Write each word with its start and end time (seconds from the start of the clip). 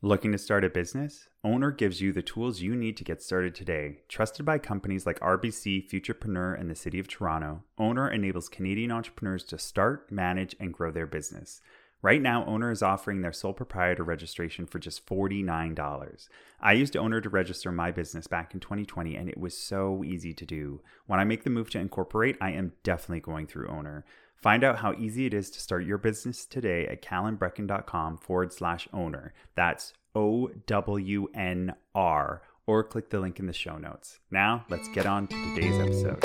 Looking 0.00 0.30
to 0.30 0.38
start 0.38 0.64
a 0.64 0.70
business? 0.70 1.26
Ownr 1.44 1.76
gives 1.76 2.00
you 2.00 2.12
the 2.12 2.22
tools 2.22 2.60
you 2.60 2.76
need 2.76 2.96
to 2.98 3.04
get 3.04 3.20
started 3.20 3.52
today. 3.52 4.02
Trusted 4.08 4.46
by 4.46 4.58
companies 4.58 5.06
like 5.06 5.18
RBC, 5.18 5.90
Futurepreneur, 5.90 6.56
and 6.56 6.70
the 6.70 6.76
City 6.76 7.00
of 7.00 7.08
Toronto, 7.08 7.64
Ownr 7.80 8.08
enables 8.14 8.48
Canadian 8.48 8.92
entrepreneurs 8.92 9.42
to 9.46 9.58
start, 9.58 10.12
manage, 10.12 10.54
and 10.60 10.72
grow 10.72 10.92
their 10.92 11.08
business. 11.08 11.60
Right 12.00 12.22
now, 12.22 12.44
Ownr 12.44 12.70
is 12.70 12.80
offering 12.80 13.22
their 13.22 13.32
sole 13.32 13.52
proprietor 13.52 14.04
registration 14.04 14.66
for 14.66 14.78
just 14.78 15.04
$49. 15.04 16.28
I 16.60 16.72
used 16.74 16.94
Ownr 16.94 17.20
to 17.20 17.28
register 17.28 17.72
my 17.72 17.90
business 17.90 18.28
back 18.28 18.54
in 18.54 18.60
2020, 18.60 19.16
and 19.16 19.28
it 19.28 19.36
was 19.36 19.58
so 19.58 20.04
easy 20.04 20.32
to 20.32 20.46
do. 20.46 20.80
When 21.06 21.18
I 21.18 21.24
make 21.24 21.42
the 21.42 21.50
move 21.50 21.70
to 21.70 21.80
incorporate, 21.80 22.36
I 22.40 22.52
am 22.52 22.74
definitely 22.84 23.18
going 23.18 23.48
through 23.48 23.66
Ownr. 23.66 24.04
Find 24.40 24.62
out 24.62 24.78
how 24.78 24.92
easy 24.92 25.26
it 25.26 25.34
is 25.34 25.50
to 25.50 25.60
start 25.60 25.84
your 25.84 25.98
business 25.98 26.46
today 26.46 26.86
at 26.86 27.02
calanbreckon.com 27.02 28.18
forward 28.18 28.52
slash 28.52 28.86
owner. 28.92 29.32
That's 29.56 29.94
O 30.14 30.48
W 30.66 31.26
N 31.34 31.74
R, 31.92 32.42
or 32.64 32.84
click 32.84 33.10
the 33.10 33.18
link 33.18 33.40
in 33.40 33.46
the 33.46 33.52
show 33.52 33.78
notes. 33.78 34.20
Now, 34.30 34.64
let's 34.68 34.88
get 34.90 35.06
on 35.06 35.26
to 35.26 35.54
today's 35.54 35.80
episode. 35.80 36.22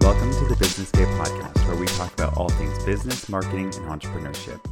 Welcome 0.00 0.32
to 0.32 0.46
the 0.48 0.56
Business 0.58 0.90
Gay 0.92 1.04
podcast, 1.04 1.68
where 1.68 1.76
we 1.76 1.86
talk 1.88 2.10
about 2.14 2.38
all 2.38 2.48
things 2.48 2.82
business, 2.84 3.28
marketing, 3.28 3.66
and 3.66 4.00
entrepreneurship. 4.00 4.64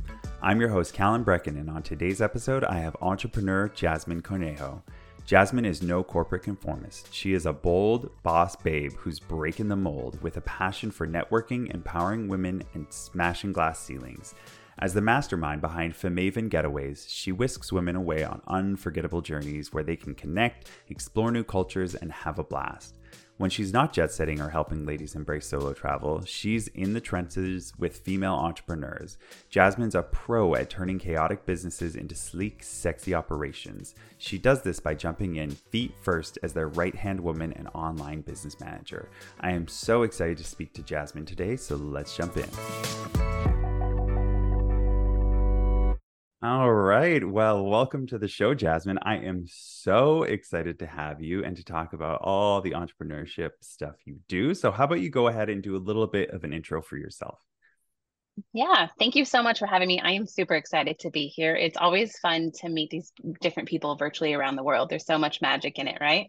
I'm 0.46 0.60
your 0.60 0.68
host, 0.68 0.94
Calan 0.94 1.24
Breckon, 1.24 1.58
and 1.58 1.68
on 1.68 1.82
today's 1.82 2.22
episode, 2.22 2.62
I 2.62 2.78
have 2.78 2.96
entrepreneur 3.00 3.68
Jazmin 3.68 4.22
Cornejo. 4.22 4.80
Jazmin 5.26 5.66
is 5.66 5.82
no 5.82 6.04
corporate 6.04 6.44
conformist. 6.44 7.12
She 7.12 7.32
is 7.32 7.46
a 7.46 7.52
bold 7.52 8.12
boss 8.22 8.54
babe 8.54 8.92
who's 8.96 9.18
breaking 9.18 9.66
the 9.66 9.74
mold 9.74 10.22
with 10.22 10.36
a 10.36 10.42
passion 10.42 10.92
for 10.92 11.04
networking, 11.04 11.74
empowering 11.74 12.28
women, 12.28 12.62
and 12.74 12.86
smashing 12.90 13.52
glass 13.52 13.80
ceilings. 13.80 14.36
As 14.78 14.94
the 14.94 15.00
mastermind 15.00 15.62
behind 15.62 15.94
Femaven 15.94 16.48
Getaways, 16.48 17.06
she 17.08 17.32
whisks 17.32 17.72
women 17.72 17.96
away 17.96 18.22
on 18.22 18.40
unforgettable 18.46 19.22
journeys 19.22 19.72
where 19.72 19.82
they 19.82 19.96
can 19.96 20.14
connect, 20.14 20.70
explore 20.88 21.32
new 21.32 21.42
cultures, 21.42 21.96
and 21.96 22.12
have 22.12 22.38
a 22.38 22.44
blast. 22.44 22.94
When 23.38 23.50
she's 23.50 23.72
not 23.72 23.92
jet 23.92 24.10
setting 24.10 24.40
or 24.40 24.48
helping 24.48 24.86
ladies 24.86 25.14
embrace 25.14 25.46
solo 25.46 25.74
travel, 25.74 26.24
she's 26.24 26.68
in 26.68 26.94
the 26.94 27.02
trenches 27.02 27.74
with 27.78 27.98
female 27.98 28.32
entrepreneurs. 28.32 29.18
Jazmin's 29.52 29.94
a 29.94 30.02
pro 30.02 30.54
at 30.54 30.70
turning 30.70 30.98
chaotic 30.98 31.44
businesses 31.44 31.96
into 31.96 32.14
sleek, 32.14 32.62
sexy 32.62 33.14
operations. 33.14 33.94
She 34.16 34.38
does 34.38 34.62
this 34.62 34.80
by 34.80 34.94
jumping 34.94 35.36
in 35.36 35.50
feet 35.50 35.94
first 36.00 36.38
as 36.42 36.54
their 36.54 36.68
right 36.68 36.94
hand 36.94 37.20
woman 37.20 37.52
and 37.52 37.68
online 37.74 38.22
business 38.22 38.58
manager. 38.58 39.10
I 39.40 39.50
am 39.50 39.68
so 39.68 40.02
excited 40.02 40.38
to 40.38 40.44
speak 40.44 40.72
to 40.72 40.82
Jazmin 40.82 41.26
today, 41.26 41.56
so 41.56 41.76
let's 41.76 42.16
jump 42.16 42.38
in. 42.38 43.35
All 46.42 46.70
right. 46.70 47.26
Well, 47.26 47.64
welcome 47.64 48.06
to 48.08 48.18
the 48.18 48.28
show, 48.28 48.54
Jazmin. 48.54 48.98
I 49.00 49.16
am 49.16 49.46
so 49.48 50.24
excited 50.24 50.78
to 50.80 50.86
have 50.86 51.22
you 51.22 51.42
and 51.42 51.56
to 51.56 51.64
talk 51.64 51.94
about 51.94 52.20
all 52.20 52.60
the 52.60 52.72
entrepreneurship 52.72 53.52
stuff 53.62 53.94
you 54.04 54.18
do. 54.28 54.52
So, 54.52 54.70
how 54.70 54.84
about 54.84 55.00
you 55.00 55.08
go 55.08 55.28
ahead 55.28 55.48
and 55.48 55.62
do 55.62 55.76
a 55.76 55.78
little 55.78 56.06
bit 56.06 56.30
of 56.30 56.44
an 56.44 56.52
intro 56.52 56.82
for 56.82 56.98
yourself? 56.98 57.40
Yeah, 58.52 58.88
thank 58.98 59.16
you 59.16 59.24
so 59.24 59.42
much 59.42 59.58
for 59.58 59.66
having 59.66 59.88
me. 59.88 59.98
I 59.98 60.10
am 60.10 60.26
super 60.26 60.54
excited 60.54 60.98
to 61.00 61.10
be 61.10 61.26
here. 61.26 61.56
It's 61.56 61.78
always 61.78 62.18
fun 62.18 62.52
to 62.60 62.68
meet 62.68 62.90
these 62.90 63.10
different 63.40 63.70
people 63.70 63.96
virtually 63.96 64.34
around 64.34 64.56
the 64.56 64.62
world. 64.62 64.90
There's 64.90 65.06
so 65.06 65.16
much 65.16 65.40
magic 65.40 65.78
in 65.78 65.88
it, 65.88 65.96
right? 66.02 66.26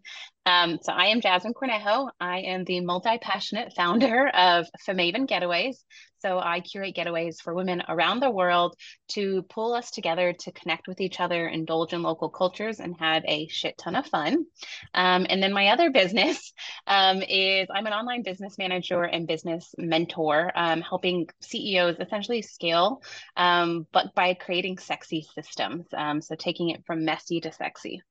Um, 0.47 0.79
so 0.81 0.93
I 0.93 1.07
am 1.07 1.19
Jazmin 1.19 1.51
Cornejo. 1.51 2.09
I 2.21 2.39
am 2.39 2.63
the 2.63 2.79
multi-passionate 2.79 3.73
founder 3.73 4.29
of 4.29 4.65
Femaven 4.87 5.27
Getaways. 5.27 5.75
So 6.19 6.39
I 6.39 6.61
curate 6.61 6.95
getaways 6.95 7.41
for 7.41 7.53
women 7.53 7.83
around 7.89 8.21
the 8.21 8.31
world 8.31 8.77
to 9.09 9.43
pull 9.49 9.73
us 9.73 9.91
together 9.91 10.33
to 10.39 10.51
connect 10.53 10.87
with 10.87 11.01
each 11.01 11.19
other, 11.19 11.45
indulge 11.47 11.91
in 11.91 12.01
local 12.01 12.29
cultures, 12.29 12.79
and 12.79 12.95
have 12.97 13.23
a 13.25 13.49
shit 13.49 13.77
ton 13.77 13.97
of 13.97 14.07
fun. 14.07 14.45
Um, 14.93 15.27
and 15.29 15.43
then 15.43 15.51
my 15.51 15.67
other 15.67 15.91
business 15.91 16.53
um, 16.87 17.21
is 17.21 17.67
I'm 17.69 17.85
an 17.85 17.93
online 17.93 18.23
business 18.23 18.57
manager 18.57 19.03
and 19.03 19.27
business 19.27 19.75
mentor, 19.77 20.53
um, 20.55 20.79
helping 20.79 21.27
CEOs 21.41 21.97
essentially 21.99 22.41
scale, 22.41 23.01
um, 23.35 23.85
but 23.91 24.15
by 24.15 24.33
creating 24.33 24.77
sexy 24.77 25.27
systems. 25.35 25.87
Um, 25.93 26.21
so 26.21 26.35
taking 26.35 26.69
it 26.69 26.85
from 26.85 27.03
messy 27.03 27.41
to 27.41 27.51
sexy. 27.51 28.01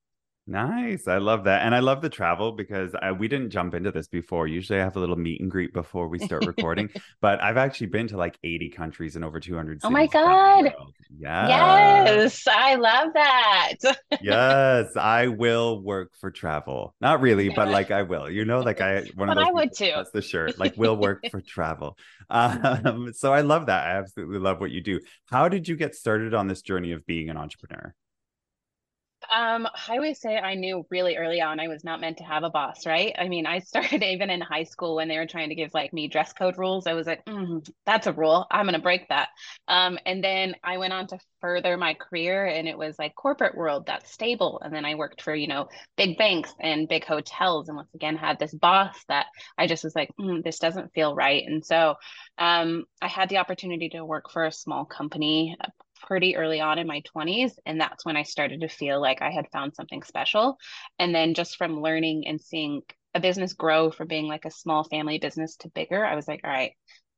Nice. 0.48 1.08
I 1.08 1.18
love 1.18 1.44
that. 1.44 1.62
And 1.62 1.74
I 1.74 1.80
love 1.80 2.02
the 2.02 2.08
travel 2.08 2.52
because 2.52 2.94
I, 3.02 3.10
we 3.10 3.26
didn't 3.26 3.50
jump 3.50 3.74
into 3.74 3.90
this 3.90 4.06
before. 4.06 4.46
Usually 4.46 4.78
I 4.78 4.84
have 4.84 4.96
a 4.96 5.00
little 5.00 5.16
meet 5.16 5.40
and 5.40 5.50
greet 5.50 5.72
before 5.72 6.06
we 6.06 6.20
start 6.20 6.46
recording, 6.46 6.88
but 7.20 7.42
I've 7.42 7.56
actually 7.56 7.88
been 7.88 8.06
to 8.08 8.16
like 8.16 8.38
80 8.44 8.70
countries 8.70 9.16
and 9.16 9.24
over 9.24 9.40
200 9.40 9.80
Oh 9.82 9.90
my 9.90 10.06
God. 10.06 10.72
Yes. 11.18 11.48
Yes. 11.48 12.46
I 12.48 12.76
love 12.76 13.08
that. 13.14 13.72
yes. 14.22 14.96
I 14.96 15.26
will 15.26 15.82
work 15.82 16.12
for 16.20 16.30
travel. 16.30 16.94
Not 17.00 17.20
really, 17.20 17.48
but 17.48 17.68
like 17.68 17.90
I 17.90 18.02
will. 18.02 18.30
You 18.30 18.44
know, 18.44 18.60
like 18.60 18.80
I, 18.80 19.02
one 19.16 19.28
of 19.28 19.34
those. 19.34 19.46
I 19.48 19.50
would 19.50 19.72
too. 19.74 19.92
That's 19.96 20.12
the 20.12 20.22
shirt. 20.22 20.60
Like, 20.60 20.76
will 20.76 20.96
work 20.96 21.24
for 21.32 21.40
travel. 21.40 21.98
Um, 22.30 23.12
so 23.14 23.32
I 23.32 23.40
love 23.40 23.66
that. 23.66 23.84
I 23.84 23.98
absolutely 23.98 24.38
love 24.38 24.60
what 24.60 24.70
you 24.70 24.80
do. 24.80 25.00
How 25.28 25.48
did 25.48 25.66
you 25.66 25.74
get 25.74 25.96
started 25.96 26.34
on 26.34 26.46
this 26.46 26.62
journey 26.62 26.92
of 26.92 27.04
being 27.04 27.30
an 27.30 27.36
entrepreneur? 27.36 27.94
Um, 29.36 29.68
I 29.86 29.96
always 29.96 30.18
say 30.18 30.38
I 30.38 30.54
knew 30.54 30.86
really 30.90 31.18
early 31.18 31.42
on 31.42 31.60
I 31.60 31.68
was 31.68 31.84
not 31.84 32.00
meant 32.00 32.16
to 32.18 32.24
have 32.24 32.42
a 32.42 32.48
boss, 32.48 32.86
right? 32.86 33.14
I 33.18 33.28
mean, 33.28 33.44
I 33.44 33.58
started 33.60 34.02
even 34.02 34.30
in 34.30 34.40
high 34.40 34.62
school 34.62 34.96
when 34.96 35.08
they 35.08 35.18
were 35.18 35.26
trying 35.26 35.50
to 35.50 35.54
give 35.54 35.74
like 35.74 35.92
me 35.92 36.08
dress 36.08 36.32
code 36.32 36.56
rules. 36.56 36.86
I 36.86 36.94
was 36.94 37.06
like, 37.06 37.22
mm, 37.26 37.68
that's 37.84 38.06
a 38.06 38.14
rule. 38.14 38.46
I'm 38.50 38.64
gonna 38.64 38.78
break 38.78 39.10
that. 39.10 39.28
Um, 39.68 39.98
and 40.06 40.24
then 40.24 40.54
I 40.64 40.78
went 40.78 40.94
on 40.94 41.06
to 41.08 41.18
further 41.42 41.76
my 41.76 41.92
career, 41.92 42.46
and 42.46 42.66
it 42.66 42.78
was 42.78 42.98
like 42.98 43.14
corporate 43.14 43.54
world 43.54 43.84
that's 43.86 44.10
stable. 44.10 44.58
And 44.64 44.72
then 44.72 44.86
I 44.86 44.94
worked 44.94 45.20
for 45.20 45.34
you 45.34 45.48
know 45.48 45.68
big 45.98 46.16
banks 46.16 46.54
and 46.58 46.88
big 46.88 47.04
hotels, 47.04 47.68
and 47.68 47.76
once 47.76 47.92
again 47.94 48.16
had 48.16 48.38
this 48.38 48.54
boss 48.54 48.96
that 49.08 49.26
I 49.58 49.66
just 49.66 49.84
was 49.84 49.94
like, 49.94 50.08
mm, 50.18 50.42
this 50.42 50.58
doesn't 50.58 50.94
feel 50.94 51.14
right. 51.14 51.44
And 51.46 51.62
so 51.62 51.96
um, 52.38 52.84
I 53.02 53.08
had 53.08 53.28
the 53.28 53.36
opportunity 53.36 53.90
to 53.90 54.02
work 54.02 54.30
for 54.30 54.46
a 54.46 54.52
small 54.52 54.86
company, 54.86 55.56
pretty 56.02 56.36
early 56.36 56.60
on 56.60 56.78
in 56.78 56.86
my 56.86 57.00
20s 57.00 57.58
and 57.66 57.80
that's 57.80 58.04
when 58.04 58.16
I 58.16 58.22
started 58.22 58.60
to 58.60 58.68
feel 58.68 59.00
like 59.00 59.22
I 59.22 59.30
had 59.30 59.50
found 59.52 59.74
something 59.74 60.02
special. 60.02 60.58
And 60.98 61.14
then 61.14 61.34
just 61.34 61.56
from 61.56 61.80
learning 61.80 62.26
and 62.26 62.40
seeing 62.40 62.82
a 63.14 63.20
business 63.20 63.54
grow 63.54 63.90
from 63.90 64.08
being 64.08 64.26
like 64.26 64.44
a 64.44 64.50
small 64.50 64.84
family 64.84 65.18
business 65.18 65.56
to 65.56 65.68
bigger 65.70 66.04
I 66.04 66.14
was 66.14 66.28
like 66.28 66.42
all 66.44 66.50
right 66.50 66.72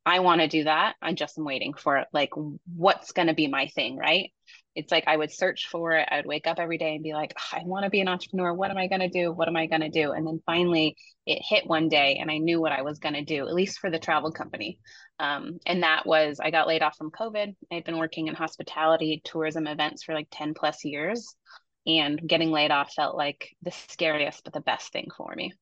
I 0.07 0.21
want 0.21 0.41
to 0.41 0.49
do 0.49 0.65
that 0.65 0.97
I 1.03 1.13
just 1.13 1.39
am 1.39 1.45
waiting 1.45 1.75
for 1.75 2.05
like 2.13 2.31
what's 2.75 3.13
going 3.13 3.29
to 3.29 3.35
be 3.35 3.47
my 3.47 3.69
thing 3.69 3.97
right 3.97 4.31
it's 4.79 4.93
like 4.93 5.05
I 5.09 5.17
would 5.17 5.33
search 5.33 5.67
for 5.67 5.91
it. 5.93 6.09
I 6.09 6.19
would 6.19 6.27
wake 6.27 6.47
up 6.47 6.61
every 6.61 6.79
day 6.79 6.95
and 6.95 7.03
be 7.03 7.13
like, 7.13 7.35
I 7.53 7.63
want 7.65 7.83
to 7.83 7.91
be 7.91 8.01
an 8.01 8.07
entrepreneur. 8.07 8.55
What 8.55 8.71
am 8.71 8.77
I 8.77 8.87
going 8.87 9.01
to 9.01 9.09
do? 9.09 9.33
What 9.33 9.49
am 9.49 9.57
I 9.57 9.67
going 9.67 9.81
to 9.81 9.89
do? 9.89 10.13
And 10.13 10.25
then 10.25 10.41
finally 10.47 10.97
it 11.27 11.43
hit 11.43 11.67
one 11.67 11.89
day 11.89 12.19
and 12.21 12.31
I 12.31 12.39
knew 12.39 12.61
what 12.61 12.71
I 12.71 12.83
was 12.83 13.01
going 13.01 13.17
to 13.17 13.25
do, 13.25 13.49
at 13.49 13.55
least 13.55 13.81
for 13.81 13.91
the 13.91 13.99
travel 13.99 14.31
company. 14.31 14.79
Um, 15.19 15.59
and 15.67 15.83
that 15.83 16.07
was, 16.07 16.39
I 16.39 16.53
got 16.53 16.69
laid 16.69 16.83
off 16.83 16.97
from 16.97 17.11
COVID. 17.11 17.57
I'd 17.73 17.83
been 17.83 17.99
working 17.99 18.29
in 18.29 18.37
hospitality, 18.37 19.21
tourism 19.25 19.67
events 19.67 20.05
for 20.05 20.15
like 20.15 20.29
10 20.31 20.55
plus 20.55 20.85
years. 20.85 21.35
And 21.85 22.21
getting 22.25 22.53
laid 22.53 22.71
off 22.71 22.93
felt 22.93 23.17
like 23.17 23.49
the 23.63 23.73
scariest, 23.73 24.45
but 24.45 24.53
the 24.53 24.61
best 24.61 24.93
thing 24.93 25.09
for 25.17 25.35
me. 25.35 25.55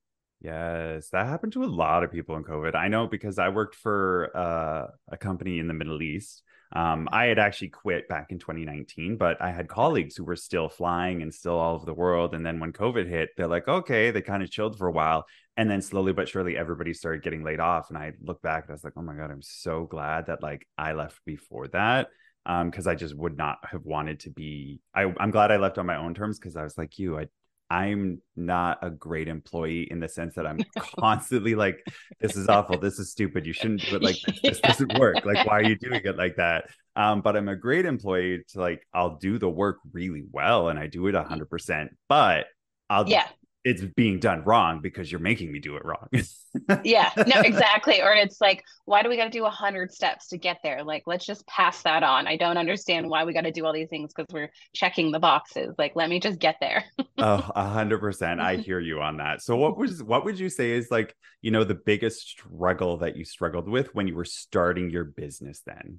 Yes, 0.47 1.09
that 1.11 1.27
happened 1.27 1.53
to 1.55 1.65
a 1.65 1.67
lot 1.67 2.05
of 2.05 2.13
people 2.13 2.37
in 2.37 2.45
COVID. 2.45 2.75
I 2.75 2.89
know 2.89 3.07
because 3.07 3.39
I 3.39 3.49
worked 3.49 3.75
for 3.75 4.31
uh, 4.35 4.87
a 5.09 5.17
company 5.17 5.59
in 5.59 5.67
the 5.67 5.75
Middle 5.75 6.01
East 6.03 6.43
um, 6.73 7.09
I 7.13 7.27
had 7.27 7.39
actually 7.39 7.69
quit 7.69 8.09
back 8.09 8.33
in 8.33 8.39
2019, 8.39 9.17
but 9.17 9.41
I 9.41 9.51
had 9.51 9.69
colleagues 9.69 10.17
who 10.17 10.25
were 10.25 10.37
still 10.37 10.69
flying 10.69 11.23
and 11.23 11.33
still 11.33 11.59
all 11.59 11.77
over 11.77 11.87
the 11.87 11.95
world. 11.95 12.35
And 12.35 12.45
then 12.45 12.59
when 12.59 12.73
COVID 12.73 13.09
hit, 13.09 13.31
they're 13.37 13.47
like, 13.47 13.69
okay, 13.69 14.11
they 14.11 14.21
kind 14.21 14.43
of 14.43 14.51
chilled 14.51 14.77
for 14.77 14.89
a 14.89 14.93
while. 14.93 15.27
And 15.57 15.71
then 15.71 15.81
slowly 15.81 16.13
but 16.13 16.29
surely, 16.29 16.57
everybody 16.57 16.93
started 16.93 17.23
getting 17.23 17.45
laid 17.45 17.61
off. 17.61 17.89
And 17.89 17.97
I 17.97 18.13
look 18.21 18.43
back 18.43 18.65
and 18.65 18.71
I 18.71 18.75
was 18.75 18.85
like, 18.85 18.95
oh 18.97 19.03
my 19.03 19.15
God, 19.15 19.31
I'm 19.31 19.43
so 19.43 19.85
glad 19.85 20.27
that 20.27 20.43
like 20.43 20.67
I 20.77 20.93
left 20.93 21.21
before 21.25 21.69
that. 21.69 22.09
Um, 22.45 22.71
because 22.71 22.87
I 22.87 22.95
just 22.95 23.17
would 23.17 23.37
not 23.37 23.59
have 23.65 23.85
wanted 23.85 24.21
to 24.21 24.31
be. 24.31 24.81
I, 24.95 25.13
I'm 25.19 25.33
glad 25.33 25.51
I 25.51 25.57
left 25.57 25.79
on 25.79 25.87
my 25.87 25.97
own 25.97 26.15
terms 26.15 26.39
because 26.39 26.57
I 26.57 26.63
was 26.63 26.79
like 26.79 26.97
you. 26.97 27.19
I 27.19 27.27
I'm 27.69 28.23
not 28.37 28.79
a 28.83 28.91
great 28.91 29.29
employee 29.29 29.89
in 29.91 30.01
the 30.01 30.09
sense 30.09 30.35
that 30.37 30.47
I'm 30.47 30.61
constantly 31.01 31.55
like, 31.55 31.85
this 32.21 32.37
is 32.37 32.49
awful. 32.49 32.79
This 32.79 32.99
is 32.99 33.11
stupid. 33.11 33.47
You 33.47 33.53
shouldn't 33.53 33.83
do 33.83 33.97
it 33.97 34.03
like 34.03 34.17
this. 34.25 34.41
This 34.43 34.61
doesn't 34.65 34.99
work. 34.99 35.25
Like, 35.25 35.47
why 35.47 35.59
are 35.61 35.65
you 35.65 35.77
doing 35.77 36.01
it 36.05 36.17
like 36.17 36.37
that? 36.37 36.67
Um, 36.95 37.21
but 37.21 37.37
I'm 37.37 37.49
a 37.49 37.57
great 37.57 37.87
employee 37.87 38.45
to 38.53 38.61
like, 38.61 38.87
I'll 38.95 39.17
do 39.17 39.39
the 39.39 39.51
work 39.51 39.79
really 39.93 40.25
well 40.31 40.69
and 40.69 40.79
I 40.79 40.87
do 40.87 41.09
it 41.09 41.15
a 41.15 41.23
hundred 41.23 41.51
percent, 41.51 41.97
but 42.09 42.47
I'll 42.89 43.09
yeah 43.09 43.27
it's 43.67 43.83
being 43.83 44.21
done 44.21 44.45
wrong 44.45 44.81
because 44.81 45.11
you're 45.11 45.21
making 45.21 45.51
me 45.51 45.59
do 45.59 45.75
it 45.75 45.85
wrong. 45.85 46.07
yeah, 46.85 47.11
no, 47.17 47.41
exactly. 47.41 48.01
Or 48.01 48.13
it's 48.13 48.41
like, 48.41 48.63
why 48.85 49.03
do 49.03 49.09
we 49.09 49.17
got 49.17 49.25
to 49.25 49.31
do 49.31 49.45
a 49.45 49.51
hundred 49.51 49.91
steps 49.91 50.29
to 50.29 50.39
get 50.39 50.59
there? 50.63 50.85
Like, 50.85 51.03
let's 51.07 51.27
just 51.27 51.45
pass 51.49 51.83
that 51.83 52.05
on. 52.05 52.29
I 52.29 52.37
don't 52.37 52.59
understand 52.59 53.11
why 53.11 53.25
we 53.25 53.33
got 53.33 53.41
to 53.41 53.51
do 53.51 53.67
all 53.67 53.73
these 53.73 53.89
things 53.89 54.13
because 54.15 54.33
we're 54.33 54.53
checking 54.73 55.11
the 55.11 55.19
boxes. 55.19 55.75
Like, 55.79 55.97
let 55.97 56.09
me 56.09 56.21
just 56.21 56.39
get 56.39 56.59
there. 56.61 56.85
oh, 57.19 57.51
a 57.57 57.69
hundred 57.69 57.99
percent. 57.99 58.41
I 58.41 58.55
hear 58.55 58.79
you 58.79 59.01
on 59.01 59.17
that. 59.17 59.43
So 59.43 59.57
what 59.57 59.77
was 59.77 60.01
what 60.01 60.25
would 60.25 60.39
you 60.39 60.49
say 60.49 60.71
is 60.71 60.89
like, 60.93 61.17
you 61.43 61.51
know, 61.51 61.65
the 61.65 61.75
biggest 61.75 62.21
struggle 62.21 62.99
that 62.99 63.17
you 63.17 63.25
struggled 63.25 63.69
with 63.69 63.93
when 63.97 64.07
you 64.07 64.15
were 64.15 64.25
starting 64.25 64.91
your 64.91 65.03
business 65.03 65.63
then? 65.67 65.99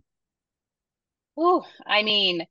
Oh, 1.35 1.65
I 1.85 2.01
mean, 2.03 2.45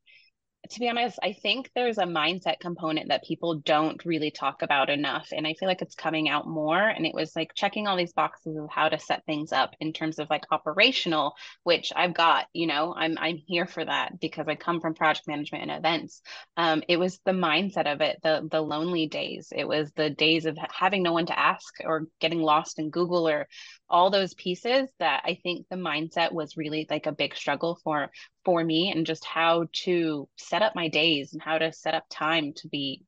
to 0.70 0.80
be 0.80 0.88
honest, 0.88 1.18
I 1.22 1.32
think 1.32 1.70
there's 1.74 1.98
a 1.98 2.04
mindset 2.04 2.60
component 2.60 3.08
that 3.08 3.24
people 3.24 3.56
don't 3.56 4.04
really 4.04 4.30
talk 4.30 4.62
about 4.62 4.90
enough. 4.90 5.28
And 5.32 5.46
I 5.46 5.54
feel 5.54 5.68
like 5.68 5.82
it's 5.82 5.94
coming 5.94 6.28
out 6.28 6.46
more. 6.46 6.80
And 6.80 7.06
it 7.06 7.14
was 7.14 7.34
like 7.34 7.54
checking 7.54 7.86
all 7.86 7.96
these 7.96 8.12
boxes 8.12 8.56
of 8.56 8.68
how 8.70 8.88
to 8.88 8.98
set 8.98 9.24
things 9.26 9.52
up 9.52 9.74
in 9.80 9.92
terms 9.92 10.18
of 10.18 10.30
like 10.30 10.44
operational, 10.50 11.34
which 11.62 11.92
I've 11.94 12.14
got, 12.14 12.46
you 12.52 12.66
know, 12.66 12.94
I'm 12.96 13.16
I'm 13.18 13.36
here 13.36 13.66
for 13.66 13.84
that 13.84 14.20
because 14.20 14.46
I 14.48 14.54
come 14.54 14.80
from 14.80 14.94
project 14.94 15.28
management 15.28 15.62
and 15.62 15.78
events. 15.78 16.22
Um, 16.56 16.82
it 16.88 16.98
was 16.98 17.20
the 17.24 17.32
mindset 17.32 17.92
of 17.92 18.00
it, 18.00 18.18
the 18.22 18.46
the 18.50 18.60
lonely 18.60 19.06
days. 19.06 19.52
It 19.54 19.66
was 19.66 19.90
the 19.92 20.10
days 20.10 20.46
of 20.46 20.58
having 20.72 21.02
no 21.02 21.12
one 21.12 21.26
to 21.26 21.38
ask 21.38 21.74
or 21.84 22.06
getting 22.20 22.40
lost 22.40 22.78
in 22.78 22.90
Google 22.90 23.28
or 23.28 23.48
all 23.88 24.10
those 24.10 24.34
pieces 24.34 24.88
that 24.98 25.22
I 25.24 25.38
think 25.42 25.66
the 25.68 25.76
mindset 25.76 26.32
was 26.32 26.56
really 26.56 26.86
like 26.90 27.06
a 27.06 27.12
big 27.12 27.36
struggle 27.36 27.78
for 27.84 28.10
for 28.44 28.62
me 28.62 28.90
and 28.90 29.06
just 29.06 29.24
how 29.24 29.66
to 29.84 30.28
set 30.36 30.62
up 30.62 30.74
my 30.74 30.88
days 30.88 31.32
and 31.32 31.42
how 31.42 31.58
to 31.58 31.72
set 31.72 31.94
up 31.94 32.04
time 32.10 32.52
to 32.56 32.68
be 32.68 33.02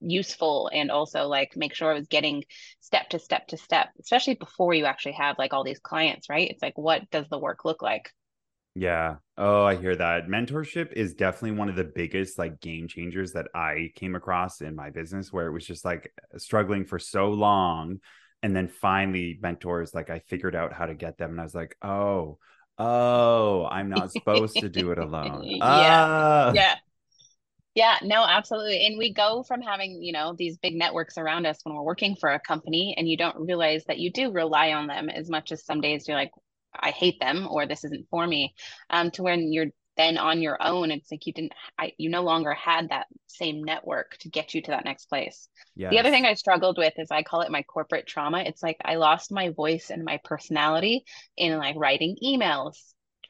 useful 0.00 0.70
and 0.72 0.90
also 0.90 1.26
like 1.26 1.56
make 1.56 1.74
sure 1.74 1.90
I 1.90 1.98
was 1.98 2.08
getting 2.08 2.44
step 2.80 3.10
to 3.10 3.18
step 3.18 3.48
to 3.48 3.56
step, 3.56 3.88
especially 4.00 4.34
before 4.34 4.72
you 4.72 4.86
actually 4.86 5.12
have 5.12 5.36
like 5.38 5.52
all 5.52 5.64
these 5.64 5.78
clients, 5.80 6.28
right? 6.30 6.50
It's 6.50 6.62
like 6.62 6.78
what 6.78 7.10
does 7.10 7.28
the 7.28 7.38
work 7.38 7.64
look 7.64 7.82
like? 7.82 8.10
Yeah. 8.74 9.16
Oh, 9.36 9.64
I 9.64 9.76
hear 9.76 9.96
that. 9.96 10.28
Mentorship 10.28 10.92
is 10.92 11.14
definitely 11.14 11.58
one 11.58 11.68
of 11.68 11.76
the 11.76 11.84
biggest 11.84 12.38
like 12.38 12.60
game 12.60 12.88
changers 12.88 13.32
that 13.32 13.48
I 13.54 13.90
came 13.96 14.14
across 14.14 14.60
in 14.60 14.76
my 14.76 14.90
business 14.90 15.32
where 15.32 15.46
it 15.46 15.52
was 15.52 15.66
just 15.66 15.84
like 15.84 16.12
struggling 16.36 16.84
for 16.84 16.98
so 16.98 17.30
long 17.30 17.98
and 18.42 18.54
then 18.54 18.68
finally 18.68 19.38
mentors 19.42 19.94
like 19.94 20.10
i 20.10 20.18
figured 20.20 20.54
out 20.54 20.72
how 20.72 20.86
to 20.86 20.94
get 20.94 21.18
them 21.18 21.30
and 21.30 21.40
i 21.40 21.44
was 21.44 21.54
like 21.54 21.76
oh 21.82 22.38
oh 22.78 23.66
i'm 23.70 23.90
not 23.90 24.12
supposed 24.12 24.56
to 24.56 24.68
do 24.68 24.90
it 24.90 24.98
alone. 24.98 25.42
Yeah. 25.44 26.04
Uh. 26.04 26.52
yeah. 26.54 26.74
Yeah 27.74 27.98
no 28.02 28.24
absolutely 28.24 28.84
and 28.86 28.98
we 28.98 29.12
go 29.12 29.42
from 29.42 29.60
having 29.60 30.02
you 30.02 30.12
know 30.12 30.34
these 30.36 30.58
big 30.58 30.74
networks 30.74 31.18
around 31.18 31.46
us 31.46 31.60
when 31.62 31.74
we're 31.74 31.82
working 31.82 32.16
for 32.16 32.30
a 32.30 32.40
company 32.40 32.94
and 32.96 33.08
you 33.08 33.16
don't 33.16 33.46
realize 33.46 33.84
that 33.84 33.98
you 33.98 34.10
do 34.12 34.32
rely 34.32 34.72
on 34.72 34.86
them 34.86 35.08
as 35.08 35.30
much 35.30 35.52
as 35.52 35.64
some 35.64 35.80
days 35.80 36.08
you're 36.08 36.16
like 36.16 36.32
I 36.74 36.90
hate 36.90 37.20
them 37.20 37.46
or 37.48 37.66
this 37.66 37.84
isn't 37.84 38.08
for 38.10 38.26
me 38.26 38.54
um, 38.90 39.10
to 39.12 39.22
when 39.22 39.52
you're 39.52 39.66
then 39.96 40.18
on 40.18 40.40
your 40.40 40.56
own 40.60 40.90
it's 40.90 41.10
like 41.10 41.26
you 41.26 41.32
didn't 41.32 41.52
I, 41.78 41.92
you 41.98 42.10
no 42.10 42.22
longer 42.22 42.54
had 42.54 42.88
that 42.88 43.06
same 43.36 43.62
network 43.62 44.16
to 44.18 44.28
get 44.28 44.54
you 44.54 44.62
to 44.62 44.70
that 44.72 44.84
next 44.84 45.06
place. 45.06 45.48
Yes. 45.76 45.90
the 45.90 45.98
other 45.98 46.10
thing 46.10 46.26
i 46.26 46.34
struggled 46.34 46.78
with 46.78 46.94
is 46.98 47.10
i 47.10 47.22
call 47.22 47.42
it 47.42 47.50
my 47.50 47.62
corporate 47.62 48.06
trauma. 48.06 48.40
It's 48.40 48.62
like 48.62 48.76
i 48.84 48.96
lost 48.96 49.32
my 49.32 49.50
voice 49.50 49.90
and 49.90 50.04
my 50.04 50.20
personality 50.24 51.04
in 51.36 51.58
like 51.58 51.76
writing 51.76 52.16
emails 52.22 52.76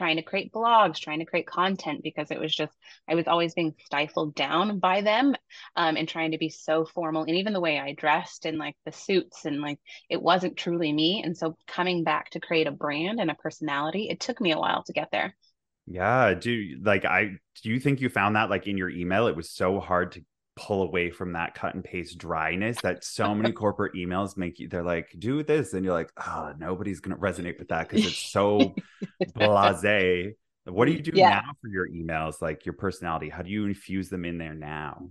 trying 0.00 0.16
to 0.16 0.22
create 0.22 0.50
blogs 0.50 0.98
trying 0.98 1.18
to 1.18 1.26
create 1.26 1.46
content 1.46 2.02
because 2.02 2.30
it 2.30 2.40
was 2.40 2.54
just 2.54 2.72
i 3.06 3.14
was 3.14 3.28
always 3.28 3.52
being 3.52 3.74
stifled 3.84 4.34
down 4.34 4.78
by 4.78 5.02
them 5.02 5.34
um, 5.76 5.94
and 5.96 6.08
trying 6.08 6.30
to 6.30 6.38
be 6.38 6.48
so 6.48 6.86
formal. 6.86 7.24
And 7.24 7.36
even 7.36 7.52
the 7.52 7.60
way 7.60 7.78
i 7.78 7.92
dressed 7.92 8.46
and 8.46 8.56
like 8.56 8.76
the 8.86 8.92
suits 8.92 9.44
and 9.44 9.60
like 9.60 9.78
it 10.08 10.22
wasn't 10.22 10.56
truly 10.56 10.90
me. 10.92 11.22
And 11.22 11.36
so 11.36 11.54
coming 11.66 12.02
back 12.02 12.30
to 12.30 12.40
create 12.40 12.66
a 12.66 12.72
brand 12.72 13.20
and 13.20 13.30
a 13.30 13.34
personality 13.34 14.08
it 14.08 14.20
took 14.20 14.40
me 14.40 14.52
a 14.52 14.58
while 14.58 14.82
to 14.84 14.92
get 14.92 15.10
there 15.12 15.36
yeah. 15.90 16.34
Do 16.34 16.78
like 16.82 17.04
I 17.04 17.38
do 17.62 17.70
you 17.70 17.80
think 17.80 18.00
you 18.00 18.08
found 18.08 18.36
that 18.36 18.48
like 18.48 18.66
in 18.66 18.78
your 18.78 18.88
email 18.88 19.26
it 19.26 19.36
was 19.36 19.50
so 19.50 19.80
hard 19.80 20.12
to 20.12 20.24
pull 20.56 20.82
away 20.82 21.10
from 21.10 21.32
that 21.32 21.54
cut 21.54 21.74
and 21.74 21.82
paste 21.82 22.18
dryness 22.18 22.80
that 22.82 23.02
so 23.02 23.34
many 23.34 23.50
corporate 23.64 23.94
emails 23.94 24.36
make 24.36 24.58
you 24.58 24.68
they're 24.68 24.82
like 24.82 25.08
do 25.18 25.42
this 25.42 25.72
and 25.72 25.84
you're 25.84 25.94
like 25.94 26.12
oh 26.26 26.52
nobody's 26.58 27.00
gonna 27.00 27.16
resonate 27.16 27.58
with 27.58 27.68
that 27.68 27.88
because 27.88 28.04
it's 28.04 28.18
so 28.18 28.74
blase 29.34 30.34
what 30.66 30.84
do 30.84 30.92
you 30.92 31.00
do 31.00 31.12
yeah. 31.14 31.30
now 31.30 31.52
for 31.62 31.68
your 31.68 31.88
emails 31.88 32.42
like 32.42 32.66
your 32.66 32.74
personality 32.74 33.28
how 33.28 33.42
do 33.42 33.50
you 33.50 33.64
infuse 33.64 34.10
them 34.10 34.24
in 34.24 34.36
there 34.36 34.54
now 34.54 35.10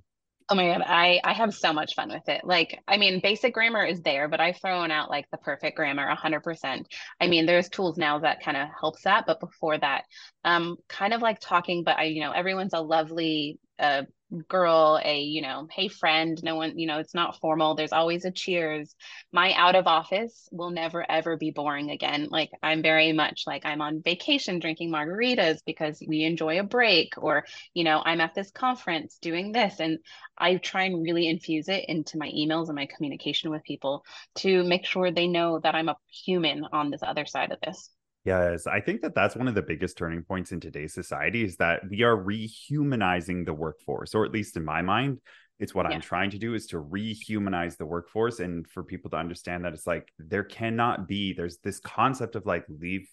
Oh 0.52 0.56
my 0.56 0.66
god, 0.66 0.82
I 0.86 1.22
I 1.24 1.34
have 1.34 1.54
so 1.54 1.72
much 1.74 1.94
fun 1.94 2.10
with 2.10 2.28
it. 2.28 2.42
Like, 2.44 2.80
I 2.88 2.98
mean, 2.98 3.20
basic 3.22 3.54
grammar 3.54 3.86
is 3.86 4.02
there, 4.02 4.28
but 4.28 4.40
I've 4.40 4.60
thrown 4.60 4.90
out 4.90 5.10
like 5.10 5.26
the 5.32 5.38
perfect 5.38 5.78
grammar 5.78 6.08
100%. 6.08 6.88
I 7.22 7.28
mean, 7.28 7.46
there's 7.46 7.70
tools 7.70 7.98
now 7.98 8.18
that 8.20 8.42
kind 8.44 8.58
of 8.58 8.68
helps 8.80 9.04
that, 9.04 9.26
but 9.28 9.40
before 9.40 9.78
that, 9.78 10.06
um 10.44 10.78
kind 10.88 11.14
of 11.14 11.22
like 11.22 11.40
talking, 11.40 11.84
but 11.84 11.98
I 11.98 12.06
you 12.06 12.22
know, 12.22 12.32
everyone's 12.32 12.74
a 12.74 12.82
lovely 12.82 13.60
uh 13.78 14.04
girl 14.48 15.00
a 15.04 15.22
you 15.22 15.42
know 15.42 15.68
hey 15.72 15.88
friend 15.88 16.44
no 16.44 16.56
one 16.56 16.78
you 16.78 16.86
know 16.88 17.00
it's 17.00 17.16
not 17.16 17.40
formal. 17.40 17.76
There's 17.76 17.92
always 17.92 18.26
a 18.26 18.32
cheers. 18.32 18.96
My 19.32 19.54
out 19.54 19.76
of 19.76 19.88
office 19.88 20.48
will 20.52 20.70
never 20.70 21.10
ever 21.10 21.36
be 21.38 21.52
boring 21.52 21.90
again. 21.90 22.28
Like 22.30 22.52
i'm 22.62 22.82
very 22.82 23.12
much 23.12 23.44
like 23.48 23.66
i'm 23.66 23.82
on 23.82 24.02
vacation 24.04 24.60
drinking 24.60 24.92
margaritas 24.92 25.60
because 25.66 26.02
we 26.08 26.24
enjoy 26.24 26.60
a 26.60 26.64
break 26.64 27.14
or 27.18 27.46
you 27.74 27.84
know 27.84 28.02
i'm 28.06 28.22
at 28.22 28.36
this 28.36 28.52
conference 28.52 29.18
doing 29.22 29.52
this. 29.52 29.80
And 29.80 30.00
i 30.38 30.56
try 30.56 30.84
and 30.84 31.04
really 31.04 31.28
infuse 31.28 31.68
it 31.68 31.86
into 31.88 32.18
my 32.18 32.30
emails 32.30 32.68
and 32.68 32.76
my 32.76 32.86
communication 32.86 33.50
with 33.50 33.64
people 33.64 34.04
to 34.36 34.64
make 34.64 34.86
sure 34.86 35.12
they 35.12 35.28
know 35.28 35.60
that 35.60 35.76
i'm 35.76 35.90
a 35.90 35.98
human 36.08 36.66
on 36.72 36.92
this 36.92 37.02
other 37.04 37.26
side 37.26 37.52
of 37.52 37.60
this 37.62 37.90
Yes, 38.26 38.68
I 38.68 38.82
think 38.82 39.02
that 39.02 39.16
that's 39.16 39.36
one 39.36 39.48
of 39.48 39.56
the 39.56 39.62
biggest 39.62 39.98
turning 39.98 40.24
points 40.24 40.52
in 40.52 40.60
today's 40.60 40.94
society 40.94 41.44
is 41.44 41.56
that 41.58 41.82
we 41.90 42.04
are 42.04 42.18
rehumanizing 42.18 43.46
the 43.46 43.54
workforce, 43.54 44.14
or 44.14 44.26
at 44.26 44.32
least 44.32 44.58
in 44.58 44.66
my 44.66 44.82
mind, 44.82 45.20
it's 45.60 45.76
what 45.76 45.86
yeah. 45.88 45.96
I'm 45.96 46.02
trying 46.02 46.32
to 46.32 46.38
do 46.38 46.54
is 46.54 46.68
to 46.68 46.82
rehumanize 46.82 47.78
the 47.78 47.86
workforce 47.86 48.40
and 48.40 48.68
for 48.68 48.84
people 48.84 49.10
to 49.12 49.18
understand 49.18 49.66
that 49.66 49.74
it's 49.74 49.86
like 49.86 50.12
there 50.18 50.44
cannot 50.44 51.08
be 51.08 51.34
there's 51.34 51.58
this 51.58 51.80
concept 51.80 52.36
of 52.36 52.46
like 52.46 52.66
leave 52.70 53.08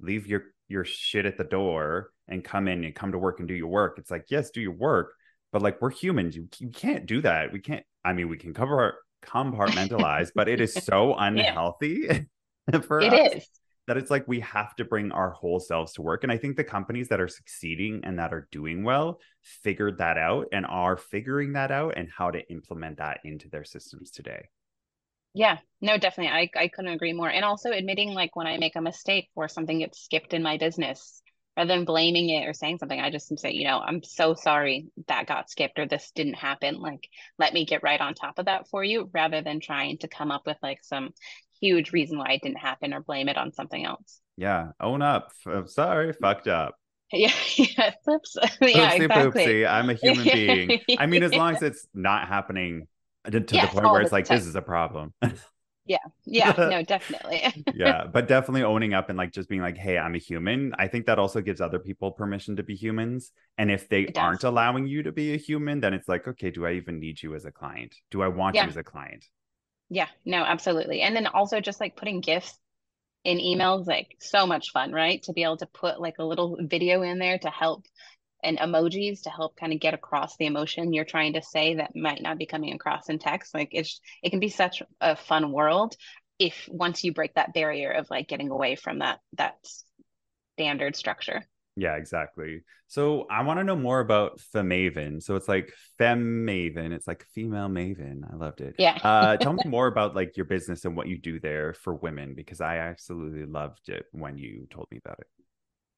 leave 0.00 0.26
your 0.26 0.44
your 0.68 0.84
shit 0.84 1.24
at 1.24 1.38
the 1.38 1.44
door 1.44 2.10
and 2.28 2.44
come 2.44 2.68
in 2.68 2.84
and 2.84 2.94
come 2.94 3.12
to 3.12 3.18
work 3.18 3.38
and 3.38 3.48
do 3.48 3.54
your 3.54 3.68
work. 3.68 3.98
It's 3.98 4.10
like 4.10 4.26
yes, 4.28 4.50
do 4.50 4.60
your 4.60 4.72
work, 4.72 5.14
but 5.50 5.62
like 5.62 5.80
we're 5.80 5.90
humans, 5.90 6.36
you, 6.36 6.48
you 6.58 6.68
can't 6.68 7.06
do 7.06 7.22
that. 7.22 7.52
We 7.52 7.60
can't. 7.60 7.84
I 8.04 8.12
mean, 8.12 8.28
we 8.28 8.36
can 8.36 8.52
cover 8.52 8.80
our 8.80 8.94
compartmentalize, 9.24 10.30
but 10.34 10.48
it 10.48 10.60
is 10.60 10.74
so 10.84 11.14
unhealthy 11.14 12.26
for 12.82 13.00
it 13.00 13.12
us. 13.12 13.36
Is 13.36 13.48
that 13.88 13.96
it's 13.96 14.10
like 14.10 14.28
we 14.28 14.40
have 14.40 14.76
to 14.76 14.84
bring 14.84 15.10
our 15.12 15.30
whole 15.30 15.58
selves 15.58 15.94
to 15.94 16.02
work. 16.02 16.22
And 16.22 16.30
I 16.30 16.36
think 16.36 16.56
the 16.56 16.64
companies 16.64 17.08
that 17.08 17.20
are 17.20 17.28
succeeding 17.28 18.00
and 18.04 18.18
that 18.18 18.32
are 18.32 18.48
doing 18.52 18.84
well 18.84 19.20
figured 19.42 19.98
that 19.98 20.18
out 20.18 20.46
and 20.52 20.64
are 20.66 20.96
figuring 20.96 21.54
that 21.54 21.70
out 21.70 21.94
and 21.96 22.08
how 22.08 22.30
to 22.30 22.48
implement 22.50 22.98
that 22.98 23.20
into 23.24 23.48
their 23.48 23.64
systems 23.64 24.10
today. 24.10 24.48
Yeah, 25.34 25.58
no, 25.80 25.98
definitely. 25.98 26.32
I, 26.32 26.50
I 26.58 26.68
couldn't 26.68 26.92
agree 26.92 27.12
more. 27.12 27.30
And 27.30 27.44
also 27.44 27.70
admitting 27.70 28.10
like 28.10 28.36
when 28.36 28.46
I 28.46 28.58
make 28.58 28.76
a 28.76 28.80
mistake 28.80 29.28
or 29.34 29.48
something 29.48 29.78
gets 29.78 30.02
skipped 30.02 30.34
in 30.34 30.42
my 30.42 30.58
business, 30.58 31.22
rather 31.56 31.74
than 31.74 31.84
blaming 31.84 32.28
it 32.28 32.46
or 32.46 32.52
saying 32.52 32.78
something, 32.78 33.00
I 33.00 33.10
just 33.10 33.36
say, 33.40 33.50
you 33.50 33.64
know, 33.64 33.80
I'm 33.80 34.02
so 34.04 34.34
sorry 34.34 34.86
that 35.08 35.26
got 35.26 35.50
skipped 35.50 35.80
or 35.80 35.86
this 35.86 36.12
didn't 36.14 36.34
happen. 36.34 36.80
Like, 36.80 37.08
let 37.36 37.52
me 37.52 37.64
get 37.64 37.82
right 37.82 38.00
on 38.00 38.14
top 38.14 38.38
of 38.38 38.44
that 38.44 38.68
for 38.68 38.84
you 38.84 39.10
rather 39.12 39.42
than 39.42 39.58
trying 39.58 39.98
to 39.98 40.08
come 40.08 40.30
up 40.30 40.46
with 40.46 40.56
like 40.62 40.84
some 40.84 41.10
huge 41.60 41.92
reason 41.92 42.18
why 42.18 42.32
it 42.32 42.42
didn't 42.42 42.58
happen 42.58 42.92
or 42.94 43.00
blame 43.00 43.28
it 43.28 43.36
on 43.36 43.52
something 43.52 43.84
else. 43.84 44.20
Yeah, 44.36 44.68
own 44.80 45.02
up. 45.02 45.32
I'm 45.46 45.66
sorry, 45.66 46.12
fucked 46.12 46.48
up. 46.48 46.74
Yeah, 47.10 47.32
yeah, 47.56 47.92
oops. 48.06 48.36
yeah, 48.60 48.92
Oopsie 48.92 49.00
exactly. 49.00 49.46
Poopsie. 49.46 49.66
I'm 49.66 49.88
a 49.88 49.94
human 49.94 50.24
being. 50.30 50.80
I 50.98 51.06
mean, 51.06 51.22
as 51.22 51.32
long 51.32 51.56
as 51.56 51.62
it's 51.62 51.86
not 51.94 52.28
happening 52.28 52.86
to, 53.24 53.40
to 53.40 53.54
yes, 53.54 53.72
the 53.72 53.80
point 53.80 53.90
where 53.90 54.02
it's 54.02 54.12
like 54.12 54.26
time. 54.26 54.36
this 54.36 54.46
is 54.46 54.54
a 54.54 54.60
problem. 54.60 55.14
yeah, 55.86 55.96
yeah, 56.26 56.52
no, 56.54 56.82
definitely. 56.82 57.64
yeah, 57.74 58.04
but 58.04 58.28
definitely 58.28 58.62
owning 58.62 58.92
up 58.92 59.08
and 59.08 59.16
like 59.16 59.32
just 59.32 59.48
being 59.48 59.62
like, 59.62 59.78
"Hey, 59.78 59.96
I'm 59.96 60.14
a 60.16 60.18
human." 60.18 60.74
I 60.78 60.86
think 60.86 61.06
that 61.06 61.18
also 61.18 61.40
gives 61.40 61.62
other 61.62 61.78
people 61.78 62.10
permission 62.10 62.56
to 62.56 62.62
be 62.62 62.74
humans. 62.74 63.32
And 63.56 63.70
if 63.70 63.88
they 63.88 64.08
aren't 64.14 64.44
allowing 64.44 64.86
you 64.86 65.02
to 65.04 65.10
be 65.10 65.32
a 65.32 65.38
human, 65.38 65.80
then 65.80 65.94
it's 65.94 66.08
like, 66.08 66.28
okay, 66.28 66.50
do 66.50 66.66
I 66.66 66.72
even 66.72 67.00
need 67.00 67.22
you 67.22 67.34
as 67.34 67.46
a 67.46 67.50
client? 67.50 67.94
Do 68.10 68.22
I 68.22 68.28
want 68.28 68.54
yeah. 68.54 68.64
you 68.64 68.68
as 68.68 68.76
a 68.76 68.84
client? 68.84 69.24
Yeah, 69.90 70.08
no, 70.24 70.42
absolutely. 70.44 71.00
And 71.02 71.16
then 71.16 71.26
also 71.26 71.60
just 71.60 71.80
like 71.80 71.96
putting 71.96 72.20
gifts 72.20 72.58
in 73.24 73.38
emails, 73.38 73.86
like 73.86 74.16
so 74.20 74.46
much 74.46 74.72
fun, 74.72 74.92
right? 74.92 75.22
To 75.24 75.32
be 75.32 75.44
able 75.44 75.58
to 75.58 75.66
put 75.66 76.00
like 76.00 76.18
a 76.18 76.24
little 76.24 76.58
video 76.60 77.02
in 77.02 77.18
there 77.18 77.38
to 77.38 77.50
help 77.50 77.86
and 78.44 78.58
emojis 78.58 79.22
to 79.24 79.30
help 79.30 79.56
kind 79.56 79.72
of 79.72 79.80
get 79.80 79.94
across 79.94 80.36
the 80.36 80.46
emotion 80.46 80.92
you're 80.94 81.04
trying 81.04 81.34
to 81.34 81.42
say 81.42 81.76
that 81.76 81.96
might 81.96 82.22
not 82.22 82.38
be 82.38 82.46
coming 82.46 82.74
across 82.74 83.08
in 83.08 83.18
text. 83.18 83.54
Like 83.54 83.70
it's 83.72 84.00
it 84.22 84.30
can 84.30 84.40
be 84.40 84.50
such 84.50 84.82
a 85.00 85.16
fun 85.16 85.52
world 85.52 85.96
if 86.38 86.68
once 86.70 87.04
you 87.04 87.12
break 87.14 87.34
that 87.34 87.54
barrier 87.54 87.90
of 87.92 88.10
like 88.10 88.28
getting 88.28 88.50
away 88.50 88.76
from 88.76 89.00
that 89.00 89.20
that 89.38 89.56
standard 90.56 90.96
structure. 90.96 91.44
Yeah, 91.78 91.94
exactly. 91.94 92.62
So 92.88 93.26
I 93.30 93.42
want 93.42 93.60
to 93.60 93.64
know 93.64 93.76
more 93.76 94.00
about 94.00 94.40
Femaven. 94.52 95.22
So 95.22 95.36
it's 95.36 95.46
like 95.46 95.72
Femaven. 96.00 96.92
It's 96.92 97.06
like 97.06 97.24
female 97.34 97.68
maven. 97.68 98.22
I 98.28 98.34
loved 98.34 98.60
it. 98.60 98.74
Yeah. 98.78 98.98
uh, 99.04 99.36
tell 99.36 99.52
me 99.52 99.60
more 99.66 99.86
about 99.86 100.16
like 100.16 100.36
your 100.36 100.46
business 100.46 100.84
and 100.84 100.96
what 100.96 101.06
you 101.06 101.18
do 101.18 101.38
there 101.38 101.74
for 101.74 101.94
women 101.94 102.34
because 102.34 102.60
I 102.60 102.78
absolutely 102.78 103.46
loved 103.46 103.90
it 103.90 104.06
when 104.10 104.38
you 104.38 104.66
told 104.70 104.88
me 104.90 104.98
about 104.98 105.20
it. 105.20 105.28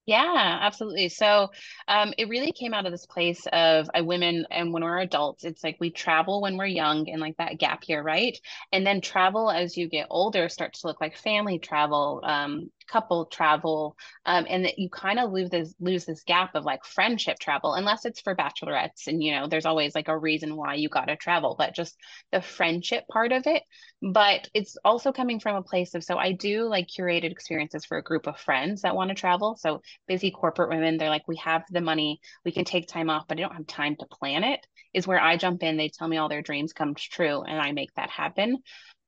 Yeah, 0.07 0.59
absolutely. 0.61 1.09
So 1.09 1.51
um, 1.87 2.13
it 2.19 2.29
really 2.29 2.53
came 2.53 2.75
out 2.75 2.85
of 2.85 2.91
this 2.91 3.07
place 3.07 3.47
of 3.53 3.89
uh, 3.97 4.03
women 4.03 4.45
and 4.51 4.73
when 4.73 4.83
we're 4.83 4.99
adults, 4.99 5.45
it's 5.45 5.63
like 5.63 5.77
we 5.79 5.91
travel 5.91 6.41
when 6.43 6.57
we're 6.57 6.67
young 6.67 7.09
and 7.09 7.21
like 7.21 7.37
that 7.37 7.59
gap 7.59 7.89
year, 7.89 8.03
right? 8.03 8.37
And 8.73 8.85
then 8.85 9.01
travel 9.01 9.51
as 9.51 9.77
you 9.77 9.89
get 9.89 10.09
older 10.11 10.49
starts 10.49 10.81
to 10.81 10.89
look 10.89 11.01
like 11.01 11.17
family 11.17 11.61
travel, 11.61 12.23
um, 12.25 12.71
couple 12.90 13.26
travel 13.26 13.97
um, 14.26 14.47
and 14.49 14.64
that 14.64 14.78
you 14.78 14.88
kind 14.90 15.18
of 15.18 15.32
lose 15.32 15.50
this 15.50 15.75
lose 15.80 16.04
this 16.04 16.23
gap 16.25 16.54
of 16.54 16.64
like 16.64 16.85
friendship 16.85 17.38
travel 17.38 17.75
unless 17.75 18.04
it's 18.04 18.20
for 18.20 18.35
bachelorettes 18.35 19.06
and 19.06 19.23
you 19.23 19.32
know 19.32 19.47
there's 19.47 19.66
always 19.66 19.94
like 19.94 20.09
a 20.09 20.18
reason 20.18 20.56
why 20.56 20.75
you 20.75 20.88
got 20.88 21.06
to 21.06 21.16
travel 21.16 21.54
but 21.59 21.75
just 21.75 21.97
the 22.32 22.40
friendship 22.40 23.04
part 23.09 23.32
of 23.32 23.47
it. 23.47 23.62
But 24.02 24.49
it's 24.54 24.76
also 24.85 25.12
coming 25.12 25.40
from 25.40 25.56
a 25.56 25.62
place 25.62 25.94
of 25.94 26.02
so 26.02 26.16
i 26.16 26.32
do 26.32 26.64
like 26.64 26.88
curated 26.88 27.30
experiences 27.30 27.85
for 27.85 27.99
a 27.99 28.02
group 28.02 28.26
of 28.26 28.38
friends 28.38 28.82
that 28.82 28.97
want 28.97 29.11
to 29.11 29.14
travel 29.14 29.56
so 29.56 29.82
busy 30.09 30.30
corporate 30.30 30.70
women 30.70 30.97
they're 30.97 31.09
like 31.09 31.28
we 31.28 31.37
have 31.37 31.62
the 31.70 31.80
money 31.80 32.20
we 32.44 32.52
can 32.52 32.64
take 32.64 32.88
time 32.88 33.11
off 33.11 33.26
but 33.28 33.38
i 33.38 33.42
don't 33.42 33.54
have 33.54 33.66
time 33.66 33.97
to 33.97 34.06
plan 34.06 34.44
it 34.44 34.66
is 34.92 35.06
where 35.06 35.20
i 35.20 35.37
jump 35.37 35.62
in 35.62 35.76
they 35.76 35.88
tell 35.88 36.09
me 36.09 36.16
all 36.16 36.28
their 36.28 36.42
dreams 36.42 36.73
come 36.73 36.94
true 36.94 37.42
and 37.42 37.61
i 37.61 37.73
make 37.73 37.92
that 37.94 38.11
happen 38.11 38.59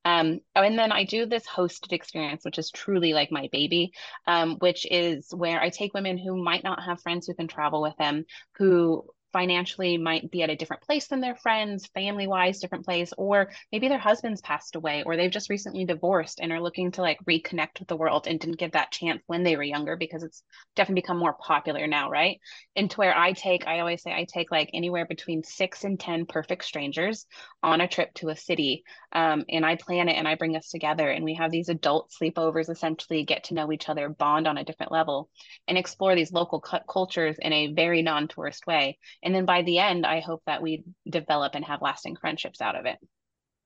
um, 0.04 0.40
oh, 0.56 0.62
and 0.62 0.78
then 0.78 0.92
I 0.92 1.04
do 1.04 1.26
this 1.26 1.47
hosted 1.47 1.92
experience, 1.92 2.44
which 2.44 2.59
is 2.59 2.71
truly 2.71 3.12
like 3.12 3.30
my 3.30 3.49
baby, 3.52 3.92
um, 4.26 4.56
which 4.59 4.87
is 4.90 5.32
where 5.32 5.61
I 5.61 5.68
take 5.68 5.94
women 5.94 6.18
who 6.18 6.42
might 6.42 6.64
not 6.64 6.82
have 6.82 7.00
friends 7.00 7.26
who 7.26 7.35
can 7.35 7.49
travel 7.49 7.82
with 7.82 7.97
them, 7.97 8.25
who 8.56 9.04
financially 9.32 9.98
might 9.98 10.30
be 10.30 10.42
at 10.42 10.50
a 10.50 10.56
different 10.56 10.82
place 10.82 11.08
than 11.08 11.20
their 11.20 11.36
friends, 11.36 11.86
family 11.94 12.26
wise, 12.26 12.60
different 12.60 12.84
place, 12.84 13.12
or 13.16 13.50
maybe 13.70 13.88
their 13.88 13.98
husband's 13.98 14.40
passed 14.40 14.76
away, 14.76 15.02
or 15.04 15.16
they've 15.16 15.30
just 15.30 15.50
recently 15.50 15.84
divorced 15.84 16.40
and 16.40 16.52
are 16.52 16.60
looking 16.60 16.92
to 16.92 17.02
like 17.02 17.18
reconnect 17.24 17.78
with 17.78 17.88
the 17.88 17.96
world 17.96 18.26
and 18.26 18.38
didn't 18.40 18.58
get 18.58 18.72
that 18.72 18.92
chance 18.92 19.22
when 19.26 19.42
they 19.42 19.56
were 19.56 19.62
younger 19.62 19.96
because 19.96 20.22
it's 20.22 20.42
definitely 20.76 21.00
become 21.00 21.18
more 21.18 21.34
popular 21.34 21.86
now, 21.86 22.10
right? 22.10 22.38
And 22.76 22.90
to 22.90 22.96
where 22.96 23.16
I 23.16 23.32
take, 23.32 23.66
I 23.66 23.80
always 23.80 24.02
say 24.02 24.12
I 24.12 24.24
take 24.24 24.50
like 24.50 24.70
anywhere 24.72 25.06
between 25.06 25.42
six 25.42 25.84
and 25.84 25.98
10 25.98 26.26
perfect 26.26 26.64
strangers 26.64 27.26
on 27.62 27.80
a 27.80 27.88
trip 27.88 28.12
to 28.14 28.28
a 28.28 28.36
city. 28.36 28.84
Um, 29.12 29.44
and 29.48 29.64
I 29.64 29.76
plan 29.76 30.08
it 30.08 30.16
and 30.16 30.26
I 30.26 30.34
bring 30.34 30.56
us 30.56 30.68
together 30.70 31.08
and 31.08 31.24
we 31.24 31.34
have 31.34 31.50
these 31.50 31.68
adult 31.68 32.10
sleepovers 32.10 32.70
essentially 32.70 33.24
get 33.24 33.44
to 33.44 33.54
know 33.54 33.72
each 33.72 33.88
other, 33.88 34.08
bond 34.08 34.46
on 34.46 34.58
a 34.58 34.64
different 34.64 34.92
level, 34.92 35.28
and 35.68 35.78
explore 35.78 36.14
these 36.14 36.32
local 36.32 36.60
cu- 36.60 36.78
cultures 36.88 37.36
in 37.40 37.52
a 37.52 37.72
very 37.72 38.02
non 38.02 38.28
tourist 38.28 38.66
way 38.66 38.98
and 39.23 39.35
then 39.35 39.45
by 39.45 39.62
the 39.62 39.79
end 39.79 40.05
i 40.07 40.21
hope 40.21 40.43
that 40.47 40.62
we 40.62 40.85
develop 41.09 41.55
and 41.55 41.64
have 41.64 41.83
lasting 41.83 42.17
friendships 42.17 42.61
out 42.61 42.76
of 42.76 42.87
it. 42.87 42.99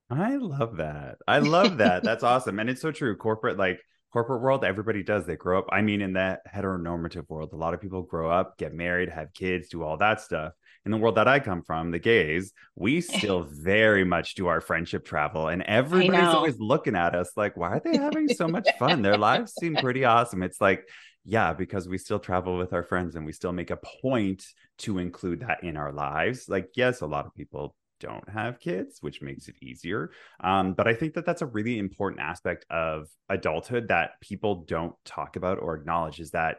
I 0.08 0.36
love 0.36 0.76
that. 0.76 1.16
I 1.26 1.40
love 1.40 1.78
that. 1.78 2.04
That's 2.04 2.22
awesome. 2.32 2.58
And 2.58 2.70
it's 2.70 2.80
so 2.80 2.92
true. 2.92 3.16
Corporate 3.16 3.58
like 3.58 3.80
corporate 4.12 4.40
world 4.40 4.64
everybody 4.64 5.02
does. 5.02 5.26
They 5.26 5.36
grow 5.36 5.58
up 5.58 5.66
i 5.72 5.82
mean 5.82 6.00
in 6.00 6.14
that 6.14 6.40
heteronormative 6.46 7.28
world 7.28 7.52
a 7.52 7.56
lot 7.56 7.74
of 7.74 7.80
people 7.80 8.02
grow 8.02 8.30
up 8.30 8.56
get 8.56 8.72
married 8.72 9.10
have 9.10 9.32
kids 9.34 9.68
do 9.68 9.82
all 9.82 9.96
that 9.98 10.20
stuff. 10.20 10.52
In 10.84 10.92
the 10.92 10.96
world 10.98 11.16
that 11.16 11.26
i 11.26 11.40
come 11.40 11.62
from 11.62 11.90
the 11.90 11.98
gays 11.98 12.52
we 12.76 13.00
still 13.00 13.42
very 13.50 14.04
much 14.04 14.36
do 14.36 14.46
our 14.46 14.60
friendship 14.60 15.04
travel. 15.04 15.48
And 15.48 15.62
everybody's 15.62 16.28
always 16.28 16.58
looking 16.60 16.94
at 16.94 17.14
us 17.14 17.32
like 17.36 17.56
why 17.56 17.70
are 17.70 17.82
they 17.84 17.96
having 17.96 18.28
so 18.28 18.46
much 18.46 18.68
fun? 18.78 19.02
Their 19.02 19.18
lives 19.18 19.54
seem 19.58 19.74
pretty 19.74 20.04
awesome. 20.04 20.42
It's 20.42 20.60
like 20.60 20.86
yeah, 21.26 21.52
because 21.52 21.88
we 21.88 21.98
still 21.98 22.20
travel 22.20 22.56
with 22.56 22.72
our 22.72 22.84
friends 22.84 23.16
and 23.16 23.26
we 23.26 23.32
still 23.32 23.52
make 23.52 23.70
a 23.70 23.78
point 24.00 24.44
to 24.78 24.98
include 24.98 25.40
that 25.40 25.62
in 25.64 25.76
our 25.76 25.92
lives. 25.92 26.48
Like, 26.48 26.70
yes, 26.76 27.00
a 27.00 27.06
lot 27.06 27.26
of 27.26 27.34
people 27.34 27.74
don't 27.98 28.28
have 28.28 28.60
kids, 28.60 28.98
which 29.00 29.22
makes 29.22 29.48
it 29.48 29.56
easier. 29.60 30.12
Um, 30.40 30.74
but 30.74 30.86
I 30.86 30.94
think 30.94 31.14
that 31.14 31.26
that's 31.26 31.42
a 31.42 31.46
really 31.46 31.78
important 31.78 32.20
aspect 32.20 32.64
of 32.70 33.08
adulthood 33.28 33.88
that 33.88 34.20
people 34.20 34.64
don't 34.68 34.94
talk 35.04 35.36
about 35.36 35.58
or 35.60 35.74
acknowledge 35.74 36.20
is 36.20 36.30
that 36.30 36.58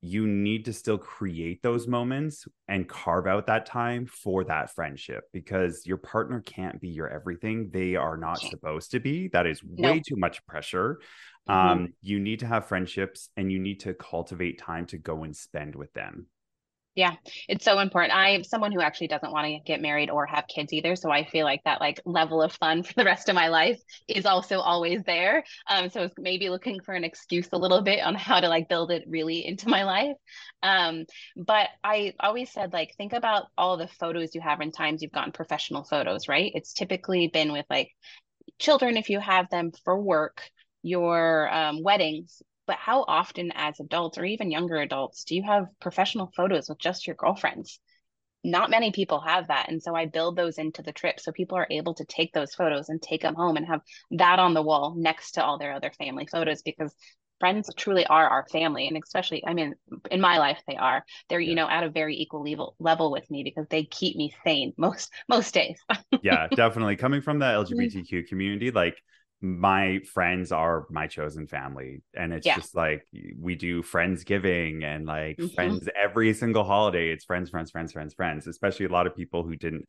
you 0.00 0.26
need 0.26 0.64
to 0.66 0.72
still 0.72 0.98
create 0.98 1.60
those 1.62 1.88
moments 1.88 2.46
and 2.68 2.88
carve 2.88 3.26
out 3.26 3.46
that 3.46 3.66
time 3.66 4.06
for 4.06 4.44
that 4.44 4.72
friendship 4.72 5.24
because 5.32 5.84
your 5.86 5.96
partner 5.96 6.40
can't 6.40 6.80
be 6.80 6.88
your 6.88 7.08
everything. 7.08 7.70
They 7.72 7.96
are 7.96 8.16
not 8.16 8.38
supposed 8.38 8.92
to 8.92 9.00
be. 9.00 9.28
That 9.28 9.46
is 9.46 9.62
way 9.64 9.94
nope. 9.94 10.02
too 10.06 10.16
much 10.16 10.46
pressure. 10.46 11.00
Mm-hmm. 11.48 11.68
Um, 11.68 11.88
you 12.00 12.20
need 12.20 12.40
to 12.40 12.46
have 12.46 12.66
friendships 12.66 13.30
and 13.36 13.50
you 13.50 13.58
need 13.58 13.80
to 13.80 13.94
cultivate 13.94 14.58
time 14.58 14.86
to 14.86 14.98
go 14.98 15.24
and 15.24 15.34
spend 15.34 15.74
with 15.74 15.92
them. 15.94 16.26
Yeah, 16.98 17.14
it's 17.48 17.64
so 17.64 17.78
important. 17.78 18.12
I'm 18.12 18.42
someone 18.42 18.72
who 18.72 18.80
actually 18.80 19.06
doesn't 19.06 19.30
want 19.30 19.46
to 19.46 19.60
get 19.60 19.80
married 19.80 20.10
or 20.10 20.26
have 20.26 20.48
kids 20.48 20.72
either, 20.72 20.96
so 20.96 21.12
I 21.12 21.24
feel 21.24 21.44
like 21.44 21.62
that 21.62 21.80
like 21.80 22.00
level 22.04 22.42
of 22.42 22.52
fun 22.52 22.82
for 22.82 22.92
the 22.94 23.04
rest 23.04 23.28
of 23.28 23.36
my 23.36 23.46
life 23.46 23.80
is 24.08 24.26
also 24.26 24.58
always 24.58 25.04
there. 25.04 25.44
Um, 25.70 25.90
so 25.90 26.02
it's 26.02 26.16
maybe 26.18 26.48
looking 26.48 26.80
for 26.80 26.94
an 26.94 27.04
excuse 27.04 27.46
a 27.52 27.56
little 27.56 27.82
bit 27.82 28.02
on 28.02 28.16
how 28.16 28.40
to 28.40 28.48
like 28.48 28.68
build 28.68 28.90
it 28.90 29.04
really 29.06 29.46
into 29.46 29.68
my 29.68 29.84
life. 29.84 30.16
Um, 30.64 31.04
but 31.36 31.68
I 31.84 32.14
always 32.18 32.50
said 32.50 32.72
like 32.72 32.96
think 32.96 33.12
about 33.12 33.44
all 33.56 33.76
the 33.76 33.86
photos 33.86 34.34
you 34.34 34.40
have 34.40 34.60
in 34.60 34.72
times 34.72 35.00
you've 35.00 35.12
gotten 35.12 35.30
professional 35.30 35.84
photos, 35.84 36.26
right? 36.26 36.50
It's 36.52 36.72
typically 36.72 37.28
been 37.28 37.52
with 37.52 37.66
like 37.70 37.92
children 38.58 38.96
if 38.96 39.08
you 39.08 39.20
have 39.20 39.48
them 39.50 39.70
for 39.84 40.00
work 40.00 40.42
your 40.82 41.52
um, 41.54 41.82
weddings, 41.84 42.42
but 42.68 42.76
how 42.76 43.04
often 43.08 43.50
as 43.54 43.80
adults 43.80 44.18
or 44.18 44.24
even 44.26 44.50
younger 44.50 44.76
adults 44.76 45.24
do 45.24 45.34
you 45.34 45.42
have 45.42 45.66
professional 45.80 46.30
photos 46.36 46.68
with 46.68 46.78
just 46.78 47.06
your 47.06 47.16
girlfriends? 47.16 47.80
Not 48.44 48.70
many 48.70 48.92
people 48.92 49.20
have 49.20 49.48
that. 49.48 49.70
And 49.70 49.82
so 49.82 49.96
I 49.96 50.04
build 50.04 50.36
those 50.36 50.58
into 50.58 50.82
the 50.82 50.92
trip 50.92 51.18
so 51.18 51.32
people 51.32 51.56
are 51.56 51.66
able 51.70 51.94
to 51.94 52.04
take 52.04 52.32
those 52.32 52.54
photos 52.54 52.90
and 52.90 53.00
take 53.00 53.22
them 53.22 53.34
home 53.34 53.56
and 53.56 53.66
have 53.66 53.80
that 54.12 54.38
on 54.38 54.52
the 54.52 54.62
wall 54.62 54.94
next 54.96 55.32
to 55.32 55.44
all 55.44 55.58
their 55.58 55.72
other 55.72 55.90
family 55.98 56.28
photos 56.30 56.62
because 56.62 56.94
friends 57.40 57.70
truly 57.76 58.04
are 58.06 58.28
our 58.28 58.44
family 58.50 58.88
and 58.88 59.00
especially 59.00 59.44
i 59.46 59.54
mean 59.54 59.72
in 60.10 60.20
my 60.20 60.38
life 60.38 60.60
they 60.66 60.74
are 60.74 61.04
they're 61.28 61.38
yeah. 61.38 61.50
you 61.50 61.54
know 61.54 61.68
at 61.68 61.84
a 61.84 61.88
very 61.88 62.16
equal 62.16 62.42
level 62.42 62.74
level 62.80 63.12
with 63.12 63.30
me 63.30 63.44
because 63.44 63.64
they 63.70 63.84
keep 63.84 64.16
me 64.16 64.34
sane 64.42 64.72
most 64.76 65.08
most 65.28 65.54
days 65.54 65.78
yeah 66.20 66.48
definitely 66.56 66.96
coming 66.96 67.20
from 67.20 67.38
the 67.38 67.46
mm-hmm. 67.46 67.74
lgbtq 67.74 68.26
community 68.26 68.72
like 68.72 68.96
my 69.40 70.00
friends 70.00 70.50
are 70.50 70.86
my 70.90 71.06
chosen 71.06 71.46
family 71.46 72.02
and 72.14 72.32
it's 72.32 72.46
yeah. 72.46 72.56
just 72.56 72.74
like 72.74 73.06
we 73.38 73.54
do 73.54 73.82
friendsgiving 73.82 74.82
and 74.82 75.06
like 75.06 75.36
mm-hmm. 75.36 75.54
friends 75.54 75.88
every 76.00 76.34
single 76.34 76.64
holiday 76.64 77.10
it's 77.10 77.24
friends 77.24 77.48
friends 77.48 77.70
friends 77.70 77.92
friends 77.92 78.14
friends 78.14 78.48
especially 78.48 78.86
a 78.86 78.88
lot 78.88 79.06
of 79.06 79.14
people 79.14 79.44
who 79.44 79.54
didn't 79.54 79.86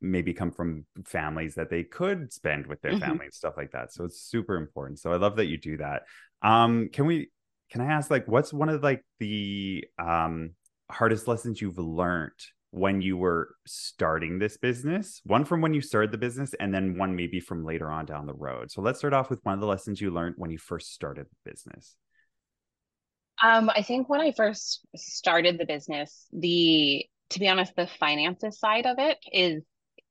maybe 0.00 0.32
come 0.32 0.52
from 0.52 0.86
families 1.04 1.56
that 1.56 1.68
they 1.68 1.82
could 1.82 2.32
spend 2.32 2.66
with 2.66 2.80
their 2.80 2.92
mm-hmm. 2.92 3.00
family 3.00 3.24
and 3.24 3.34
stuff 3.34 3.54
like 3.56 3.72
that 3.72 3.92
so 3.92 4.04
it's 4.04 4.20
super 4.20 4.56
important 4.56 5.00
so 5.00 5.12
i 5.12 5.16
love 5.16 5.36
that 5.36 5.46
you 5.46 5.58
do 5.58 5.76
that 5.76 6.02
um 6.42 6.88
can 6.92 7.04
we 7.04 7.28
can 7.70 7.80
i 7.80 7.86
ask 7.86 8.08
like 8.08 8.28
what's 8.28 8.52
one 8.52 8.68
of 8.68 8.84
like 8.84 9.04
the 9.18 9.84
um 9.98 10.50
hardest 10.88 11.26
lessons 11.26 11.60
you've 11.60 11.78
learned 11.78 12.30
when 12.72 13.02
you 13.02 13.18
were 13.18 13.54
starting 13.66 14.38
this 14.38 14.56
business, 14.56 15.20
one 15.24 15.44
from 15.44 15.60
when 15.60 15.74
you 15.74 15.82
started 15.82 16.10
the 16.10 16.18
business, 16.18 16.54
and 16.58 16.74
then 16.74 16.96
one 16.96 17.14
maybe 17.14 17.38
from 17.38 17.64
later 17.64 17.90
on 17.90 18.06
down 18.06 18.26
the 18.26 18.34
road. 18.34 18.70
So 18.70 18.80
let's 18.80 18.98
start 18.98 19.12
off 19.12 19.28
with 19.28 19.40
one 19.44 19.54
of 19.54 19.60
the 19.60 19.66
lessons 19.66 20.00
you 20.00 20.10
learned 20.10 20.36
when 20.38 20.50
you 20.50 20.56
first 20.56 20.94
started 20.94 21.26
the 21.26 21.50
business. 21.50 21.94
Um, 23.42 23.70
I 23.70 23.82
think 23.82 24.08
when 24.08 24.22
I 24.22 24.32
first 24.32 24.86
started 24.96 25.58
the 25.58 25.66
business, 25.66 26.26
the 26.32 27.04
to 27.30 27.40
be 27.40 27.48
honest, 27.48 27.76
the 27.76 27.88
finances 27.98 28.58
side 28.58 28.86
of 28.86 28.98
it 28.98 29.18
is 29.30 29.62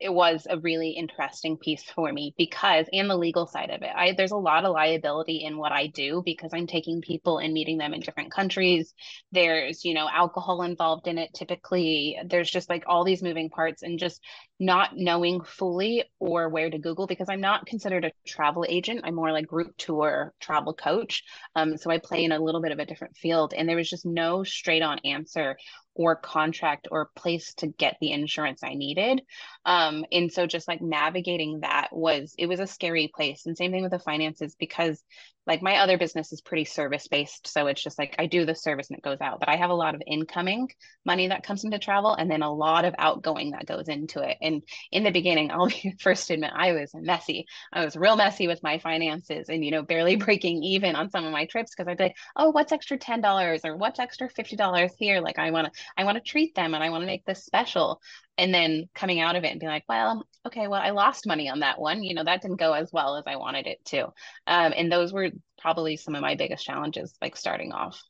it 0.01 0.13
was 0.13 0.47
a 0.49 0.59
really 0.59 0.91
interesting 0.91 1.57
piece 1.57 1.83
for 1.83 2.11
me 2.11 2.33
because 2.37 2.87
and 2.91 3.09
the 3.09 3.17
legal 3.17 3.47
side 3.47 3.69
of 3.69 3.81
it 3.81 3.91
I, 3.95 4.13
there's 4.13 4.31
a 4.31 4.37
lot 4.37 4.65
of 4.65 4.73
liability 4.73 5.43
in 5.43 5.57
what 5.57 5.71
i 5.71 5.87
do 5.87 6.21
because 6.25 6.51
i'm 6.53 6.67
taking 6.67 7.01
people 7.01 7.37
and 7.37 7.53
meeting 7.53 7.77
them 7.77 7.93
in 7.93 7.99
different 7.99 8.31
countries. 8.31 8.93
There's 9.31 9.83
you 9.83 9.93
know 9.93 10.09
alcohol 10.11 10.63
involved 10.63 11.07
in 11.07 11.17
it 11.17 11.33
typically. 11.33 12.17
There's 12.25 12.49
just 12.49 12.69
like 12.69 12.83
all 12.87 13.03
these 13.03 13.21
moving 13.21 13.49
parts 13.49 13.83
and 13.83 13.99
just 13.99 14.21
not 14.59 14.95
knowing 14.95 15.41
fully 15.41 16.03
or 16.19 16.49
where 16.49 16.69
to 16.69 16.77
google 16.77 17.07
because 17.07 17.27
i'm 17.29 17.41
not 17.41 17.65
considered 17.65 18.05
a 18.05 18.11
travel 18.25 18.65
agent. 18.67 19.01
I'm 19.03 19.15
more 19.15 19.31
like 19.31 19.47
group 19.47 19.75
tour 19.77 20.33
travel 20.39 20.73
coach. 20.73 21.23
Um, 21.55 21.77
so 21.77 21.91
i 21.91 21.97
play 21.97 22.23
in 22.23 22.31
a 22.31 22.39
little 22.39 22.61
bit 22.61 22.71
of 22.71 22.79
a 22.79 22.85
different 22.85 23.17
field 23.17 23.53
and 23.55 23.67
there 23.67 23.75
was 23.75 23.89
just 23.89 24.05
no 24.05 24.43
straight 24.43 24.83
on 24.83 24.99
answer 24.99 25.57
or 25.93 26.15
contract 26.15 26.87
or 26.91 27.09
place 27.15 27.53
to 27.55 27.67
get 27.67 27.97
the 27.99 28.11
insurance 28.11 28.63
I 28.63 28.73
needed. 28.75 29.21
Um, 29.65 30.05
and 30.11 30.31
so 30.31 30.47
just 30.47 30.67
like 30.67 30.81
navigating 30.81 31.61
that 31.61 31.89
was 31.91 32.33
it 32.37 32.47
was 32.47 32.59
a 32.59 32.67
scary 32.67 33.11
place. 33.13 33.45
And 33.45 33.57
same 33.57 33.71
thing 33.71 33.83
with 33.83 33.91
the 33.91 33.99
finances 33.99 34.55
because 34.57 35.01
like 35.47 35.61
my 35.61 35.77
other 35.77 35.97
business 35.97 36.31
is 36.31 36.41
pretty 36.41 36.65
service 36.65 37.07
based 37.07 37.47
so 37.47 37.67
it's 37.67 37.83
just 37.83 37.97
like 37.97 38.15
i 38.19 38.25
do 38.25 38.45
the 38.45 38.55
service 38.55 38.89
and 38.89 38.97
it 38.97 39.03
goes 39.03 39.21
out 39.21 39.39
but 39.39 39.49
i 39.49 39.55
have 39.55 39.69
a 39.69 39.75
lot 39.75 39.95
of 39.95 40.01
incoming 40.05 40.69
money 41.05 41.27
that 41.27 41.43
comes 41.43 41.63
into 41.63 41.79
travel 41.79 42.13
and 42.13 42.29
then 42.29 42.41
a 42.41 42.53
lot 42.53 42.85
of 42.85 42.93
outgoing 42.97 43.51
that 43.51 43.65
goes 43.65 43.87
into 43.87 44.21
it. 44.21 44.37
And 44.41 44.61
in 44.91 45.03
the 45.03 45.11
beginning 45.11 45.51
i'll 45.51 45.67
be 45.67 45.95
first 45.99 46.29
admit 46.29 46.51
i 46.55 46.73
was 46.73 46.91
messy. 46.93 47.45
I 47.73 47.83
was 47.83 47.95
real 47.95 48.15
messy 48.15 48.47
with 48.47 48.63
my 48.63 48.79
finances 48.79 49.49
and 49.49 49.63
you 49.63 49.71
know 49.71 49.83
barely 49.83 50.15
breaking 50.25 50.63
even 50.63 50.95
on 50.95 51.09
some 51.09 51.25
of 51.25 51.31
my 51.31 51.45
trips 51.45 51.71
because 51.75 51.89
i'd 51.89 51.97
be 51.97 52.05
like 52.05 52.17
oh 52.35 52.49
what's 52.49 52.71
extra 52.71 52.97
$10 52.97 53.65
or 53.65 53.77
what's 53.77 53.99
extra 53.99 54.29
$50 54.29 54.89
here? 54.97 55.21
Like 55.21 55.39
i 55.39 55.51
want 55.51 55.73
to 55.73 55.79
i 55.97 56.03
want 56.03 56.17
to 56.17 56.23
treat 56.23 56.55
them 56.55 56.73
and 56.73 56.83
i 56.83 56.89
want 56.89 57.01
to 57.01 57.07
make 57.07 57.25
this 57.25 57.45
special 57.45 58.01
and 58.37 58.53
then 58.53 58.89
coming 58.95 59.19
out 59.19 59.35
of 59.35 59.43
it 59.43 59.51
and 59.51 59.59
being 59.59 59.71
like 59.71 59.83
well 59.87 60.25
okay 60.45 60.67
well 60.67 60.81
i 60.81 60.91
lost 60.91 61.27
money 61.27 61.49
on 61.49 61.59
that 61.59 61.79
one. 61.79 62.03
You 62.03 62.13
know 62.13 62.23
that 62.23 62.41
didn't 62.41 62.59
go 62.59 62.73
as 62.73 62.91
well 62.91 63.17
as 63.17 63.23
i 63.27 63.35
wanted 63.35 63.67
it 63.67 63.83
to. 63.85 64.05
Um, 64.47 64.73
and 64.75 64.91
those 64.91 65.13
were 65.13 65.29
probably 65.59 65.97
some 65.97 66.15
of 66.15 66.21
my 66.21 66.35
biggest 66.35 66.65
challenges 66.65 67.13
like 67.21 67.35
starting 67.35 67.71
off. 67.71 68.01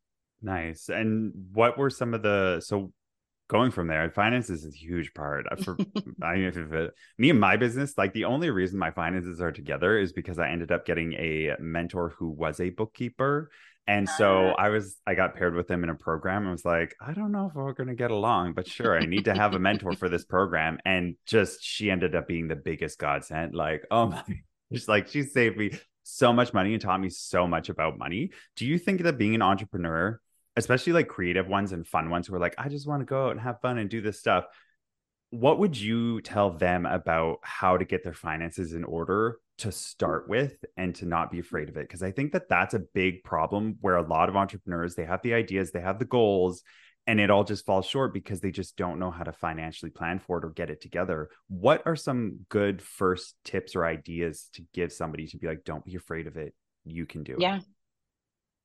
Nice. 0.41 0.89
And 0.89 1.33
what 1.53 1.77
were 1.77 1.89
some 1.89 2.13
of 2.13 2.23
the 2.23 2.61
so 2.61 2.91
going 3.47 3.69
from 3.69 3.87
there 3.87 4.09
finances 4.09 4.63
is 4.63 4.73
a 4.73 4.77
huge 4.77 5.13
part. 5.13 5.45
Uh, 5.51 5.57
for 5.57 5.77
I 6.23 6.35
mean, 6.35 6.45
if 6.45 6.57
it, 6.57 6.93
me 7.17 7.29
and 7.29 7.39
my 7.39 7.57
business 7.57 7.97
like 7.97 8.13
the 8.13 8.25
only 8.25 8.49
reason 8.49 8.79
my 8.79 8.91
finances 8.91 9.41
are 9.41 9.51
together 9.51 9.97
is 9.97 10.13
because 10.13 10.39
i 10.39 10.49
ended 10.49 10.71
up 10.71 10.85
getting 10.85 11.13
a 11.13 11.55
mentor 11.59 12.13
who 12.17 12.29
was 12.29 12.61
a 12.61 12.69
bookkeeper 12.69 13.51
and 13.91 14.07
so 14.07 14.47
uh, 14.47 14.55
I 14.57 14.69
was, 14.69 14.95
I 15.05 15.15
got 15.15 15.35
paired 15.35 15.53
with 15.53 15.69
him 15.69 15.83
in 15.83 15.89
a 15.89 15.95
program. 15.95 16.47
I 16.47 16.51
was 16.51 16.63
like, 16.63 16.95
I 17.05 17.11
don't 17.11 17.33
know 17.33 17.47
if 17.47 17.55
we're 17.55 17.73
going 17.73 17.89
to 17.89 17.93
get 17.93 18.09
along, 18.09 18.53
but 18.53 18.65
sure, 18.65 18.97
I 18.97 19.05
need 19.05 19.25
to 19.25 19.33
have 19.33 19.53
a 19.53 19.59
mentor 19.59 19.91
for 19.97 20.07
this 20.07 20.23
program. 20.23 20.77
And 20.85 21.15
just 21.25 21.61
she 21.61 21.91
ended 21.91 22.15
up 22.15 22.25
being 22.25 22.47
the 22.47 22.55
biggest 22.55 22.97
godsend. 22.97 23.53
Like, 23.53 23.85
oh 23.91 24.07
my, 24.07 24.23
just 24.73 24.87
like 24.87 25.09
she 25.09 25.23
saved 25.23 25.57
me 25.57 25.77
so 26.03 26.31
much 26.31 26.53
money 26.53 26.71
and 26.71 26.81
taught 26.81 27.01
me 27.01 27.09
so 27.09 27.45
much 27.47 27.67
about 27.67 27.97
money. 27.97 28.31
Do 28.55 28.65
you 28.65 28.77
think 28.77 29.03
that 29.03 29.17
being 29.17 29.35
an 29.35 29.41
entrepreneur, 29.41 30.21
especially 30.55 30.93
like 30.93 31.09
creative 31.09 31.49
ones 31.49 31.73
and 31.73 31.85
fun 31.85 32.09
ones 32.09 32.27
who 32.27 32.35
are 32.35 32.39
like, 32.39 32.55
I 32.57 32.69
just 32.69 32.87
want 32.87 33.01
to 33.01 33.05
go 33.05 33.25
out 33.25 33.31
and 33.31 33.41
have 33.41 33.59
fun 33.59 33.77
and 33.77 33.89
do 33.89 33.99
this 33.99 34.17
stuff, 34.17 34.45
what 35.31 35.59
would 35.59 35.79
you 35.79 36.21
tell 36.21 36.51
them 36.51 36.85
about 36.85 37.39
how 37.41 37.77
to 37.77 37.85
get 37.85 38.03
their 38.03 38.13
finances 38.13 38.73
in 38.73 38.83
order 38.83 39.39
to 39.57 39.69
mm. 39.69 39.73
start 39.73 40.29
with 40.29 40.63
and 40.77 40.93
to 40.95 41.05
not 41.05 41.31
be 41.31 41.37
mm. 41.37 41.41
afraid 41.41 41.69
of 41.69 41.77
it? 41.77 41.87
Because 41.87 42.03
i 42.03 42.11
think 42.11 42.33
that 42.33 42.47
that's 42.47 42.73
a 42.73 42.79
big 42.93 43.23
problem 43.23 43.77
where 43.81 43.95
a 43.95 44.07
lot 44.07 44.29
of 44.29 44.35
entrepreneurs 44.35 44.95
they 44.95 45.05
have 45.05 45.21
the 45.23 45.33
ideas 45.33 45.71
they 45.71 45.81
have 45.81 45.99
the 45.99 46.05
goals 46.05 46.63
and 47.07 47.19
it 47.19 47.31
all 47.31 47.43
just 47.43 47.65
falls 47.65 47.85
short 47.85 48.13
because 48.13 48.41
they 48.41 48.51
just 48.51 48.77
don't 48.77 48.99
know 48.99 49.11
how 49.11 49.23
to 49.23 49.31
financially 49.31 49.89
plan 49.89 50.19
for 50.19 50.37
it 50.37 50.45
or 50.45 50.49
get 50.49 50.69
it 50.69 50.81
together. 50.81 51.29
What 51.47 51.81
are 51.85 51.95
some 51.95 52.41
good 52.49 52.81
first 52.81 53.35
tips 53.43 53.75
or 53.75 53.85
ideas 53.85 54.49
to 54.53 54.63
give 54.73 54.93
somebody 54.93 55.27
to 55.27 55.37
be 55.37 55.47
like 55.47 55.63
don't 55.63 55.83
be 55.83 55.95
afraid 55.95 56.27
of 56.27 56.37
it. 56.37 56.53
You 56.85 57.05
can 57.05 57.23
do 57.23 57.33
it. 57.33 57.41
yeah. 57.41 57.57
it 57.57 57.63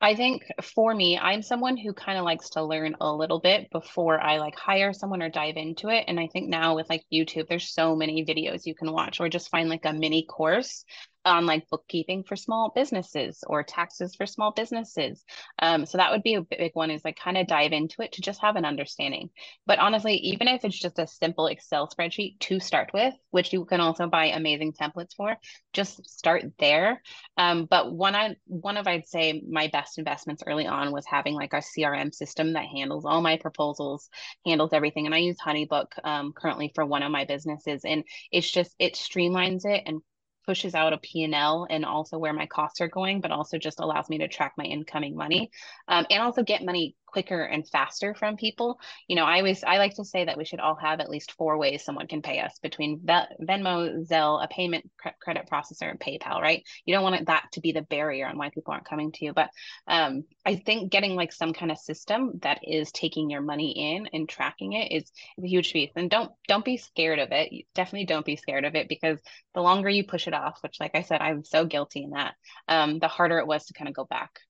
I 0.00 0.14
think 0.14 0.44
for 0.62 0.94
me, 0.94 1.18
I'm 1.18 1.40
someone 1.40 1.76
who 1.78 1.94
kind 1.94 2.18
of 2.18 2.24
likes 2.24 2.50
to 2.50 2.62
learn 2.62 2.96
a 3.00 3.10
little 3.10 3.40
bit 3.40 3.70
before 3.70 4.20
I 4.20 4.38
like 4.38 4.54
hire 4.54 4.92
someone 4.92 5.22
or 5.22 5.30
dive 5.30 5.56
into 5.56 5.88
it. 5.88 6.04
And 6.06 6.20
I 6.20 6.26
think 6.26 6.48
now 6.48 6.76
with 6.76 6.88
like 6.90 7.02
YouTube, 7.12 7.48
there's 7.48 7.72
so 7.72 7.96
many 7.96 8.24
videos 8.24 8.66
you 8.66 8.74
can 8.74 8.92
watch 8.92 9.20
or 9.20 9.30
just 9.30 9.48
find 9.48 9.70
like 9.70 9.86
a 9.86 9.94
mini 9.94 10.26
course 10.26 10.84
on 11.26 11.46
like 11.46 11.68
bookkeeping 11.68 12.22
for 12.22 12.36
small 12.36 12.72
businesses 12.74 13.42
or 13.46 13.62
taxes 13.62 14.14
for 14.14 14.26
small 14.26 14.52
businesses. 14.52 15.24
Um, 15.60 15.84
so 15.86 15.98
that 15.98 16.12
would 16.12 16.22
be 16.22 16.34
a 16.34 16.42
big 16.42 16.70
one 16.74 16.90
is 16.90 17.04
like 17.04 17.18
kind 17.18 17.36
of 17.36 17.46
dive 17.46 17.72
into 17.72 18.02
it 18.02 18.12
to 18.12 18.22
just 18.22 18.40
have 18.40 18.56
an 18.56 18.64
understanding. 18.64 19.30
But 19.66 19.78
honestly, 19.78 20.16
even 20.16 20.48
if 20.48 20.64
it's 20.64 20.78
just 20.78 20.98
a 20.98 21.06
simple 21.06 21.48
Excel 21.48 21.88
spreadsheet 21.88 22.38
to 22.40 22.60
start 22.60 22.90
with, 22.94 23.14
which 23.30 23.52
you 23.52 23.64
can 23.64 23.80
also 23.80 24.06
buy 24.06 24.26
amazing 24.26 24.72
templates 24.72 25.14
for, 25.16 25.36
just 25.72 26.08
start 26.08 26.44
there. 26.58 27.02
Um, 27.36 27.66
but 27.68 27.92
one 27.92 28.14
I 28.14 28.36
one 28.46 28.76
of 28.76 28.86
I'd 28.86 29.08
say 29.08 29.42
my 29.48 29.68
best 29.68 29.98
investments 29.98 30.42
early 30.46 30.66
on 30.66 30.92
was 30.92 31.06
having 31.06 31.34
like 31.34 31.52
a 31.52 31.56
CRM 31.56 32.14
system 32.14 32.54
that 32.54 32.66
handles 32.66 33.04
all 33.04 33.20
my 33.20 33.36
proposals, 33.36 34.08
handles 34.44 34.72
everything. 34.72 35.06
And 35.06 35.14
I 35.14 35.18
use 35.18 35.36
Honeybook 35.44 35.86
um, 36.04 36.32
currently 36.32 36.72
for 36.74 36.86
one 36.86 37.02
of 37.02 37.10
my 37.10 37.24
businesses, 37.24 37.84
and 37.84 38.04
it's 38.30 38.50
just 38.50 38.74
it 38.78 38.94
streamlines 38.94 39.64
it 39.64 39.82
and 39.86 40.00
pushes 40.46 40.74
out 40.74 40.92
a 40.92 40.98
P&L 40.98 41.66
and 41.68 41.84
also 41.84 42.18
where 42.18 42.32
my 42.32 42.46
costs 42.46 42.80
are 42.80 42.88
going, 42.88 43.20
but 43.20 43.32
also 43.32 43.58
just 43.58 43.80
allows 43.80 44.08
me 44.08 44.18
to 44.18 44.28
track 44.28 44.52
my 44.56 44.64
incoming 44.64 45.16
money 45.16 45.50
um, 45.88 46.06
and 46.10 46.22
also 46.22 46.42
get 46.42 46.64
money 46.64 46.94
quicker 47.16 47.42
and 47.42 47.66
faster 47.66 48.14
from 48.14 48.36
people. 48.36 48.78
You 49.08 49.16
know, 49.16 49.24
I 49.24 49.38
always 49.38 49.64
I 49.64 49.78
like 49.78 49.94
to 49.94 50.04
say 50.04 50.26
that 50.26 50.36
we 50.36 50.44
should 50.44 50.60
all 50.60 50.74
have 50.74 51.00
at 51.00 51.08
least 51.08 51.32
four 51.32 51.56
ways 51.56 51.82
someone 51.82 52.08
can 52.08 52.20
pay 52.20 52.40
us 52.40 52.58
between 52.58 53.00
Venmo, 53.00 54.06
Zelle, 54.06 54.44
a 54.44 54.48
payment 54.48 54.90
credit 55.18 55.48
processor, 55.50 55.88
and 55.90 55.98
PayPal. 55.98 56.42
Right? 56.42 56.62
You 56.84 56.92
don't 56.92 57.02
want 57.02 57.26
that 57.28 57.46
to 57.52 57.62
be 57.62 57.72
the 57.72 57.80
barrier 57.80 58.26
on 58.26 58.36
why 58.36 58.50
people 58.50 58.74
aren't 58.74 58.84
coming 58.84 59.12
to 59.12 59.24
you. 59.24 59.32
But 59.32 59.48
um, 59.86 60.24
I 60.44 60.56
think 60.56 60.92
getting 60.92 61.14
like 61.14 61.32
some 61.32 61.54
kind 61.54 61.72
of 61.72 61.78
system 61.78 62.38
that 62.42 62.60
is 62.62 62.92
taking 62.92 63.30
your 63.30 63.40
money 63.40 63.94
in 63.94 64.08
and 64.12 64.28
tracking 64.28 64.74
it 64.74 64.92
is, 64.92 65.10
a 65.42 65.46
huge 65.46 65.72
piece. 65.72 65.90
And 65.96 66.10
don't 66.10 66.30
don't 66.48 66.66
be 66.66 66.76
scared 66.76 67.18
of 67.18 67.32
it. 67.32 67.50
Definitely 67.74 68.06
don't 68.06 68.26
be 68.26 68.36
scared 68.36 68.66
of 68.66 68.74
it 68.74 68.90
because 68.90 69.18
the 69.54 69.62
longer 69.62 69.88
you 69.88 70.04
push 70.04 70.26
it 70.28 70.34
off, 70.34 70.58
which 70.62 70.80
like 70.80 70.94
I 70.94 71.00
said, 71.00 71.22
I'm 71.22 71.44
so 71.44 71.64
guilty 71.64 72.02
in 72.02 72.10
that, 72.10 72.34
um, 72.68 72.98
the 72.98 73.08
harder 73.08 73.38
it 73.38 73.46
was 73.46 73.64
to 73.66 73.72
kind 73.72 73.88
of 73.88 73.94
go 73.94 74.04
back. 74.04 74.40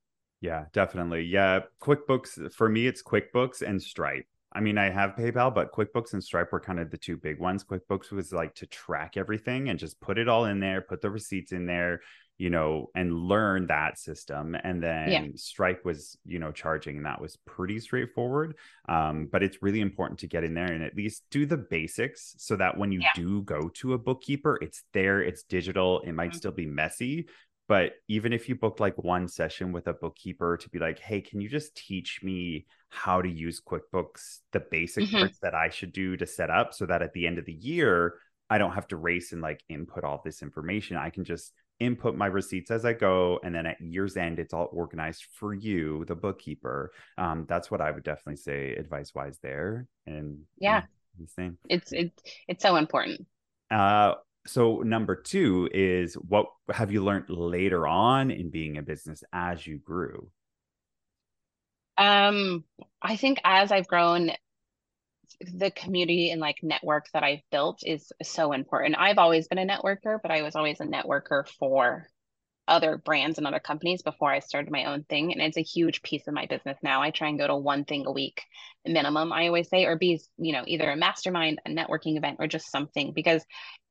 Yeah, 0.40 0.66
definitely. 0.72 1.22
Yeah, 1.22 1.60
QuickBooks 1.82 2.52
for 2.52 2.68
me 2.68 2.86
it's 2.86 3.02
QuickBooks 3.02 3.62
and 3.62 3.82
Stripe. 3.82 4.26
I 4.52 4.60
mean, 4.60 4.78
I 4.78 4.88
have 4.88 5.16
PayPal, 5.16 5.54
but 5.54 5.72
QuickBooks 5.72 6.14
and 6.14 6.24
Stripe 6.24 6.50
were 6.50 6.60
kind 6.60 6.80
of 6.80 6.90
the 6.90 6.96
two 6.96 7.16
big 7.16 7.38
ones. 7.38 7.62
QuickBooks 7.64 8.10
was 8.10 8.32
like 8.32 8.54
to 8.56 8.66
track 8.66 9.16
everything 9.16 9.68
and 9.68 9.78
just 9.78 10.00
put 10.00 10.18
it 10.18 10.28
all 10.28 10.46
in 10.46 10.60
there, 10.60 10.80
put 10.80 11.02
the 11.02 11.10
receipts 11.10 11.52
in 11.52 11.66
there, 11.66 12.00
you 12.38 12.48
know, 12.48 12.90
and 12.94 13.12
learn 13.12 13.66
that 13.66 13.98
system. 13.98 14.56
And 14.62 14.82
then 14.82 15.10
yeah. 15.10 15.26
Stripe 15.34 15.84
was, 15.84 16.16
you 16.24 16.38
know, 16.38 16.52
charging, 16.52 16.96
and 16.96 17.06
that 17.06 17.20
was 17.20 17.36
pretty 17.44 17.80
straightforward. 17.80 18.56
Um, 18.88 19.28
but 19.30 19.42
it's 19.42 19.62
really 19.62 19.80
important 19.80 20.20
to 20.20 20.26
get 20.26 20.44
in 20.44 20.54
there 20.54 20.72
and 20.72 20.82
at 20.82 20.96
least 20.96 21.24
do 21.30 21.44
the 21.44 21.58
basics 21.58 22.34
so 22.38 22.56
that 22.56 22.78
when 22.78 22.92
you 22.92 23.00
yeah. 23.00 23.08
do 23.14 23.42
go 23.42 23.68
to 23.74 23.94
a 23.94 23.98
bookkeeper, 23.98 24.58
it's 24.62 24.84
there, 24.92 25.20
it's 25.20 25.42
digital, 25.42 26.00
it 26.00 26.12
might 26.12 26.30
mm-hmm. 26.30 26.36
still 26.38 26.52
be 26.52 26.66
messy, 26.66 27.28
but 27.68 27.94
even 28.08 28.32
if 28.32 28.48
you 28.48 28.54
booked 28.54 28.80
like 28.80 28.96
one 29.02 29.28
session 29.28 29.72
with 29.72 29.88
a 29.88 29.92
bookkeeper 29.92 30.56
to 30.56 30.68
be 30.68 30.78
like, 30.78 30.98
hey, 30.98 31.20
can 31.20 31.40
you 31.40 31.48
just 31.48 31.76
teach 31.76 32.20
me 32.22 32.66
how 32.90 33.20
to 33.20 33.28
use 33.28 33.60
QuickBooks, 33.60 34.38
the 34.52 34.60
basic 34.60 35.04
mm-hmm. 35.04 35.18
parts 35.18 35.38
that 35.42 35.54
I 35.54 35.68
should 35.68 35.92
do 35.92 36.16
to 36.16 36.26
set 36.26 36.50
up 36.50 36.74
so 36.74 36.86
that 36.86 37.02
at 37.02 37.12
the 37.12 37.26
end 37.26 37.38
of 37.38 37.44
the 37.44 37.52
year, 37.52 38.14
I 38.48 38.58
don't 38.58 38.72
have 38.72 38.86
to 38.88 38.96
race 38.96 39.32
and 39.32 39.42
like 39.42 39.62
input 39.68 40.04
all 40.04 40.22
this 40.24 40.42
information. 40.42 40.96
I 40.96 41.10
can 41.10 41.24
just 41.24 41.52
input 41.80 42.14
my 42.14 42.26
receipts 42.26 42.70
as 42.70 42.84
I 42.84 42.92
go. 42.92 43.40
And 43.42 43.54
then 43.54 43.66
at 43.66 43.80
year's 43.80 44.16
end, 44.16 44.38
it's 44.38 44.54
all 44.54 44.68
organized 44.72 45.26
for 45.32 45.52
you, 45.52 46.04
the 46.06 46.14
bookkeeper. 46.14 46.92
Um, 47.18 47.46
that's 47.48 47.70
what 47.70 47.80
I 47.80 47.90
would 47.90 48.04
definitely 48.04 48.36
say 48.36 48.74
advice 48.74 49.12
wise 49.14 49.38
there. 49.42 49.88
And 50.06 50.38
yeah, 50.58 50.82
the 51.18 51.26
same. 51.26 51.58
It's, 51.68 51.92
it's, 51.92 52.22
it's 52.46 52.62
so 52.62 52.76
important. 52.76 53.26
Uh, 53.70 54.14
so 54.46 54.78
number 54.78 55.16
two 55.16 55.68
is 55.72 56.14
what 56.14 56.46
have 56.70 56.92
you 56.92 57.04
learned 57.04 57.28
later 57.28 57.86
on 57.86 58.30
in 58.30 58.50
being 58.50 58.78
a 58.78 58.82
business 58.82 59.22
as 59.32 59.66
you 59.66 59.78
grew? 59.78 60.30
Um 61.98 62.64
i 63.00 63.16
think 63.16 63.38
as 63.44 63.72
i've 63.72 63.88
grown 63.88 64.30
the 65.54 65.70
community 65.70 66.30
and 66.30 66.40
like 66.40 66.56
network 66.62 67.06
that 67.12 67.22
i've 67.22 67.40
built 67.50 67.80
is 67.84 68.12
so 68.22 68.52
important. 68.52 68.96
I've 68.98 69.18
always 69.18 69.48
been 69.48 69.58
a 69.58 69.66
networker 69.66 70.18
but 70.22 70.30
i 70.30 70.42
was 70.42 70.56
always 70.56 70.80
a 70.80 70.84
networker 70.84 71.48
for 71.58 72.06
other 72.68 72.98
brands 72.98 73.38
and 73.38 73.46
other 73.46 73.60
companies 73.60 74.02
before 74.02 74.30
i 74.30 74.40
started 74.40 74.70
my 74.70 74.84
own 74.86 75.04
thing 75.04 75.32
and 75.32 75.40
it's 75.40 75.56
a 75.56 75.62
huge 75.62 76.02
piece 76.02 76.26
of 76.26 76.34
my 76.34 76.46
business 76.46 76.76
now. 76.82 77.00
I 77.00 77.10
try 77.12 77.28
and 77.28 77.38
go 77.38 77.46
to 77.46 77.56
one 77.56 77.84
thing 77.84 78.06
a 78.06 78.12
week 78.12 78.42
minimum 78.84 79.32
i 79.32 79.46
always 79.46 79.68
say 79.68 79.84
or 79.84 79.96
be 79.96 80.20
you 80.36 80.52
know 80.52 80.64
either 80.66 80.90
a 80.90 80.96
mastermind 80.96 81.60
a 81.64 81.70
networking 81.70 82.16
event 82.16 82.36
or 82.40 82.46
just 82.46 82.70
something 82.70 83.12
because 83.14 83.44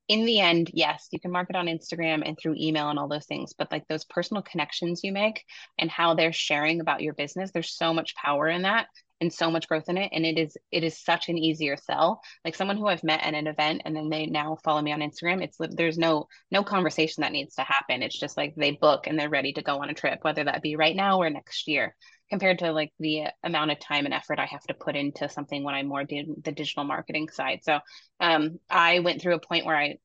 in 0.07 0.25
the 0.25 0.39
end, 0.39 0.69
yes, 0.73 1.07
you 1.11 1.19
can 1.19 1.31
market 1.31 1.55
on 1.55 1.65
Instagram 1.65 2.21
and 2.25 2.37
through 2.37 2.55
email 2.57 2.89
and 2.89 2.99
all 2.99 3.07
those 3.07 3.25
things, 3.25 3.53
but 3.57 3.71
like 3.71 3.87
those 3.87 4.05
personal 4.05 4.43
connections 4.43 5.03
you 5.03 5.11
make 5.11 5.43
and 5.79 5.89
how 5.89 6.13
they're 6.13 6.33
sharing 6.33 6.79
about 6.79 7.01
your 7.01 7.13
business, 7.13 7.51
there's 7.51 7.75
so 7.75 7.93
much 7.93 8.15
power 8.15 8.47
in 8.47 8.63
that 8.63 8.87
and 9.21 9.32
so 9.32 9.49
much 9.49 9.67
growth 9.67 9.88
in 9.88 9.97
it 9.97 10.10
and 10.13 10.25
it 10.25 10.38
is 10.38 10.58
it 10.71 10.84
is 10.84 11.01
such 11.04 11.30
an 11.30 11.38
easier 11.38 11.78
sell 11.78 12.21
like 12.43 12.56
someone 12.56 12.78
who 12.78 12.88
i've 12.88 13.04
met 13.04 13.21
at 13.21 13.34
an 13.34 13.47
event 13.47 13.82
and 13.86 13.95
then 13.95 14.10
they 14.10 14.25
now 14.25 14.58
follow 14.63 14.82
me 14.82 14.91
on 14.91 14.99
instagram 14.99 15.41
it's 15.41 15.58
there's 15.71 15.97
no 15.97 16.28
no 16.51 16.63
conversation 16.63 17.21
that 17.21 17.32
needs 17.32 17.56
to 17.56 17.62
happen 17.62 18.01
it's 18.01 18.19
just 18.19 18.38
like 18.38 18.54
they 18.56 18.71
book 18.71 19.08
and 19.08 19.17
they're 19.17 19.30
ready 19.30 19.54
to 19.54 19.62
go 19.62 19.82
on 19.82 19.89
a 19.89 19.93
trip 19.93 20.19
whether 20.21 20.43
that 20.43 20.62
be 20.62 20.75
right 20.75 20.95
now 20.95 21.21
or 21.21 21.30
next 21.30 21.67
year 21.67 21.95
compared 22.30 22.60
to 22.60 22.71
like 22.71 22.91
the 22.99 23.23
amount 23.43 23.71
of 23.71 23.80
time 23.80 24.06
and 24.06 24.13
effort 24.13 24.39
I 24.39 24.45
have 24.45 24.63
to 24.63 24.73
put 24.73 24.95
into 24.95 25.30
something 25.30 25.63
when 25.63 25.75
I'm 25.75 25.88
more 25.88 26.04
doing 26.04 26.36
the 26.43 26.51
digital 26.51 26.84
marketing 26.84 27.30
side. 27.30 27.60
So 27.63 27.80
um, 28.19 28.60
I 28.69 28.99
went 28.99 29.21
through 29.21 29.36
a 29.36 29.39
point 29.39 29.65
where 29.65 29.78
I 29.78 29.97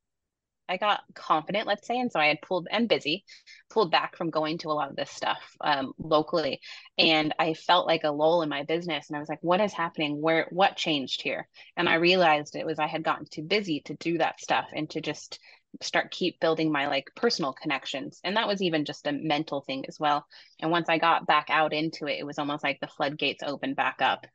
I 0.71 0.77
got 0.77 1.03
confident, 1.15 1.67
let's 1.67 1.87
say, 1.87 1.99
and 1.99 2.13
so 2.13 2.21
I 2.21 2.29
had 2.29 2.41
pulled 2.43 2.69
and 2.71 2.89
busy, 2.89 3.25
pulled 3.71 3.91
back 3.91 4.17
from 4.17 4.31
going 4.31 4.59
to 4.59 4.69
a 4.69 4.73
lot 4.73 4.89
of 4.89 4.97
this 4.97 5.11
stuff 5.11 5.43
um, 5.61 5.93
locally, 5.99 6.61
and 6.97 7.35
I 7.39 7.55
felt 7.55 7.89
like 7.89 8.05
a 8.05 8.11
lull 8.13 8.43
in 8.43 8.49
my 8.49 8.63
business, 8.63 9.09
and 9.09 9.17
I 9.17 9.21
was 9.21 9.29
like, 9.29 9.43
"What 9.43 9.61
is 9.61 9.73
happening? 9.73 10.21
Where? 10.21 10.47
What 10.51 10.77
changed 10.77 11.23
here?" 11.23 11.49
And 11.77 11.89
I 11.89 11.97
realized 11.97 12.55
it 12.55 12.65
was 12.65 12.79
I 12.79 12.87
had 12.87 13.03
gotten 13.03 13.27
too 13.27 13.43
busy 13.43 13.81
to 13.87 13.95
do 13.95 14.19
that 14.19 14.41
stuff 14.41 14.67
and 14.73 14.89
to 14.91 15.01
just 15.01 15.41
start 15.83 16.11
keep 16.11 16.41
building 16.41 16.71
my 16.73 16.89
like 16.89 17.11
personal 17.15 17.53
connections 17.53 18.21
and 18.25 18.37
that 18.37 18.49
was 18.49 18.61
even 18.61 18.85
just 18.85 19.07
a 19.07 19.13
mental 19.13 19.61
thing 19.61 19.85
as 19.87 20.01
well 20.01 20.27
and 20.59 20.71
once 20.71 20.89
i 20.89 20.99
got 20.99 21.27
back 21.27 21.47
out 21.49 21.73
into 21.73 22.07
it 22.07 22.19
it 22.19 22.27
was 22.27 22.41
almost 22.41 22.65
like 22.65 22.81
the 22.81 22.89
floodgates 22.89 23.43
opened 23.45 23.77
back 23.77 24.03
up 24.03 24.27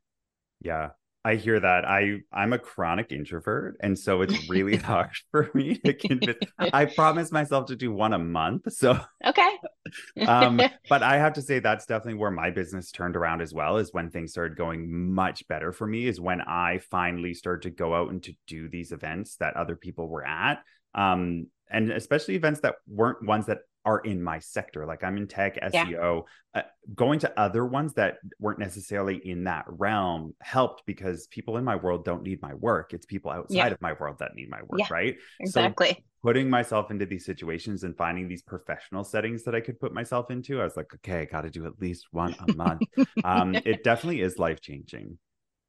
yeah 0.61 0.91
I 1.25 1.35
hear 1.37 1.59
that. 1.59 1.85
I 1.85 2.19
I'm 2.31 2.53
a 2.53 2.59
chronic 2.59 3.11
introvert, 3.11 3.77
and 3.79 3.97
so 3.97 4.21
it's 4.21 4.47
really 4.47 4.77
hard 4.91 5.09
for 5.31 5.49
me 5.55 5.75
to 5.79 5.93
convince. 5.95 6.37
I 6.59 6.85
promise 6.85 7.31
myself 7.31 7.65
to 7.65 7.75
do 7.75 7.91
one 7.91 8.13
a 8.13 8.19
month. 8.19 8.71
So 8.71 8.99
okay. 9.25 9.49
um, 10.27 10.61
but 10.89 11.01
I 11.01 11.17
have 11.17 11.33
to 11.33 11.41
say 11.41 11.57
that's 11.57 11.87
definitely 11.87 12.19
where 12.19 12.29
my 12.29 12.51
business 12.51 12.91
turned 12.91 13.15
around 13.15 13.41
as 13.41 13.55
well. 13.55 13.77
Is 13.77 13.91
when 13.91 14.11
things 14.11 14.33
started 14.33 14.55
going 14.55 15.13
much 15.15 15.47
better 15.47 15.71
for 15.71 15.87
me. 15.87 16.05
Is 16.05 16.21
when 16.21 16.41
I 16.41 16.79
finally 16.91 17.33
started 17.33 17.63
to 17.63 17.71
go 17.71 17.95
out 17.95 18.11
and 18.11 18.21
to 18.21 18.33
do 18.45 18.69
these 18.69 18.91
events 18.91 19.37
that 19.37 19.57
other 19.57 19.75
people 19.75 20.07
were 20.07 20.25
at. 20.25 20.59
Um, 20.93 21.47
and 21.71 21.91
especially 21.91 22.35
events 22.35 22.59
that 22.59 22.75
weren't 22.87 23.25
ones 23.25 23.47
that 23.47 23.61
are 23.85 23.99
in 23.99 24.21
my 24.21 24.39
sector. 24.39 24.85
Like 24.85 25.03
I'm 25.03 25.17
in 25.17 25.27
tech, 25.27 25.59
SEO. 25.61 25.71
Yeah. 25.73 26.21
Uh, 26.53 26.61
going 26.93 27.19
to 27.19 27.39
other 27.39 27.65
ones 27.65 27.93
that 27.95 28.17
weren't 28.39 28.59
necessarily 28.59 29.17
in 29.17 29.43
that 29.43 29.65
realm 29.67 30.33
helped 30.41 30.85
because 30.85 31.27
people 31.27 31.57
in 31.57 31.63
my 31.63 31.75
world 31.75 32.05
don't 32.05 32.23
need 32.23 32.41
my 32.41 32.53
work. 32.53 32.93
It's 32.93 33.05
people 33.05 33.29
outside 33.29 33.55
yeah. 33.55 33.67
of 33.67 33.81
my 33.81 33.93
world 33.99 34.17
that 34.19 34.35
need 34.35 34.49
my 34.49 34.61
work, 34.61 34.79
yeah, 34.79 34.87
right? 34.89 35.17
Exactly. 35.39 35.89
So 35.89 36.03
putting 36.23 36.49
myself 36.49 36.91
into 36.91 37.05
these 37.05 37.25
situations 37.25 37.83
and 37.83 37.95
finding 37.97 38.27
these 38.27 38.41
professional 38.41 39.03
settings 39.03 39.43
that 39.43 39.53
I 39.53 39.59
could 39.59 39.79
put 39.79 39.93
myself 39.93 40.31
into, 40.31 40.61
I 40.61 40.63
was 40.63 40.77
like, 40.77 40.93
okay, 40.95 41.19
I 41.19 41.25
got 41.25 41.41
to 41.41 41.49
do 41.49 41.65
at 41.65 41.79
least 41.79 42.07
one 42.11 42.35
a 42.47 42.53
month. 42.53 42.81
um, 43.23 43.53
it 43.53 43.83
definitely 43.83 44.21
is 44.21 44.39
life 44.39 44.61
changing. 44.61 45.17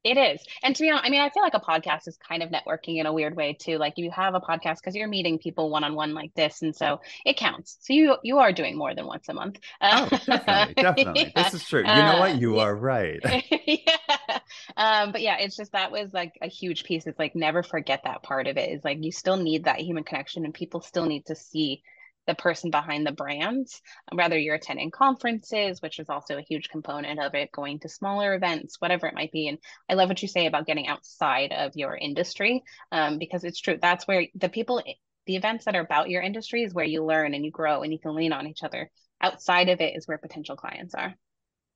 It 0.07 0.17
is. 0.17 0.41
And 0.63 0.73
to 0.73 0.81
be 0.81 0.89
honest, 0.89 1.05
I 1.05 1.09
mean, 1.09 1.19
I 1.19 1.29
feel 1.29 1.43
like 1.43 1.53
a 1.53 1.59
podcast 1.59 2.07
is 2.07 2.17
kind 2.17 2.41
of 2.41 2.49
networking 2.49 2.97
in 2.97 3.05
a 3.05 3.11
weird 3.11 3.35
way 3.35 3.57
too. 3.59 3.77
Like 3.77 3.97
you 3.97 4.09
have 4.11 4.35
a 4.35 4.39
podcast 4.39 4.77
because 4.77 4.95
you're 4.95 5.09
meeting 5.09 5.37
people 5.37 5.69
one 5.69 5.83
on 5.83 5.95
one 5.95 6.13
like 6.13 6.33
this. 6.33 6.61
And 6.61 6.73
so 6.73 7.01
it 7.25 7.35
counts. 7.35 7.77
So 7.81 7.91
you 7.91 8.15
you 8.23 8.37
are 8.37 8.53
doing 8.53 8.77
more 8.77 8.95
than 8.95 9.05
once 9.05 9.27
a 9.27 9.33
month. 9.33 9.59
oh, 9.81 10.07
definitely. 10.09 10.73
Definitely. 10.87 11.33
yeah. 11.35 11.43
This 11.43 11.61
is 11.61 11.67
true. 11.67 11.81
You 11.81 11.87
know 11.87 12.19
what? 12.19 12.39
You 12.39 12.59
uh, 12.59 12.63
are 12.63 12.75
right. 12.75 13.19
yeah. 13.67 14.39
Um, 14.77 15.11
but 15.11 15.21
yeah, 15.21 15.37
it's 15.39 15.57
just 15.57 15.73
that 15.73 15.91
was 15.91 16.13
like 16.13 16.37
a 16.41 16.47
huge 16.47 16.85
piece. 16.85 17.05
It's 17.05 17.19
like 17.19 17.35
never 17.35 17.61
forget 17.61 18.01
that 18.05 18.23
part 18.23 18.47
of 18.47 18.55
it. 18.55 18.71
Is 18.71 18.85
like 18.85 19.03
you 19.03 19.11
still 19.11 19.35
need 19.35 19.65
that 19.65 19.81
human 19.81 20.05
connection 20.05 20.45
and 20.45 20.53
people 20.53 20.79
still 20.79 21.05
need 21.05 21.25
to 21.25 21.35
see 21.35 21.83
the 22.27 22.35
person 22.35 22.69
behind 22.69 23.07
the 23.07 23.11
brands, 23.11 23.81
whether 24.11 24.37
you're 24.37 24.55
attending 24.55 24.91
conferences, 24.91 25.81
which 25.81 25.99
is 25.99 26.09
also 26.09 26.37
a 26.37 26.45
huge 26.47 26.69
component 26.69 27.19
of 27.19 27.33
it, 27.33 27.51
going 27.51 27.79
to 27.79 27.89
smaller 27.89 28.35
events, 28.35 28.75
whatever 28.79 29.07
it 29.07 29.15
might 29.15 29.31
be. 29.31 29.47
And 29.47 29.57
I 29.89 29.95
love 29.95 30.09
what 30.09 30.21
you 30.21 30.27
say 30.27 30.45
about 30.45 30.67
getting 30.67 30.87
outside 30.87 31.51
of 31.53 31.75
your 31.75 31.95
industry, 31.95 32.63
um, 32.91 33.17
because 33.17 33.43
it's 33.43 33.59
true. 33.59 33.77
That's 33.81 34.07
where 34.07 34.27
the 34.35 34.49
people, 34.49 34.83
the 35.25 35.35
events 35.35 35.65
that 35.65 35.75
are 35.75 35.81
about 35.81 36.09
your 36.09 36.21
industry 36.21 36.63
is 36.63 36.73
where 36.73 36.85
you 36.85 37.03
learn 37.03 37.33
and 37.33 37.43
you 37.43 37.51
grow 37.51 37.81
and 37.81 37.91
you 37.91 37.99
can 37.99 38.15
lean 38.15 38.33
on 38.33 38.47
each 38.47 38.63
other. 38.63 38.91
Outside 39.21 39.69
of 39.69 39.81
it 39.81 39.95
is 39.95 40.07
where 40.07 40.17
potential 40.17 40.55
clients 40.55 40.93
are. 40.93 41.15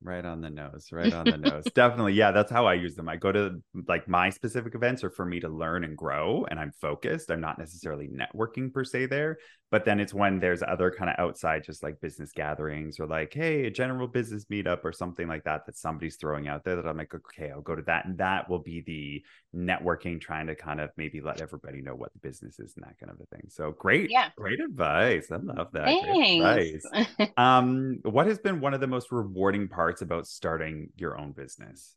Right 0.04 0.26
on 0.26 0.42
the 0.42 0.50
nose, 0.50 0.90
right 0.92 1.14
on 1.14 1.26
the 1.26 1.38
nose. 1.38 1.64
Definitely. 1.76 2.14
Yeah, 2.14 2.32
that's 2.32 2.52
how 2.52 2.66
I 2.66 2.74
use 2.74 2.96
them. 2.96 3.08
I 3.08 3.18
go 3.18 3.32
to 3.32 3.62
like 3.88 4.08
my 4.08 4.32
specific 4.32 4.74
events 4.74 5.04
are 5.04 5.12
for 5.12 5.26
me 5.26 5.40
to 5.42 5.50
learn 5.50 5.84
and 5.84 5.96
grow 5.96 6.46
and 6.50 6.60
I'm 6.60 6.72
focused. 6.82 7.30
I'm 7.30 7.42
not 7.42 7.60
necessarily 7.60 8.10
networking 8.10 8.74
per 8.74 8.84
se 8.84 9.08
there, 9.08 9.38
but 9.72 9.86
then 9.86 10.00
it's 10.02 10.14
when 10.14 10.40
there's 10.40 10.62
other 10.62 10.92
kind 10.92 11.10
of 11.10 11.16
outside 11.18 11.64
just 11.64 11.82
like 11.82 12.00
business 12.02 12.32
gatherings 12.34 13.00
or 13.00 13.08
like 13.08 13.34
hey 13.34 13.66
a 13.66 13.72
general 13.72 14.08
business 14.08 14.46
meetup 14.46 14.84
or 14.84 14.92
something 14.92 15.28
like 15.28 15.44
that 15.46 15.66
that 15.66 15.78
somebody's 15.78 16.18
throwing 16.18 16.48
out 16.48 16.64
there 16.64 16.76
that 16.76 16.86
i'm 16.86 16.98
like 16.98 17.14
okay 17.16 17.50
i'll 17.50 17.62
go 17.62 17.76
to 17.76 17.82
that 17.82 18.06
and 18.06 18.18
that 18.18 18.50
will 18.50 18.60
be 18.60 18.82
the 18.86 19.24
networking 19.58 20.20
trying 20.20 20.46
to 20.46 20.56
kind 20.56 20.80
of 20.80 20.90
maybe 20.98 21.22
let 21.22 21.42
everybody 21.42 21.82
know 21.82 21.96
what 21.96 22.12
the 22.14 22.20
business 22.20 22.60
is 22.60 22.74
and 22.76 22.86
that 22.86 23.00
kind 23.00 23.12
of 23.12 23.18
a 23.20 23.36
thing 23.36 23.48
so 23.50 23.72
great 23.72 24.12
yeah 24.12 24.30
great 24.38 24.60
advice 24.60 25.32
i 25.32 25.38
love 25.38 25.70
that 25.72 25.86
Thanks. 25.86 26.86
advice. 26.86 27.30
um 27.38 28.00
what 28.04 28.28
has 28.28 28.38
been 28.40 28.60
one 28.60 28.74
of 28.74 28.82
the 28.82 28.88
most 28.88 29.12
rewarding 29.12 29.68
parts 29.68 29.91
about 30.00 30.28
starting 30.28 30.90
your 30.96 31.20
own 31.20 31.34
business 31.34 31.96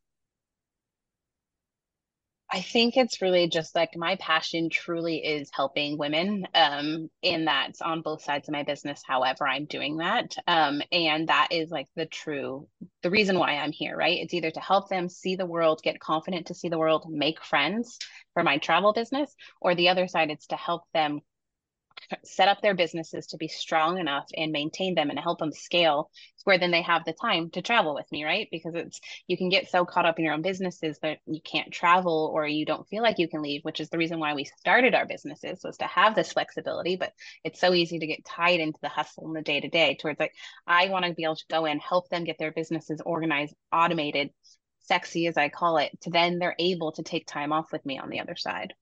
I 2.54 2.61
think 2.61 2.96
it's 2.96 3.20
really 3.20 3.48
just 3.48 3.74
like 3.74 3.96
my 3.96 4.14
passion 4.14 4.70
truly 4.70 5.16
is 5.16 5.50
helping 5.52 5.98
women. 5.98 6.46
Um, 6.54 7.11
and 7.20 7.48
that's 7.48 7.83
on 7.83 8.00
both 8.00 8.22
sides 8.22 8.48
of 8.48 8.52
my 8.52 8.62
business, 8.62 9.02
however, 9.04 9.48
I'm 9.48 9.64
doing 9.64 9.96
that. 9.96 10.37
Um, 10.46 10.80
and 10.92 11.28
that 11.30 11.48
is 11.50 11.72
like 11.72 11.88
the 11.96 12.07
true 12.07 12.68
the 13.02 13.11
reason 13.11 13.40
why 13.40 13.57
I'm 13.57 13.72
here, 13.72 13.96
right? 13.96 14.20
It's 14.20 14.35
either 14.35 14.52
to 14.52 14.61
help 14.61 14.88
them 14.88 15.09
see 15.09 15.35
the 15.35 15.44
world, 15.44 15.80
get 15.83 15.98
confident 15.98 16.46
to 16.46 16.54
see 16.54 16.68
the 16.68 16.78
world, 16.78 17.07
make 17.11 17.42
friends 17.42 17.98
for 18.35 18.44
my 18.44 18.59
travel 18.59 18.92
business, 18.92 19.35
or 19.61 19.74
the 19.74 19.88
other 19.88 20.07
side, 20.07 20.30
it's 20.30 20.46
to 20.46 20.57
help 20.57 20.83
them 20.94 21.22
set 22.25 22.49
up 22.49 22.61
their 22.62 22.75
businesses 22.75 23.27
to 23.27 23.37
be 23.37 23.49
strong 23.49 23.99
enough 23.99 24.27
and 24.37 24.53
maintain 24.53 24.95
them 24.95 25.11
and 25.11 25.19
help 25.19 25.38
them 25.38 25.53
scale 25.53 26.11
where 26.45 26.59
then 26.59 26.71
they 26.71 26.83
have 26.83 27.05
the 27.07 27.12
time 27.14 27.49
to 27.51 27.62
travel 27.62 27.95
with 27.95 28.11
me 28.12 28.25
right? 28.25 28.49
Because 28.51 28.75
it's 28.75 29.01
you 29.27 29.37
can 29.37 29.49
get 29.49 29.71
so 29.71 29.85
caught 29.85 30.07
up 30.07 30.19
in 30.19 30.25
your 30.25 30.35
own 30.35 30.43
businesses 30.43 30.99
that 31.01 31.19
you 31.27 31.40
can't 31.40 31.73
travel 31.73 32.31
or 32.35 32.47
you 32.47 32.67
don't 32.67 32.87
feel 32.88 33.03
like 33.03 33.19
you 33.19 33.29
can 33.29 33.43
leave 33.43 33.62
which 33.64 33.81
is 33.81 33.88
the 33.88 33.99
reason 33.99 34.19
why 34.19 34.35
we 34.35 34.45
started 34.45 34.95
our 34.95 35.07
businesses 35.07 35.61
was 35.64 35.79
to 35.79 35.87
have 35.87 36.14
this 36.14 36.33
flexibility. 36.33 36.97
But 36.97 37.12
it's 37.45 37.61
so 37.61 37.73
easy 37.73 37.99
to 37.99 38.07
get 38.07 38.25
tied 38.25 38.61
into 38.61 38.79
the 38.83 38.88
hustle 38.88 39.27
in 39.27 39.33
the 39.33 39.43
day 39.43 39.61
to 39.61 39.69
day 39.69 39.97
towards 40.01 40.21
like 40.21 40.35
i 40.67 40.88
want 40.88 41.05
to 41.05 41.12
be 41.12 41.25
able 41.25 41.37
to 41.37 41.45
go 41.51 41.64
in 41.64 41.79
help 41.79 42.09
them 42.09 42.25
get 42.25 42.38
their 42.38 42.53
businesses 42.53 43.01
organized 43.05 43.55
automated 43.73 44.31
sexy 44.81 45.27
as 45.27 45.37
i 45.37 45.49
call 45.49 45.79
it 45.79 45.90
to 46.01 46.11
then 46.11 46.38
they're 46.38 46.57
able 46.59 46.93
to 46.93 47.03
take 47.03 47.27
time 47.27 47.53
off 47.53 47.73
with 47.73 47.85
me 47.87 47.99
on 47.99 48.11
the 48.11 48.21
other 48.21 48.37
side 48.37 48.75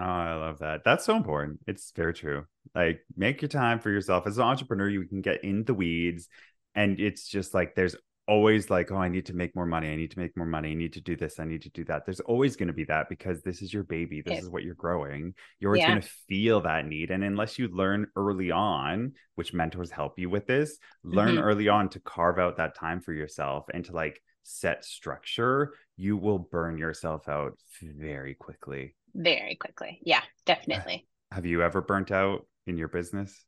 Oh, 0.00 0.04
I 0.04 0.34
love 0.34 0.60
that. 0.60 0.82
That's 0.84 1.04
so 1.04 1.16
important. 1.16 1.60
It's 1.66 1.92
very 1.94 2.14
true. 2.14 2.44
Like, 2.74 3.00
make 3.16 3.42
your 3.42 3.48
time 3.48 3.80
for 3.80 3.90
yourself. 3.90 4.26
As 4.26 4.38
an 4.38 4.44
entrepreneur, 4.44 4.88
you 4.88 5.06
can 5.06 5.22
get 5.22 5.42
in 5.42 5.64
the 5.64 5.74
weeds, 5.74 6.28
and 6.74 7.00
it's 7.00 7.26
just 7.28 7.54
like 7.54 7.74
there's 7.74 7.96
always 8.28 8.68
like, 8.68 8.92
oh, 8.92 8.96
I 8.96 9.08
need 9.08 9.26
to 9.26 9.34
make 9.34 9.56
more 9.56 9.66
money. 9.66 9.90
I 9.90 9.96
need 9.96 10.10
to 10.10 10.18
make 10.18 10.36
more 10.36 10.46
money. 10.46 10.72
I 10.72 10.74
need 10.74 10.92
to 10.92 11.00
do 11.00 11.16
this. 11.16 11.40
I 11.40 11.44
need 11.44 11.62
to 11.62 11.70
do 11.70 11.84
that. 11.86 12.04
There's 12.04 12.20
always 12.20 12.56
going 12.56 12.66
to 12.66 12.74
be 12.74 12.84
that 12.84 13.08
because 13.08 13.40
this 13.40 13.62
is 13.62 13.72
your 13.72 13.84
baby. 13.84 14.20
This 14.20 14.42
is 14.42 14.50
what 14.50 14.62
you're 14.62 14.74
growing. 14.74 15.34
You're 15.58 15.70
always 15.70 15.80
yeah. 15.80 15.88
going 15.88 16.02
to 16.02 16.08
feel 16.28 16.60
that 16.60 16.86
need. 16.86 17.10
And 17.10 17.24
unless 17.24 17.58
you 17.58 17.68
learn 17.68 18.06
early 18.14 18.50
on, 18.50 19.14
which 19.36 19.54
mentors 19.54 19.90
help 19.90 20.18
you 20.18 20.28
with 20.28 20.46
this, 20.46 20.78
learn 21.02 21.36
mm-hmm. 21.36 21.44
early 21.44 21.68
on 21.68 21.88
to 21.90 22.00
carve 22.00 22.38
out 22.38 22.58
that 22.58 22.76
time 22.76 23.00
for 23.00 23.14
yourself 23.14 23.64
and 23.72 23.82
to 23.86 23.92
like 23.92 24.20
set 24.42 24.84
structure, 24.84 25.72
you 25.96 26.18
will 26.18 26.38
burn 26.38 26.76
yourself 26.76 27.30
out 27.30 27.54
very 27.80 28.34
quickly 28.34 28.94
very 29.14 29.56
quickly. 29.56 30.00
Yeah, 30.02 30.22
definitely. 30.46 31.06
Have 31.32 31.46
you 31.46 31.62
ever 31.62 31.80
burnt 31.80 32.10
out 32.10 32.46
in 32.66 32.76
your 32.76 32.88
business? 32.88 33.44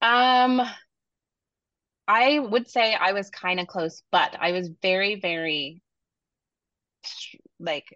Um 0.00 0.62
I 2.06 2.38
would 2.38 2.68
say 2.68 2.94
I 2.94 3.12
was 3.12 3.30
kind 3.30 3.60
of 3.60 3.66
close, 3.66 4.02
but 4.10 4.36
I 4.40 4.52
was 4.52 4.70
very 4.82 5.20
very 5.20 5.82
like 7.60 7.86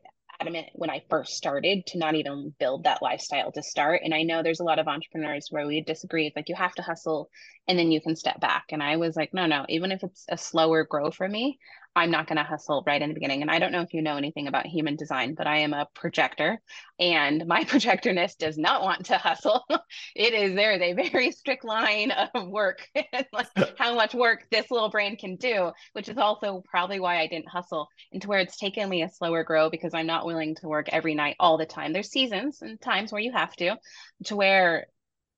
adamant 0.40 0.66
when 0.74 0.90
I 0.90 1.02
first 1.08 1.34
started 1.34 1.86
to 1.88 1.98
not 1.98 2.14
even 2.14 2.54
build 2.58 2.84
that 2.84 3.02
lifestyle 3.02 3.52
to 3.52 3.62
start. 3.62 4.00
And 4.04 4.12
I 4.14 4.22
know 4.22 4.42
there's 4.42 4.60
a 4.60 4.64
lot 4.64 4.78
of 4.78 4.88
entrepreneurs 4.88 5.48
where 5.50 5.66
we 5.66 5.82
disagree. 5.82 6.26
It's 6.26 6.36
like 6.36 6.48
you 6.48 6.54
have 6.56 6.74
to 6.74 6.82
hustle 6.82 7.30
and 7.68 7.78
then 7.78 7.92
you 7.92 8.00
can 8.00 8.16
step 8.16 8.40
back. 8.40 8.64
And 8.70 8.82
I 8.82 8.96
was 8.96 9.14
like, 9.14 9.32
no, 9.32 9.46
no, 9.46 9.64
even 9.68 9.92
if 9.92 10.02
it's 10.02 10.24
a 10.28 10.36
slower 10.36 10.84
grow 10.84 11.10
for 11.10 11.28
me, 11.28 11.58
I'm 11.94 12.10
not 12.10 12.26
going 12.26 12.38
to 12.38 12.42
hustle 12.42 12.82
right 12.86 13.00
in 13.00 13.10
the 13.10 13.14
beginning. 13.14 13.42
And 13.42 13.50
I 13.50 13.58
don't 13.58 13.72
know 13.72 13.82
if 13.82 13.92
you 13.92 14.00
know 14.00 14.16
anything 14.16 14.48
about 14.48 14.66
human 14.66 14.96
design, 14.96 15.34
but 15.34 15.46
I 15.46 15.58
am 15.58 15.74
a 15.74 15.86
projector 15.94 16.60
and 16.98 17.46
my 17.46 17.64
projectorness 17.64 18.36
does 18.36 18.56
not 18.56 18.82
want 18.82 19.06
to 19.06 19.18
hustle. 19.18 19.62
it 20.16 20.32
is 20.32 20.54
there 20.54 20.72
is 20.72 20.80
a 20.80 21.10
very 21.10 21.30
strict 21.32 21.64
line 21.64 22.10
of 22.10 22.48
work, 22.48 22.88
like 23.32 23.48
how 23.78 23.94
much 23.94 24.14
work 24.14 24.46
this 24.50 24.70
little 24.70 24.88
brain 24.88 25.16
can 25.16 25.36
do, 25.36 25.72
which 25.92 26.08
is 26.08 26.16
also 26.16 26.62
probably 26.68 27.00
why 27.00 27.20
I 27.20 27.26
didn't 27.26 27.48
hustle 27.48 27.88
into 28.10 28.28
where 28.28 28.40
it's 28.40 28.56
taken 28.56 28.88
me 28.88 29.02
a 29.02 29.08
slower 29.08 29.44
grow 29.44 29.68
because 29.68 29.92
I'm 29.92 30.06
not 30.06 30.24
willing 30.24 30.54
to 30.56 30.68
work 30.68 30.88
every 30.90 31.14
night 31.14 31.36
all 31.38 31.58
the 31.58 31.66
time. 31.66 31.92
There's 31.92 32.10
seasons 32.10 32.62
and 32.62 32.80
times 32.80 33.12
where 33.12 33.20
you 33.20 33.32
have 33.32 33.54
to, 33.56 33.76
to 34.24 34.36
where 34.36 34.86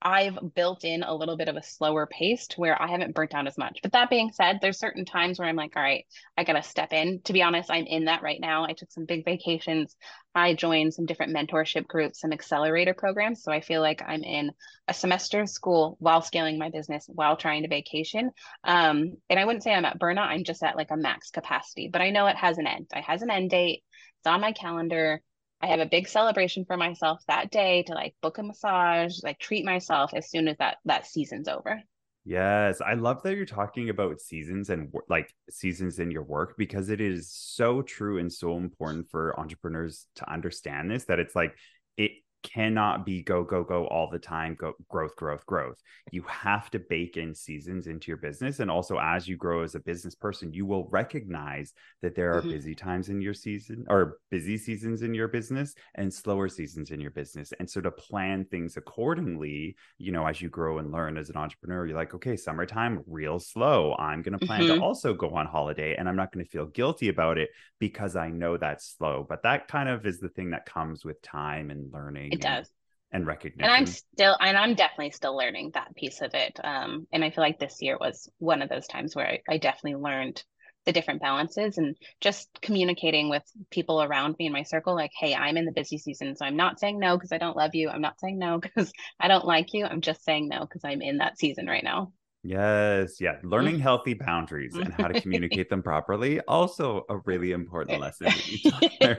I've 0.04 0.38
built 0.54 0.84
in 0.84 1.02
a 1.02 1.14
little 1.14 1.38
bit 1.38 1.48
of 1.48 1.56
a 1.56 1.62
slower 1.62 2.06
pace 2.06 2.46
to 2.48 2.60
where 2.60 2.80
I 2.80 2.88
haven't 2.88 3.14
burnt 3.14 3.34
out 3.34 3.46
as 3.46 3.56
much. 3.56 3.80
But 3.82 3.92
that 3.92 4.10
being 4.10 4.32
said, 4.32 4.58
there's 4.60 4.78
certain 4.78 5.06
times 5.06 5.38
where 5.38 5.48
I'm 5.48 5.56
like, 5.56 5.72
all 5.76 5.82
right, 5.82 6.04
I 6.36 6.44
got 6.44 6.52
to 6.52 6.62
step 6.62 6.92
in. 6.92 7.22
To 7.24 7.32
be 7.32 7.42
honest, 7.42 7.70
I'm 7.70 7.86
in 7.86 8.04
that 8.04 8.22
right 8.22 8.38
now. 8.38 8.64
I 8.64 8.74
took 8.74 8.92
some 8.92 9.06
big 9.06 9.24
vacations. 9.24 9.96
I 10.34 10.52
joined 10.52 10.92
some 10.92 11.06
different 11.06 11.34
mentorship 11.34 11.86
groups, 11.86 12.20
some 12.20 12.34
accelerator 12.34 12.92
programs. 12.92 13.42
So 13.42 13.50
I 13.50 13.62
feel 13.62 13.80
like 13.80 14.02
I'm 14.06 14.22
in 14.22 14.52
a 14.88 14.92
semester 14.92 15.40
of 15.40 15.48
school 15.48 15.96
while 16.00 16.20
scaling 16.20 16.58
my 16.58 16.68
business, 16.68 17.06
while 17.08 17.38
trying 17.38 17.62
to 17.62 17.68
vacation. 17.68 18.30
Um, 18.62 19.16
and 19.30 19.40
I 19.40 19.46
wouldn't 19.46 19.64
say 19.64 19.72
I'm 19.72 19.86
at 19.86 19.98
burnout. 19.98 20.26
I'm 20.26 20.44
just 20.44 20.62
at 20.62 20.76
like 20.76 20.90
a 20.90 20.98
max 20.98 21.30
capacity, 21.30 21.88
but 21.88 22.02
I 22.02 22.10
know 22.10 22.26
it 22.26 22.36
has 22.36 22.58
an 22.58 22.66
end. 22.66 22.88
It 22.94 23.04
has 23.04 23.22
an 23.22 23.30
end 23.30 23.48
date. 23.48 23.82
It's 24.20 24.26
on 24.26 24.42
my 24.42 24.52
calendar. 24.52 25.22
I 25.64 25.68
have 25.68 25.80
a 25.80 25.86
big 25.86 26.08
celebration 26.08 26.66
for 26.66 26.76
myself 26.76 27.22
that 27.26 27.50
day 27.50 27.84
to 27.84 27.94
like 27.94 28.14
book 28.20 28.36
a 28.36 28.42
massage, 28.42 29.22
like 29.22 29.38
treat 29.38 29.64
myself 29.64 30.12
as 30.12 30.28
soon 30.28 30.46
as 30.46 30.58
that 30.58 30.76
that 30.84 31.06
season's 31.06 31.48
over. 31.48 31.82
Yes, 32.26 32.82
I 32.82 32.94
love 32.94 33.22
that 33.22 33.34
you're 33.34 33.46
talking 33.46 33.88
about 33.88 34.20
seasons 34.20 34.68
and 34.68 34.92
like 35.08 35.32
seasons 35.48 36.00
in 36.00 36.10
your 36.10 36.22
work 36.22 36.56
because 36.58 36.90
it 36.90 37.00
is 37.00 37.32
so 37.32 37.80
true 37.80 38.18
and 38.18 38.30
so 38.30 38.58
important 38.58 39.08
for 39.10 39.40
entrepreneurs 39.40 40.06
to 40.16 40.30
understand 40.30 40.90
this 40.90 41.04
that 41.04 41.18
it's 41.18 41.34
like 41.34 41.56
it 41.96 42.12
cannot 42.44 43.06
be 43.06 43.22
go 43.22 43.42
go 43.42 43.64
go 43.64 43.86
all 43.86 44.08
the 44.10 44.18
time 44.18 44.54
go 44.54 44.74
growth 44.88 45.16
growth 45.16 45.44
growth 45.46 45.80
you 46.12 46.22
have 46.22 46.70
to 46.70 46.78
bake 46.78 47.16
in 47.16 47.34
seasons 47.34 47.86
into 47.86 48.08
your 48.08 48.18
business 48.18 48.60
and 48.60 48.70
also 48.70 48.98
as 48.98 49.26
you 49.26 49.36
grow 49.36 49.62
as 49.62 49.74
a 49.74 49.80
business 49.80 50.14
person 50.14 50.52
you 50.52 50.66
will 50.66 50.86
recognize 50.90 51.72
that 52.02 52.14
there 52.14 52.36
are 52.36 52.42
mm-hmm. 52.42 52.50
busy 52.50 52.74
times 52.74 53.08
in 53.08 53.20
your 53.20 53.32
season 53.32 53.86
or 53.88 54.18
busy 54.30 54.58
seasons 54.58 55.00
in 55.02 55.14
your 55.14 55.26
business 55.26 55.74
and 55.94 56.12
slower 56.12 56.46
seasons 56.46 56.90
in 56.90 57.00
your 57.00 57.10
business 57.10 57.52
and 57.58 57.68
so 57.68 57.80
to 57.80 57.90
plan 57.90 58.44
things 58.44 58.76
accordingly 58.76 59.74
you 59.96 60.12
know 60.12 60.26
as 60.26 60.42
you 60.42 60.50
grow 60.50 60.78
and 60.78 60.92
learn 60.92 61.16
as 61.16 61.30
an 61.30 61.36
entrepreneur 61.38 61.86
you're 61.86 61.96
like 61.96 62.14
okay 62.14 62.36
summertime 62.36 63.02
real 63.06 63.40
slow 63.40 63.96
i'm 63.98 64.20
going 64.20 64.38
to 64.38 64.46
plan 64.46 64.60
mm-hmm. 64.60 64.76
to 64.76 64.82
also 64.82 65.14
go 65.14 65.30
on 65.30 65.46
holiday 65.46 65.96
and 65.96 66.10
i'm 66.10 66.16
not 66.16 66.30
going 66.30 66.44
to 66.44 66.50
feel 66.50 66.66
guilty 66.66 67.08
about 67.08 67.38
it 67.38 67.48
because 67.80 68.16
i 68.16 68.28
know 68.28 68.58
that's 68.58 68.94
slow 68.98 69.24
but 69.26 69.42
that 69.42 69.66
kind 69.66 69.88
of 69.88 70.04
is 70.04 70.20
the 70.20 70.28
thing 70.28 70.50
that 70.50 70.66
comes 70.66 71.06
with 71.06 71.20
time 71.22 71.70
and 71.70 71.90
learning 71.90 72.33
it 72.34 72.40
does. 72.40 72.68
And 73.12 73.26
recognition. 73.26 73.64
And 73.64 73.72
I'm 73.72 73.86
still, 73.86 74.36
and 74.40 74.56
I'm 74.56 74.74
definitely 74.74 75.12
still 75.12 75.36
learning 75.36 75.72
that 75.74 75.94
piece 75.94 76.20
of 76.20 76.34
it. 76.34 76.58
Um, 76.62 77.06
and 77.12 77.24
I 77.24 77.30
feel 77.30 77.44
like 77.44 77.58
this 77.58 77.80
year 77.80 77.96
was 77.98 78.28
one 78.38 78.60
of 78.60 78.68
those 78.68 78.86
times 78.88 79.14
where 79.14 79.26
I, 79.26 79.40
I 79.48 79.58
definitely 79.58 80.02
learned 80.02 80.42
the 80.84 80.92
different 80.92 81.20
balances 81.20 81.78
and 81.78 81.96
just 82.20 82.48
communicating 82.60 83.28
with 83.30 83.42
people 83.70 84.02
around 84.02 84.36
me 84.38 84.46
in 84.46 84.52
my 84.52 84.62
circle 84.62 84.94
like 84.94 85.12
hey 85.18 85.34
i'm 85.34 85.56
in 85.56 85.64
the 85.64 85.72
busy 85.72 85.98
season 85.98 86.36
so 86.36 86.44
i'm 86.44 86.56
not 86.56 86.78
saying 86.78 86.98
no 86.98 87.16
because 87.16 87.32
i 87.32 87.38
don't 87.38 87.56
love 87.56 87.74
you 87.74 87.88
i'm 87.88 88.02
not 88.02 88.20
saying 88.20 88.38
no 88.38 88.58
because 88.58 88.92
i 89.20 89.28
don't 89.28 89.46
like 89.46 89.72
you 89.72 89.84
i'm 89.84 90.00
just 90.00 90.22
saying 90.24 90.48
no 90.48 90.60
because 90.60 90.82
i'm 90.84 91.02
in 91.02 91.18
that 91.18 91.38
season 91.38 91.66
right 91.66 91.84
now 91.84 92.12
Yes, 92.44 93.22
yeah. 93.22 93.38
Learning 93.42 93.78
healthy 93.80 94.12
boundaries 94.12 94.74
and 94.74 94.92
how 94.92 95.08
to 95.08 95.18
communicate 95.18 95.70
them 95.70 95.82
properly 95.82 96.40
also 96.42 97.06
a 97.08 97.16
really 97.16 97.52
important 97.52 98.00
lesson. 98.00 98.26
yeah. 99.00 99.14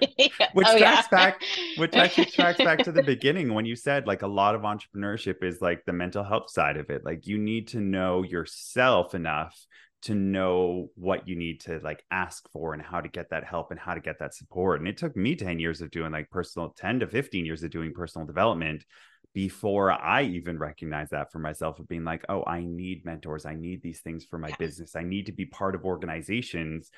Which 0.53 0.67
oh, 0.69 0.77
tracks 0.77 1.07
yeah. 1.11 1.17
back 1.17 1.41
which 1.77 1.95
actually 1.95 2.25
tracks 2.25 2.59
back 2.59 2.83
to 2.83 2.91
the 2.91 3.01
beginning 3.15 3.53
when 3.55 3.65
you 3.65 3.75
said 3.75 4.05
like 4.05 4.21
a 4.21 4.27
lot 4.27 4.53
of 4.53 4.61
entrepreneurship 4.61 5.43
is 5.43 5.59
like 5.59 5.83
the 5.85 5.93
mental 5.93 6.23
health 6.23 6.51
side 6.51 6.77
of 6.77 6.91
it. 6.91 7.03
Like 7.03 7.25
you 7.25 7.39
need 7.39 7.69
to 7.69 7.79
know 7.79 8.21
yourself 8.21 9.15
enough 9.15 9.57
to 10.03 10.13
know 10.13 10.91
what 10.93 11.27
you 11.27 11.35
need 11.35 11.61
to 11.61 11.79
like 11.79 12.03
ask 12.11 12.47
for 12.51 12.73
and 12.73 12.81
how 12.81 13.01
to 13.01 13.09
get 13.09 13.31
that 13.31 13.43
help 13.43 13.71
and 13.71 13.79
how 13.79 13.95
to 13.95 13.99
get 13.99 14.19
that 14.19 14.35
support. 14.35 14.79
And 14.79 14.87
it 14.87 14.97
took 14.97 15.15
me 15.15 15.35
10 15.35 15.57
years 15.57 15.81
of 15.81 15.89
doing 15.89 16.11
like 16.11 16.29
personal 16.29 16.75
10 16.77 16.99
to 16.99 17.07
15 17.07 17.43
years 17.43 17.63
of 17.63 17.71
doing 17.71 17.91
personal 17.91 18.27
development 18.27 18.85
before 19.35 19.91
I 19.91 20.23
even 20.23 20.57
recognize 20.57 21.09
that 21.09 21.29
for 21.29 21.39
myself 21.39 21.77
of 21.77 21.89
being 21.89 22.05
like, 22.05 22.23
oh, 22.29 22.45
I 22.47 22.61
need 22.61 23.03
mentors. 23.03 23.45
I 23.45 23.53
need 23.53 23.83
these 23.83 23.99
things 23.99 24.23
for 24.23 24.39
my 24.39 24.47
yeah. 24.47 24.55
business. 24.57 24.95
I 24.95 25.03
need 25.03 25.25
to 25.25 25.33
be 25.33 25.45
part 25.45 25.75
of 25.75 25.83
organizations 25.83 26.89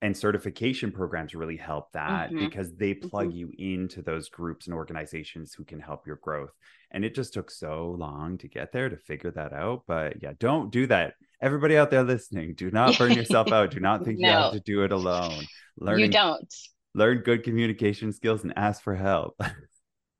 and 0.00 0.16
certification 0.16 0.92
programs 0.92 1.34
really 1.34 1.56
help 1.56 1.90
that 1.92 2.30
mm-hmm. 2.30 2.44
because 2.44 2.72
they 2.74 2.94
plug 2.94 3.28
mm-hmm. 3.28 3.36
you 3.36 3.52
into 3.58 4.00
those 4.00 4.28
groups 4.28 4.68
and 4.68 4.74
organizations 4.74 5.54
who 5.54 5.64
can 5.64 5.80
help 5.80 6.06
your 6.06 6.20
growth. 6.22 6.52
And 6.92 7.04
it 7.04 7.16
just 7.16 7.34
took 7.34 7.50
so 7.50 7.96
long 7.98 8.38
to 8.38 8.48
get 8.48 8.70
there 8.70 8.88
to 8.88 8.96
figure 8.96 9.32
that 9.32 9.52
out. 9.52 9.82
But 9.88 10.22
yeah, 10.22 10.32
don't 10.38 10.70
do 10.70 10.86
that. 10.86 11.14
Everybody 11.40 11.76
out 11.76 11.90
there 11.90 12.04
listening, 12.04 12.54
do 12.54 12.70
not 12.70 12.96
burn 12.96 13.12
yourself 13.12 13.50
out. 13.52 13.72
Do 13.72 13.80
not 13.80 14.04
think 14.04 14.20
no. 14.20 14.28
you 14.28 14.34
have 14.34 14.52
to 14.52 14.60
do 14.60 14.84
it 14.84 14.92
alone. 14.92 15.44
Learn 15.78 15.98
you 15.98 16.08
don't. 16.08 16.54
Learn 16.94 17.18
good 17.18 17.42
communication 17.42 18.12
skills 18.12 18.44
and 18.44 18.52
ask 18.56 18.82
for 18.82 18.94
help. 18.94 19.34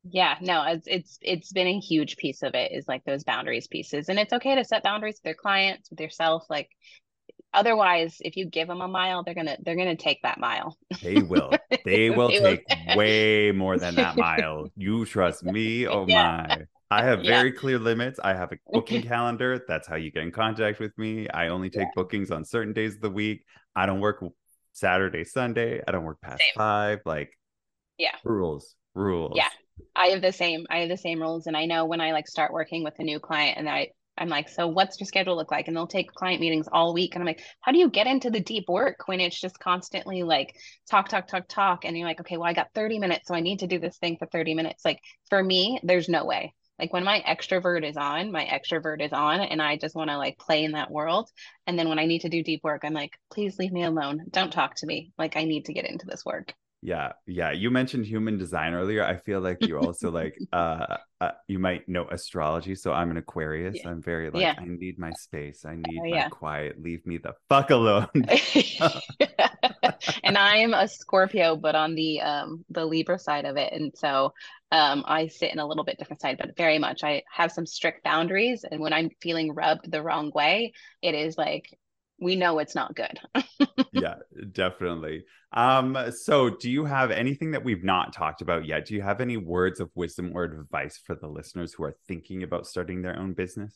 yeah 0.03 0.35
no 0.41 0.63
it's 0.63 0.87
it's 0.87 1.19
it's 1.21 1.51
been 1.53 1.67
a 1.67 1.79
huge 1.79 2.17
piece 2.17 2.43
of 2.43 2.55
it 2.55 2.71
is 2.73 2.87
like 2.87 3.03
those 3.05 3.23
boundaries 3.23 3.67
pieces 3.67 4.09
and 4.09 4.19
it's 4.19 4.33
okay 4.33 4.55
to 4.55 4.63
set 4.65 4.83
boundaries 4.83 5.15
with 5.15 5.23
their 5.23 5.33
clients 5.33 5.89
with 5.89 5.99
yourself 5.99 6.45
like 6.49 6.69
otherwise 7.53 8.17
if 8.21 8.35
you 8.35 8.45
give 8.45 8.67
them 8.67 8.81
a 8.81 8.87
mile 8.87 9.23
they're 9.23 9.33
gonna 9.33 9.57
they're 9.63 9.75
gonna 9.75 9.95
take 9.95 10.21
that 10.23 10.39
mile. 10.39 10.77
They 11.01 11.21
will. 11.21 11.51
They 11.85 12.09
will 12.09 12.29
they 12.29 12.39
take 12.39 12.65
will. 12.87 12.95
way 12.97 13.51
more 13.51 13.77
than 13.77 13.95
that 13.95 14.15
mile. 14.15 14.69
You 14.77 15.05
trust 15.05 15.43
me? 15.55 15.85
Oh 15.85 16.05
yeah. 16.07 16.45
my. 16.47 16.61
I 16.89 17.03
have 17.03 17.23
very 17.23 17.49
yeah. 17.49 17.59
clear 17.59 17.79
limits. 17.79 18.19
I 18.23 18.33
have 18.35 18.51
a 18.51 18.57
booking 18.71 19.01
calendar. 19.01 19.63
That's 19.67 19.87
how 19.87 19.95
you 19.95 20.11
get 20.11 20.23
in 20.23 20.31
contact 20.31 20.79
with 20.79 20.97
me. 20.97 21.27
I 21.29 21.49
only 21.49 21.69
take 21.69 21.87
yeah. 21.87 21.91
bookings 21.95 22.31
on 22.31 22.45
certain 22.45 22.71
days 22.71 22.95
of 22.95 23.01
the 23.01 23.09
week. 23.09 23.43
I 23.75 23.85
don't 23.85 23.99
work 23.99 24.23
saturday 24.71 25.23
sunday. 25.23 25.81
I 25.85 25.91
don't 25.91 26.03
work 26.03 26.21
past 26.21 26.39
Same. 26.39 26.53
five. 26.55 26.99
Like 27.05 27.37
yeah. 27.97 28.15
rules 28.23 28.75
rules. 28.95 29.33
Yeah 29.35 29.49
I 29.95 30.07
have 30.07 30.21
the 30.21 30.31
same 30.31 30.65
I 30.69 30.79
have 30.79 30.89
the 30.89 30.97
same 30.97 31.21
rules 31.21 31.47
and 31.47 31.55
I 31.57 31.65
know 31.65 31.85
when 31.85 32.01
I 32.01 32.11
like 32.11 32.27
start 32.27 32.53
working 32.53 32.83
with 32.83 32.99
a 32.99 33.03
new 33.03 33.19
client 33.19 33.57
and 33.57 33.69
I 33.69 33.89
I'm 34.17 34.29
like, 34.29 34.47
so 34.49 34.67
what's 34.67 34.99
your 34.99 35.07
schedule 35.07 35.35
look 35.35 35.51
like? 35.51 35.67
And 35.67 35.75
they'll 35.75 35.87
take 35.87 36.13
client 36.13 36.39
meetings 36.39 36.67
all 36.71 36.93
week. 36.93 37.15
And 37.15 37.21
I'm 37.21 37.25
like, 37.25 37.43
how 37.61 37.71
do 37.71 37.79
you 37.79 37.89
get 37.89 38.07
into 38.07 38.29
the 38.29 38.39
deep 38.39 38.65
work 38.67 39.07
when 39.07 39.19
it's 39.19 39.39
just 39.39 39.59
constantly 39.59 40.23
like 40.23 40.55
talk, 40.89 41.09
talk, 41.09 41.27
talk, 41.27 41.47
talk? 41.47 41.83
And 41.83 41.97
you're 41.97 42.07
like, 42.07 42.19
okay, 42.19 42.37
well, 42.37 42.49
I 42.49 42.53
got 42.53 42.67
30 42.75 42.99
minutes, 42.99 43.27
so 43.27 43.33
I 43.33 43.39
need 43.39 43.59
to 43.59 43.67
do 43.67 43.79
this 43.79 43.97
thing 43.97 44.17
for 44.17 44.27
30 44.27 44.53
minutes. 44.53 44.85
Like 44.85 44.99
for 45.29 45.41
me, 45.41 45.79
there's 45.83 46.09
no 46.09 46.25
way. 46.25 46.53
Like 46.79 46.93
when 46.93 47.03
my 47.03 47.23
extrovert 47.27 47.87
is 47.87 47.97
on, 47.97 48.31
my 48.31 48.45
extrovert 48.45 49.01
is 49.01 49.13
on, 49.13 49.41
and 49.41 49.61
I 49.61 49.77
just 49.77 49.95
want 49.95 50.09
to 50.09 50.17
like 50.17 50.37
play 50.37 50.63
in 50.63 50.73
that 50.73 50.91
world. 50.91 51.29
And 51.65 51.77
then 51.77 51.87
when 51.89 51.99
I 51.99 52.05
need 52.05 52.21
to 52.21 52.29
do 52.29 52.43
deep 52.43 52.61
work, 52.63 52.81
I'm 52.83 52.93
like, 52.93 53.13
please 53.31 53.57
leave 53.57 53.71
me 53.71 53.83
alone. 53.83 54.25
Don't 54.29 54.51
talk 54.51 54.75
to 54.77 54.85
me. 54.85 55.11
Like 55.17 55.37
I 55.37 55.45
need 55.45 55.65
to 55.65 55.73
get 55.73 55.85
into 55.85 56.05
this 56.05 56.25
work. 56.25 56.53
Yeah, 56.83 57.13
yeah. 57.25 57.51
You 57.51 57.71
mentioned 57.71 58.05
human 58.05 58.37
design 58.37 58.73
earlier. 58.73 59.05
I 59.05 59.15
feel 59.15 59.39
like 59.39 59.65
you 59.65 59.79
also 59.79 60.11
like 60.11 60.37
uh, 60.53 60.97
uh, 61.21 61.31
you 61.47 61.57
might 61.57 61.87
know 61.87 62.05
astrology. 62.11 62.75
So 62.75 62.91
I'm 62.91 63.09
an 63.09 63.15
Aquarius. 63.15 63.77
Yeah. 63.77 63.89
I'm 63.89 64.01
very 64.01 64.29
like 64.29 64.41
yeah. 64.41 64.55
I 64.57 64.65
need 64.65 64.99
my 64.99 65.11
space. 65.11 65.63
I 65.63 65.75
need 65.75 66.01
oh, 66.01 66.09
my 66.09 66.27
quiet. 66.27 66.83
Leave 66.83 67.05
me 67.05 67.19
the 67.19 67.35
fuck 67.47 67.69
alone. 67.69 68.09
and 70.23 70.37
I'm 70.37 70.73
a 70.73 70.89
Scorpio, 70.89 71.55
but 71.55 71.75
on 71.75 71.95
the 71.95 72.19
um 72.19 72.65
the 72.69 72.85
Libra 72.85 73.17
side 73.17 73.45
of 73.45 73.55
it. 73.55 73.71
And 73.71 73.93
so 73.95 74.33
um 74.73 75.05
I 75.07 75.27
sit 75.27 75.53
in 75.53 75.59
a 75.59 75.65
little 75.65 75.85
bit 75.85 75.97
different 75.97 76.21
side, 76.21 76.37
but 76.37 76.57
very 76.57 76.79
much 76.79 77.01
I 77.01 77.23
have 77.31 77.53
some 77.53 77.65
strict 77.65 78.03
boundaries. 78.03 78.65
And 78.69 78.81
when 78.81 78.91
I'm 78.91 79.09
feeling 79.21 79.53
rubbed 79.53 79.89
the 79.89 80.03
wrong 80.03 80.33
way, 80.35 80.73
it 81.01 81.15
is 81.15 81.37
like 81.37 81.69
we 82.23 82.35
know 82.35 82.59
it's 82.59 82.75
not 82.75 82.95
good. 82.95 83.19
yeah, 83.91 84.15
definitely. 84.51 85.25
Um, 85.51 85.97
so 86.11 86.49
do 86.49 86.71
you 86.71 86.85
have 86.85 87.11
anything 87.11 87.51
that 87.51 87.63
we've 87.63 87.83
not 87.83 88.13
talked 88.13 88.41
about 88.41 88.65
yet? 88.65 88.85
Do 88.85 88.95
you 88.95 89.01
have 89.01 89.21
any 89.21 89.37
words 89.37 89.79
of 89.79 89.91
wisdom 89.93 90.31
or 90.33 90.45
advice 90.45 90.97
for 90.97 91.15
the 91.15 91.27
listeners 91.27 91.73
who 91.73 91.83
are 91.83 91.95
thinking 92.07 92.43
about 92.43 92.65
starting 92.65 93.01
their 93.01 93.17
own 93.19 93.33
business? 93.33 93.75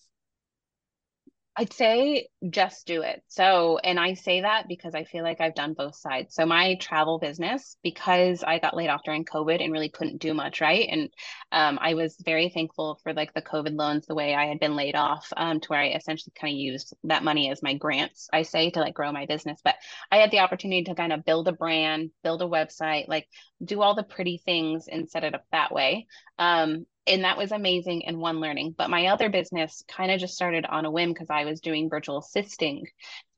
I'd 1.60 1.74
say 1.74 2.28
just 2.52 2.86
do 2.86 3.02
it. 3.02 3.24
So, 3.28 3.80
and 3.80 4.00
I 4.00 4.14
say 4.14 4.42
that 4.42 4.68
because 4.68 4.94
I 4.94 5.06
feel 5.06 5.24
like 5.24 5.42
I've 5.42 5.56
done 5.56 5.74
both 5.74 5.96
sides. 5.96 6.36
So, 6.36 6.46
my 6.46 6.76
travel 6.76 7.18
business, 7.18 7.78
because 7.82 8.44
I 8.44 8.60
got 8.60 8.76
laid 8.78 8.90
off 8.90 9.02
during 9.04 9.26
COVID 9.26 9.64
and 9.64 9.74
really 9.74 9.90
couldn't 9.90 10.22
do 10.22 10.36
much, 10.36 10.62
right? 10.62 10.88
And 10.88 11.10
um, 11.52 11.80
I 11.82 11.96
was 11.96 12.16
very 12.24 12.50
thankful 12.50 13.00
for 13.02 13.12
like 13.12 13.34
the 13.34 13.42
COVID 13.42 13.76
loans, 13.76 14.06
the 14.06 14.14
way 14.14 14.36
I 14.36 14.46
had 14.46 14.60
been 14.60 14.76
laid 14.76 14.96
off, 14.96 15.28
um, 15.36 15.60
to 15.60 15.68
where 15.70 15.80
I 15.80 15.88
essentially 15.90 16.32
kind 16.40 16.54
of 16.54 16.60
used 16.60 16.94
that 17.06 17.24
money 17.24 17.50
as 17.50 17.64
my 17.64 17.74
grants, 17.74 18.30
I 18.32 18.44
say, 18.44 18.70
to 18.70 18.80
like 18.80 18.94
grow 18.94 19.12
my 19.12 19.26
business. 19.26 19.60
But 19.64 19.76
I 20.12 20.18
had 20.18 20.30
the 20.30 20.40
opportunity 20.42 20.84
to 20.84 20.96
kind 20.96 21.12
of 21.12 21.26
build 21.26 21.48
a 21.48 21.54
brand, 21.54 22.12
build 22.24 22.44
a 22.44 22.46
website, 22.46 23.08
like 23.08 23.28
do 23.64 23.82
all 23.82 23.96
the 23.96 24.04
pretty 24.04 24.38
things 24.46 24.88
and 24.88 25.10
set 25.10 25.24
it 25.24 25.34
up 25.34 25.44
that 25.52 25.72
way. 25.74 26.06
Um, 26.38 26.86
and 27.08 27.24
that 27.24 27.38
was 27.38 27.52
amazing 27.52 28.06
and 28.06 28.20
one 28.20 28.40
learning. 28.40 28.76
But 28.78 28.90
my 28.90 29.08
other 29.08 29.30
business 29.30 29.84
kind 29.88 30.12
of 30.12 30.20
just 30.20 30.36
started 30.36 30.66
on 30.66 30.86
a 30.86 30.92
whim 30.92 31.10
because 31.10 31.30
i 31.30 31.46
was 31.46 31.62
doing 31.62 31.90
virtual 31.90 32.20
assisting 32.20 32.86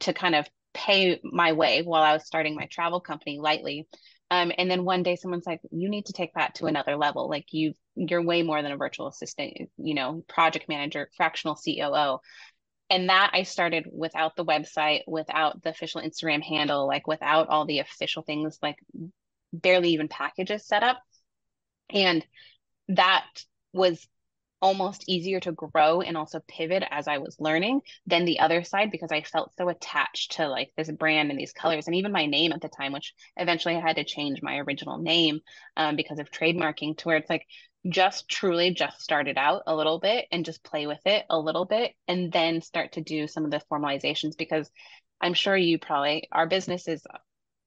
to 0.02 0.14
kind 0.14 0.36
of 0.36 0.48
pay 0.74 1.20
my 1.24 1.54
way 1.54 1.82
while 1.82 2.04
i 2.04 2.14
was 2.14 2.26
starting 2.26 2.56
my 2.56 2.66
travel 2.66 3.00
company 3.00 3.40
lightly. 3.40 3.88
Um, 4.32 4.52
and 4.58 4.70
then 4.70 4.86
one 4.86 5.02
day 5.02 5.16
someone's 5.16 5.48
like 5.48 5.62
you 5.72 5.90
need 5.90 6.06
to 6.08 6.14
take 6.14 6.34
that 6.36 6.56
to 6.56 6.68
another 6.68 6.96
level. 6.96 7.30
Like 7.30 7.46
you 7.52 7.74
you're 7.96 8.22
way 8.22 8.44
more 8.44 8.62
than 8.62 8.72
a 8.72 8.78
virtual 8.78 9.08
assistant 9.08 9.70
you 9.78 9.94
know 9.94 10.24
project 10.28 10.70
manager 10.70 11.10
fractional 11.18 11.56
coo 11.56 12.20
and 12.90 13.10
that 13.10 13.32
i 13.34 13.44
started 13.44 13.86
without 13.92 14.38
the 14.38 14.46
website 14.46 15.02
without 15.06 15.62
the 15.64 15.70
official 15.70 16.00
instagram 16.00 16.42
handle 16.42 16.88
like 16.88 17.08
without 17.08 17.50
all 17.50 17.66
the 17.66 17.80
official 17.80 18.22
things 18.22 18.58
like 18.62 18.78
barely 19.54 19.90
even 19.90 20.08
packages 20.08 20.66
set 20.66 20.84
up. 20.84 21.02
And 21.90 22.26
that 22.90 23.26
was 23.74 24.08
almost 24.62 25.06
easier 25.08 25.40
to 25.40 25.54
grow 25.54 26.02
and 26.02 26.18
also 26.18 26.42
pivot 26.48 26.84
as 26.92 27.08
I 27.08 27.20
was 27.20 27.40
learning 27.40 27.82
than 28.06 28.26
the 28.26 28.40
other 28.40 28.64
side 28.64 28.92
because 28.92 29.12
I 29.12 29.22
felt 29.22 29.56
so 29.56 29.70
attached 29.70 30.34
to 30.34 30.48
like 30.48 30.72
this 30.76 30.92
brand 30.92 31.30
and 31.30 31.40
these 31.40 31.54
colors 31.54 31.88
and 31.88 31.96
even 31.96 32.12
my 32.12 32.26
name 32.26 32.52
at 32.52 32.62
the 32.62 32.68
time, 32.68 32.92
which 32.92 33.14
eventually 33.38 33.76
I 33.76 33.80
had 33.80 33.96
to 33.96 34.04
change 34.04 34.42
my 34.42 34.58
original 34.58 34.98
name 34.98 35.40
um, 35.78 35.96
because 35.96 36.20
of 36.20 36.32
trademarking 36.32 36.98
to 36.98 37.08
where 37.08 37.18
it's 37.18 37.30
like 37.30 37.46
just 37.88 38.28
truly 38.28 38.72
just 38.72 39.02
started 39.02 39.38
out 39.38 39.64
a 39.66 39.76
little 39.76 40.00
bit 40.00 40.26
and 40.32 40.44
just 40.44 40.64
play 40.64 40.86
with 40.86 41.00
it 41.06 41.26
a 41.30 41.40
little 41.40 41.66
bit 41.66 41.94
and 42.10 42.32
then 42.32 42.62
start 42.62 42.94
to 42.94 43.02
do 43.02 43.28
some 43.28 43.46
of 43.46 43.52
the 43.52 43.62
formalizations 43.72 44.38
because 44.38 44.70
I'm 45.22 45.34
sure 45.34 45.56
you 45.56 45.80
probably 45.80 46.28
our 46.32 46.48
business 46.48 46.88
is 46.88 47.06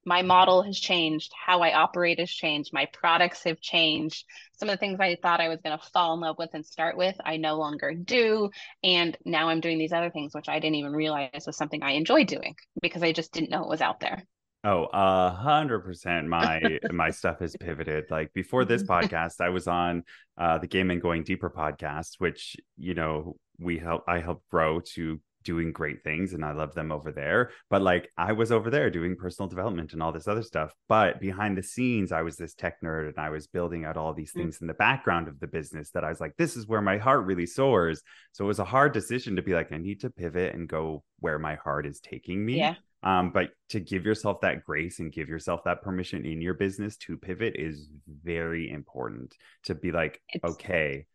my 0.04 0.22
model 0.22 0.62
has 0.62 0.78
changed, 0.78 1.32
how 1.34 1.60
I 1.60 1.72
operate 1.72 2.18
has 2.18 2.30
changed, 2.30 2.72
my 2.72 2.86
products 2.92 3.44
have 3.44 3.60
changed. 3.60 4.24
Some 4.58 4.68
of 4.68 4.74
the 4.74 4.78
things 4.78 5.00
I 5.00 5.16
thought 5.20 5.40
I 5.40 5.48
was 5.48 5.60
going 5.62 5.76
to 5.76 5.84
fall 5.92 6.14
in 6.14 6.20
love 6.20 6.38
with 6.38 6.50
and 6.54 6.64
start 6.64 6.96
with, 6.96 7.16
I 7.24 7.36
no 7.36 7.56
longer 7.56 7.94
do. 7.94 8.50
And 8.82 9.16
now 9.24 9.48
I'm 9.48 9.60
doing 9.60 9.78
these 9.78 9.92
other 9.92 10.10
things, 10.10 10.34
which 10.34 10.48
I 10.48 10.58
didn't 10.58 10.76
even 10.76 10.92
realize 10.92 11.46
was 11.46 11.56
something 11.56 11.82
I 11.82 11.92
enjoy 11.92 12.24
doing 12.24 12.56
because 12.80 13.02
I 13.02 13.12
just 13.12 13.32
didn't 13.32 13.50
know 13.50 13.62
it 13.62 13.68
was 13.68 13.80
out 13.80 14.00
there. 14.00 14.24
Oh, 14.64 14.86
a 14.92 15.30
hundred 15.30 15.80
percent. 15.80 16.28
My 16.28 16.78
my 16.92 17.10
stuff 17.10 17.40
has 17.40 17.56
pivoted. 17.58 18.04
Like 18.10 18.32
before 18.32 18.64
this 18.64 18.82
podcast, 18.84 19.40
I 19.40 19.48
was 19.48 19.66
on 19.66 20.04
uh, 20.38 20.58
the 20.58 20.68
Gay 20.68 20.84
Men 20.84 21.00
Going 21.00 21.24
Deeper 21.24 21.50
podcast, 21.50 22.14
which 22.18 22.56
you 22.76 22.94
know 22.94 23.36
we 23.58 23.78
help 23.78 24.04
I 24.06 24.20
help 24.20 24.44
grow 24.50 24.80
to 24.94 25.20
doing 25.42 25.72
great 25.72 26.02
things 26.02 26.32
and 26.32 26.44
I 26.44 26.52
love 26.52 26.74
them 26.74 26.92
over 26.92 27.12
there. 27.12 27.50
But 27.70 27.82
like 27.82 28.10
I 28.16 28.32
was 28.32 28.52
over 28.52 28.70
there 28.70 28.90
doing 28.90 29.16
personal 29.16 29.48
development 29.48 29.92
and 29.92 30.02
all 30.02 30.12
this 30.12 30.28
other 30.28 30.42
stuff. 30.42 30.72
But 30.88 31.20
behind 31.20 31.56
the 31.56 31.62
scenes, 31.62 32.12
I 32.12 32.22
was 32.22 32.36
this 32.36 32.54
tech 32.54 32.80
nerd 32.82 33.08
and 33.08 33.18
I 33.18 33.30
was 33.30 33.46
building 33.46 33.84
out 33.84 33.96
all 33.96 34.14
these 34.14 34.32
mm. 34.32 34.40
things 34.40 34.56
mm-hmm. 34.56 34.64
in 34.64 34.68
the 34.68 34.74
background 34.74 35.28
of 35.28 35.40
the 35.40 35.46
business 35.46 35.90
that 35.90 36.04
I 36.04 36.08
was 36.08 36.20
like, 36.20 36.36
this 36.36 36.56
is 36.56 36.66
where 36.66 36.82
my 36.82 36.98
heart 36.98 37.26
really 37.26 37.46
soars. 37.46 38.02
So 38.32 38.44
it 38.44 38.48
was 38.48 38.58
a 38.58 38.64
hard 38.64 38.92
decision 38.92 39.36
to 39.36 39.42
be 39.42 39.54
like, 39.54 39.72
I 39.72 39.78
need 39.78 40.00
to 40.00 40.10
pivot 40.10 40.54
and 40.54 40.68
go 40.68 41.04
where 41.20 41.38
my 41.38 41.56
heart 41.56 41.86
is 41.86 42.00
taking 42.00 42.44
me. 42.44 42.58
Yeah. 42.58 42.74
Um, 43.04 43.30
but 43.30 43.50
to 43.70 43.80
give 43.80 44.06
yourself 44.06 44.42
that 44.42 44.64
grace 44.64 45.00
and 45.00 45.12
give 45.12 45.28
yourself 45.28 45.64
that 45.64 45.82
permission 45.82 46.24
in 46.24 46.40
your 46.40 46.54
business 46.54 46.96
to 46.98 47.16
pivot 47.16 47.56
is 47.56 47.88
very 48.06 48.70
important 48.70 49.34
to 49.64 49.74
be 49.74 49.90
like, 49.90 50.22
it's... 50.28 50.44
okay, 50.44 51.06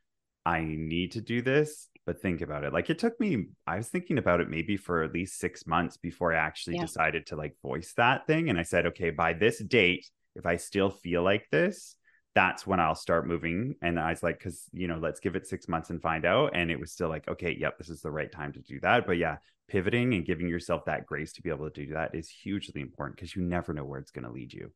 I 0.46 0.62
need 0.62 1.14
to 1.14 1.22
do 1.22 1.42
this 1.42 1.87
but 2.08 2.22
think 2.22 2.42
about 2.42 2.64
it 2.64 2.74
like 2.74 2.90
it 2.90 2.98
took 2.98 3.20
me 3.20 3.46
i 3.68 3.76
was 3.76 3.90
thinking 3.90 4.18
about 4.18 4.40
it 4.40 4.50
maybe 4.50 4.78
for 4.78 5.04
at 5.04 5.14
least 5.14 5.38
six 5.38 5.68
months 5.68 5.98
before 5.98 6.34
i 6.34 6.38
actually 6.38 6.78
yeah. 6.78 6.82
decided 6.82 7.28
to 7.28 7.36
like 7.36 7.56
voice 7.62 7.94
that 7.98 8.26
thing 8.26 8.50
and 8.50 8.58
i 8.58 8.64
said 8.64 8.88
okay 8.88 9.12
by 9.12 9.34
this 9.34 9.60
date 9.60 10.10
if 10.34 10.46
i 10.46 10.56
still 10.56 10.90
feel 10.90 11.22
like 11.22 11.46
this 11.52 11.96
that's 12.34 12.66
when 12.66 12.80
i'll 12.80 12.96
start 12.96 13.28
moving 13.28 13.76
and 13.82 14.00
i 14.00 14.10
was 14.10 14.24
like 14.24 14.40
because 14.40 14.64
you 14.72 14.88
know 14.88 14.98
let's 14.98 15.20
give 15.20 15.36
it 15.36 15.46
six 15.46 15.68
months 15.68 15.90
and 15.90 16.02
find 16.02 16.26
out 16.26 16.52
and 16.56 16.72
it 16.72 16.80
was 16.80 16.92
still 16.92 17.10
like 17.10 17.28
okay 17.28 17.56
yep 17.60 17.78
this 17.78 17.90
is 17.90 18.02
the 18.02 18.10
right 18.10 18.32
time 18.32 18.54
to 18.54 18.62
do 18.62 18.80
that 18.80 19.06
but 19.06 19.18
yeah 19.18 19.36
pivoting 19.68 20.14
and 20.14 20.26
giving 20.26 20.48
yourself 20.48 20.86
that 20.86 21.06
grace 21.06 21.34
to 21.34 21.42
be 21.42 21.50
able 21.50 21.70
to 21.70 21.86
do 21.86 21.94
that 21.94 22.16
is 22.16 22.30
hugely 22.30 22.80
important 22.80 23.18
because 23.18 23.36
you 23.36 23.42
never 23.42 23.74
know 23.74 23.84
where 23.84 24.00
it's 24.00 24.12
going 24.12 24.24
to 24.24 24.32
lead 24.32 24.54
you 24.54 24.72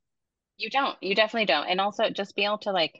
you 0.58 0.70
don't 0.70 0.98
you 1.02 1.16
definitely 1.16 1.46
don't 1.46 1.68
and 1.68 1.80
also 1.80 2.10
just 2.10 2.36
be 2.36 2.44
able 2.44 2.58
to 2.58 2.72
like 2.72 3.00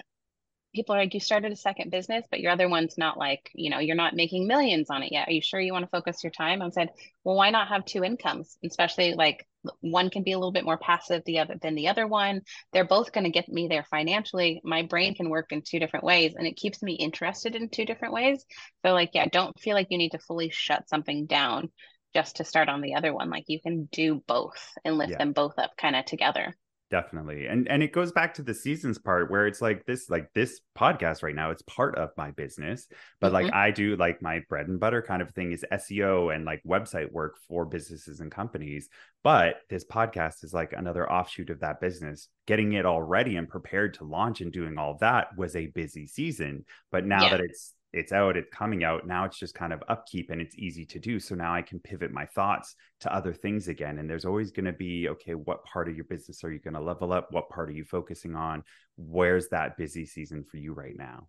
people 0.74 0.96
are 0.96 1.00
like, 1.00 1.14
you 1.14 1.20
started 1.20 1.52
a 1.52 1.56
second 1.56 1.92
business, 1.92 2.26
but 2.30 2.40
your 2.40 2.52
other 2.52 2.70
one's 2.70 2.98
not 2.98 3.18
like, 3.18 3.50
you 3.54 3.70
know, 3.70 3.80
you're 3.80 3.96
not 3.96 4.16
making 4.16 4.48
millions 4.48 4.90
on 4.90 5.04
it 5.04 5.12
yet. 5.12 5.28
Are 5.28 5.32
you 5.32 5.42
sure 5.42 5.60
you 5.60 5.74
want 5.74 5.84
to 5.84 5.90
focus 5.90 6.24
your 6.24 6.32
time? 6.32 6.62
I 6.62 6.70
said, 6.70 6.90
well, 7.24 7.36
why 7.36 7.50
not 7.50 7.68
have 7.68 7.86
two 7.86 8.04
incomes? 8.04 8.58
Especially 8.64 9.14
like 9.14 9.46
one 9.82 10.10
can 10.10 10.24
be 10.24 10.32
a 10.32 10.38
little 10.38 10.52
bit 10.52 10.66
more 10.66 10.78
passive 10.78 11.24
the 11.26 11.40
other 11.40 11.56
than 11.62 11.76
the 11.76 11.90
other 11.90 12.08
one. 12.08 12.42
They're 12.74 12.86
both 12.86 13.12
going 13.12 13.26
to 13.26 13.30
get 13.30 13.50
me 13.50 13.68
there 13.68 13.86
financially. 13.90 14.62
My 14.64 14.84
brain 14.84 15.14
can 15.14 15.30
work 15.30 15.52
in 15.52 15.62
two 15.62 15.80
different 15.80 16.06
ways 16.06 16.34
and 16.36 16.48
it 16.48 16.56
keeps 16.56 16.82
me 16.82 16.94
interested 16.94 17.56
in 17.56 17.70
two 17.70 17.86
different 17.86 18.14
ways. 18.14 18.44
So 18.86 18.94
like, 18.94 19.12
yeah, 19.14 19.28
don't 19.32 19.60
feel 19.60 19.76
like 19.76 19.88
you 19.90 19.98
need 19.98 20.12
to 20.12 20.20
fully 20.20 20.50
shut 20.50 20.90
something 20.90 21.26
down 21.26 21.70
just 22.14 22.38
to 22.38 22.44
start 22.44 22.70
on 22.70 22.82
the 22.82 22.96
other 22.96 23.14
one. 23.14 23.30
Like 23.30 23.46
you 23.48 23.62
can 23.62 23.86
do 23.92 24.24
both 24.28 24.74
and 24.84 24.98
lift 24.98 25.12
yeah. 25.12 25.18
them 25.18 25.34
both 25.34 25.58
up 25.58 25.72
kind 25.78 25.96
of 25.96 26.06
together 26.06 26.56
definitely 26.92 27.48
and 27.48 27.68
and 27.70 27.82
it 27.82 27.94
goes 27.94 28.12
back 28.12 28.34
to 28.34 28.44
the 28.44 28.54
seasons 28.54 29.00
part 29.00 29.32
where 29.32 29.48
it's 29.48 29.62
like 29.62 29.86
this 29.86 30.10
like 30.10 30.32
this 30.36 30.60
podcast 30.78 31.24
right 31.24 31.34
now 31.34 31.50
it's 31.50 31.62
part 31.64 31.98
of 31.98 32.10
my 32.18 32.32
business 32.32 32.88
but 33.22 33.28
mm-hmm. 33.28 33.46
like 33.46 33.54
i 33.54 33.72
do 33.72 33.96
like 33.96 34.22
my 34.22 34.42
bread 34.50 34.68
and 34.68 34.80
butter 34.80 35.02
kind 35.02 35.22
of 35.22 35.32
thing 35.32 35.54
is 35.54 35.66
seo 35.74 36.36
and 36.36 36.44
like 36.44 36.62
website 36.68 37.10
work 37.12 37.38
for 37.48 37.66
businesses 37.66 38.20
and 38.20 38.30
companies 38.30 38.90
but 39.24 39.56
this 39.70 39.86
podcast 39.86 40.44
is 40.44 40.54
like 40.54 40.74
another 40.74 41.10
offshoot 41.10 41.50
of 41.50 41.62
that 41.62 41.80
business 41.80 42.28
getting 42.46 42.74
it 42.74 42.86
all 42.86 43.02
ready 43.02 43.38
and 43.38 43.48
prepared 43.48 43.94
to 43.94 44.04
launch 44.04 44.42
and 44.42 44.52
doing 44.52 44.78
all 44.78 44.98
that 45.00 45.30
was 45.38 45.56
a 45.56 45.68
busy 45.68 46.06
season 46.06 46.66
but 46.92 47.06
now 47.06 47.24
yeah. 47.24 47.30
that 47.30 47.40
it's 47.40 47.74
it's 47.94 48.12
out, 48.12 48.38
it's 48.38 48.54
coming 48.54 48.84
out. 48.84 49.06
Now 49.06 49.26
it's 49.26 49.38
just 49.38 49.54
kind 49.54 49.74
of 49.74 49.84
upkeep 49.90 50.30
and 50.30 50.42
it's 50.42 50.58
easy 50.58 50.86
to 50.86 51.00
do. 51.00 51.20
So 51.20 51.36
now 51.36 51.54
I 51.54 51.62
can 51.62 51.80
pivot 51.80 52.12
my 52.12 52.26
thoughts 52.26 52.76
to 53.02 53.14
other 53.14 53.34
things 53.34 53.68
again. 53.68 54.00
And 54.00 54.10
there's 54.10 54.26
always 54.26 54.52
going 54.52 54.66
to 54.66 54.72
be, 54.72 55.10
okay, 55.10 55.36
what 55.36 55.64
part 55.66 55.90
of 55.90 55.96
your 55.96 56.06
business 56.06 56.44
are 56.44 56.52
you 56.52 56.60
going 56.60 56.76
to 56.76 56.82
level 56.82 57.12
up? 57.12 57.28
What 57.32 57.50
part 57.50 57.70
are 57.70 57.74
you 57.74 57.84
focusing 57.84 58.36
on? 58.36 58.64
Where's 58.98 59.50
that 59.50 59.78
busy 59.78 60.06
season 60.06 60.44
for 60.44 60.58
you 60.58 60.74
right 60.74 60.96
now? 60.98 61.28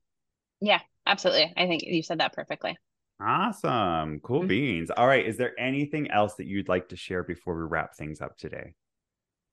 Yeah, 0.60 0.80
absolutely. 1.06 1.52
I 1.56 1.66
think 1.66 1.82
you 1.82 2.02
said 2.02 2.20
that 2.20 2.32
perfectly. 2.32 2.78
Awesome. 3.20 4.20
Cool 4.20 4.40
mm-hmm. 4.40 4.48
beans. 4.48 4.90
All 4.90 5.06
right. 5.06 5.26
Is 5.26 5.36
there 5.36 5.58
anything 5.58 6.10
else 6.10 6.34
that 6.34 6.46
you'd 6.46 6.68
like 6.68 6.88
to 6.90 6.96
share 6.96 7.24
before 7.24 7.56
we 7.56 7.62
wrap 7.62 7.96
things 7.96 8.20
up 8.20 8.36
today? 8.36 8.74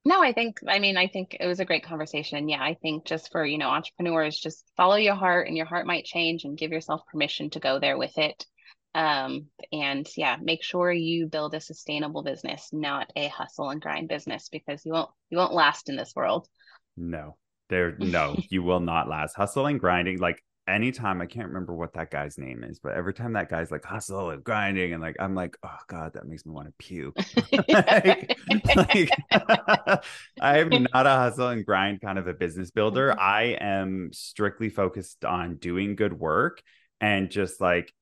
No, 0.06 0.22
I 0.24 0.32
think, 0.32 0.60
I 0.68 0.80
mean, 0.80 0.98
I 0.98 1.08
think 1.08 1.36
it 1.40 1.46
was 1.46 1.60
a 1.60 1.66
great 1.66 1.84
conversation. 1.84 2.48
Yeah, 2.48 2.62
I 2.62 2.76
think 2.82 3.06
just 3.06 3.32
for, 3.32 3.46
you 3.46 3.58
know, 3.58 3.70
entrepreneurs, 3.70 4.40
just 4.40 4.66
follow 4.78 4.96
your 4.96 5.16
heart 5.16 5.48
and 5.48 5.58
your 5.58 5.66
heart 5.66 5.86
might 5.86 6.06
change 6.06 6.46
and 6.46 6.58
give 6.58 6.72
yourself 6.72 7.02
permission 7.12 7.50
to 7.52 7.60
go 7.60 7.80
there 7.80 7.98
with 7.98 8.18
it. 8.18 8.46
Um, 8.96 9.48
and 9.72 10.08
yeah, 10.16 10.38
make 10.42 10.64
sure 10.64 10.92
you 10.92 11.28
build 11.28 11.54
a 11.54 11.62
sustainable 11.62 12.24
business, 12.24 12.70
not 12.72 13.12
a 13.16 13.28
hustle 13.28 13.70
and 13.70 13.82
grind 13.82 14.08
business 14.08 14.50
because 14.50 14.86
you 14.86 14.94
won't, 14.94 15.12
you 15.30 15.38
won't 15.38 15.54
last 15.54 15.90
in 15.90 15.96
this 15.96 16.14
world. 16.16 16.48
No, 16.96 17.36
there, 17.70 17.96
no, 18.00 18.38
you 18.50 18.64
will 18.64 18.80
not 18.80 19.10
last. 19.10 19.36
Hustle 19.36 19.68
and 19.68 19.80
grinding, 19.80 20.18
like 20.20 20.42
anytime 20.70 21.22
I 21.22 21.26
can't 21.26 21.48
remember 21.48 21.74
what 21.74 21.94
that 21.94 22.12
guy's 22.12 22.38
name 22.38 22.64
is, 22.64 22.80
but 22.80 22.94
every 22.94 23.14
time 23.14 23.34
that 23.34 23.50
guy's 23.50 23.72
like 23.72 23.84
hustle 23.84 24.30
and 24.30 24.44
grinding, 24.44 24.94
and 24.94 25.02
like 25.02 25.16
I'm 25.20 25.36
like, 25.36 25.58
oh 25.64 25.78
god, 25.88 26.14
that 26.14 26.26
makes 26.26 26.46
me 26.46 26.54
want 26.54 26.68
to 26.68 26.74
puke. 26.78 27.18
like, 27.68 28.40
like 28.76 29.10
I'm 30.42 30.88
not 30.94 31.08
a 31.08 31.10
hustle 31.10 31.50
and 31.50 31.66
grind 31.66 32.02
kind 32.02 32.20
of 32.20 32.28
a 32.28 32.34
business 32.34 32.72
builder. 32.72 33.10
Mm-hmm. 33.10 33.20
I 33.20 33.44
am 33.60 34.10
strictly 34.14 34.70
focused 34.70 35.26
on 35.26 35.58
doing 35.58 35.96
good 35.96 36.14
work 36.14 36.62
and 37.02 37.30
just 37.30 37.62
like 37.62 37.94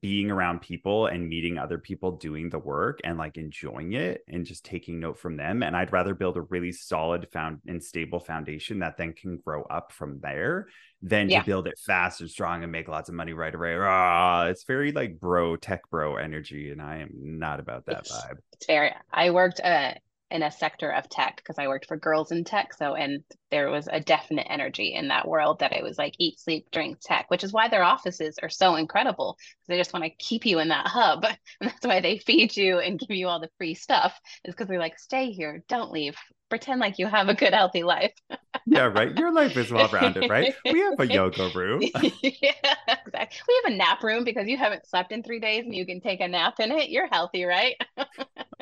being 0.00 0.30
around 0.30 0.60
people 0.60 1.06
and 1.06 1.28
meeting 1.28 1.58
other 1.58 1.78
people 1.78 2.12
doing 2.12 2.48
the 2.50 2.58
work 2.58 3.00
and 3.02 3.18
like 3.18 3.36
enjoying 3.36 3.94
it 3.94 4.22
and 4.28 4.46
just 4.46 4.64
taking 4.64 5.00
note 5.00 5.18
from 5.18 5.36
them 5.36 5.62
and 5.62 5.76
i'd 5.76 5.92
rather 5.92 6.14
build 6.14 6.36
a 6.36 6.42
really 6.42 6.70
solid 6.70 7.26
found 7.32 7.58
and 7.66 7.82
stable 7.82 8.20
foundation 8.20 8.78
that 8.78 8.96
then 8.96 9.12
can 9.12 9.38
grow 9.38 9.62
up 9.64 9.90
from 9.92 10.20
there 10.20 10.68
than 11.02 11.28
yeah. 11.28 11.40
to 11.40 11.46
build 11.46 11.66
it 11.66 11.78
fast 11.84 12.20
and 12.20 12.30
strong 12.30 12.62
and 12.62 12.70
make 12.70 12.86
lots 12.86 13.08
of 13.08 13.14
money 13.14 13.32
right 13.32 13.54
away 13.54 13.76
ah, 13.76 14.46
it's 14.46 14.64
very 14.64 14.92
like 14.92 15.18
bro 15.18 15.56
tech 15.56 15.82
bro 15.90 16.16
energy 16.16 16.70
and 16.70 16.80
i 16.80 16.98
am 16.98 17.10
not 17.12 17.58
about 17.58 17.84
that 17.86 17.98
it's, 18.00 18.12
vibe 18.12 18.36
it's 18.52 18.66
very 18.66 18.92
i 19.12 19.30
worked 19.30 19.60
uh 19.60 19.92
in 20.30 20.42
a 20.42 20.50
sector 20.50 20.90
of 20.90 21.08
tech 21.08 21.36
because 21.36 21.58
I 21.58 21.68
worked 21.68 21.86
for 21.86 21.96
girls 21.96 22.32
in 22.32 22.44
tech. 22.44 22.74
So, 22.74 22.94
and 22.94 23.22
there 23.50 23.70
was 23.70 23.88
a 23.90 24.00
definite 24.00 24.46
energy 24.50 24.94
in 24.94 25.08
that 25.08 25.26
world 25.26 25.60
that 25.60 25.72
it 25.72 25.82
was 25.82 25.98
like 25.98 26.14
eat, 26.18 26.38
sleep, 26.38 26.66
drink 26.70 26.98
tech, 27.02 27.30
which 27.30 27.44
is 27.44 27.52
why 27.52 27.68
their 27.68 27.82
offices 27.82 28.38
are 28.42 28.50
so 28.50 28.76
incredible 28.76 29.36
because 29.38 29.68
they 29.68 29.78
just 29.78 29.92
want 29.92 30.04
to 30.04 30.24
keep 30.24 30.44
you 30.44 30.58
in 30.58 30.68
that 30.68 30.86
hub. 30.86 31.24
And 31.60 31.70
that's 31.70 31.86
why 31.86 32.00
they 32.00 32.18
feed 32.18 32.56
you 32.56 32.78
and 32.78 32.98
give 32.98 33.10
you 33.10 33.28
all 33.28 33.40
the 33.40 33.50
free 33.58 33.74
stuff, 33.74 34.18
is 34.44 34.54
because 34.54 34.68
they're 34.68 34.78
like, 34.78 34.98
stay 34.98 35.30
here, 35.30 35.62
don't 35.68 35.90
leave, 35.90 36.16
pretend 36.48 36.80
like 36.80 36.98
you 36.98 37.06
have 37.06 37.28
a 37.28 37.34
good, 37.34 37.52
healthy 37.52 37.82
life. 37.82 38.12
yeah, 38.66 38.84
right. 38.84 39.16
Your 39.16 39.32
life 39.32 39.56
is 39.56 39.72
well 39.72 39.88
rounded, 39.88 40.28
right? 40.28 40.54
We 40.68 40.80
have 40.80 40.94
a 40.98 41.06
yoga 41.08 41.48
room. 41.48 41.82
yeah, 42.22 42.52
exactly. 42.88 43.38
We 43.48 43.60
have 43.64 43.72
a 43.72 43.76
nap 43.76 44.02
room 44.02 44.24
because 44.24 44.48
you 44.48 44.56
haven't 44.56 44.86
slept 44.86 45.12
in 45.12 45.22
three 45.22 45.40
days 45.40 45.64
and 45.64 45.74
you 45.74 45.86
can 45.86 46.00
take 46.00 46.20
a 46.20 46.28
nap 46.28 46.60
in 46.60 46.72
it. 46.72 46.90
You're 46.90 47.08
healthy, 47.08 47.44
right? 47.44 47.76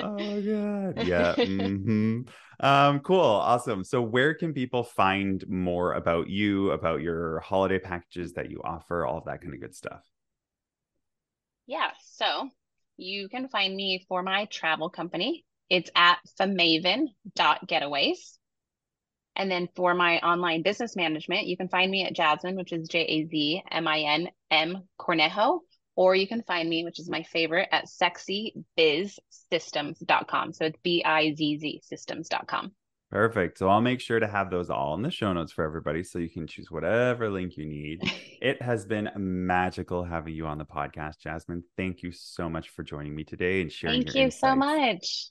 oh 0.00 0.40
god. 0.42 0.98
Yeah. 0.98 1.34
Mm-hmm. 1.36 2.22
Um, 2.60 3.00
cool, 3.00 3.20
awesome. 3.20 3.84
So 3.84 4.02
where 4.02 4.34
can 4.34 4.52
people 4.52 4.84
find 4.84 5.46
more 5.48 5.94
about 5.94 6.28
you, 6.28 6.70
about 6.72 7.02
your 7.02 7.40
holiday 7.40 7.78
packages 7.78 8.32
that 8.34 8.50
you 8.50 8.60
offer, 8.64 9.04
all 9.04 9.18
of 9.18 9.24
that 9.26 9.40
kind 9.42 9.54
of 9.54 9.60
good 9.60 9.74
stuff? 9.74 10.02
Yeah, 11.66 11.90
so 12.02 12.50
you 12.96 13.28
can 13.28 13.48
find 13.48 13.74
me 13.74 14.04
for 14.08 14.22
my 14.22 14.44
travel 14.46 14.90
company. 14.90 15.45
It's 15.68 15.90
at 15.94 16.18
femaven.getaways. 16.40 18.38
And 19.36 19.50
then 19.50 19.68
for 19.76 19.94
my 19.94 20.18
online 20.20 20.62
business 20.62 20.96
management, 20.96 21.46
you 21.46 21.58
can 21.58 21.68
find 21.68 21.90
me 21.90 22.04
at 22.04 22.14
Jazmin, 22.14 22.56
which 22.56 22.72
is 22.72 22.88
J 22.88 23.00
A 23.00 23.26
Z 23.26 23.62
M 23.70 23.86
I 23.86 23.98
N 24.00 24.30
M 24.50 24.84
Cornejo, 24.98 25.60
or 25.94 26.14
you 26.14 26.26
can 26.26 26.42
find 26.42 26.66
me, 26.68 26.84
which 26.84 26.98
is 26.98 27.08
my 27.10 27.22
favorite, 27.22 27.68
at 27.70 27.84
sexybizzsystems.com. 27.86 30.52
So 30.54 30.64
it's 30.64 30.78
B 30.82 31.04
I 31.04 31.34
Z 31.34 31.58
Z 31.58 31.82
systems.com. 31.84 32.72
Perfect. 33.10 33.58
So 33.58 33.68
I'll 33.68 33.80
make 33.80 34.00
sure 34.00 34.18
to 34.18 34.26
have 34.26 34.50
those 34.50 34.68
all 34.68 34.94
in 34.94 35.02
the 35.02 35.12
show 35.12 35.32
notes 35.32 35.52
for 35.52 35.64
everybody 35.64 36.02
so 36.02 36.18
you 36.18 36.28
can 36.28 36.46
choose 36.46 36.70
whatever 36.70 37.30
link 37.30 37.56
you 37.56 37.66
need. 37.66 38.00
it 38.42 38.60
has 38.60 38.84
been 38.84 39.08
magical 39.16 40.02
having 40.02 40.34
you 40.34 40.46
on 40.46 40.58
the 40.58 40.64
podcast, 40.64 41.18
Jazmin. 41.24 41.62
Thank 41.76 42.02
you 42.02 42.10
so 42.10 42.48
much 42.48 42.70
for 42.70 42.82
joining 42.82 43.14
me 43.14 43.22
today 43.22 43.60
and 43.60 43.70
sharing. 43.70 44.02
Thank 44.02 44.16
you 44.16 44.24
insights. 44.24 44.40
so 44.40 44.56
much. 44.56 45.30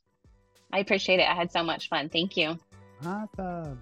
I 0.71 0.79
appreciate 0.79 1.19
it. 1.19 1.27
I 1.27 1.33
had 1.33 1.51
so 1.51 1.63
much 1.63 1.89
fun. 1.89 2.09
Thank 2.09 2.37
you. 2.37 2.59
Awesome. 3.05 3.81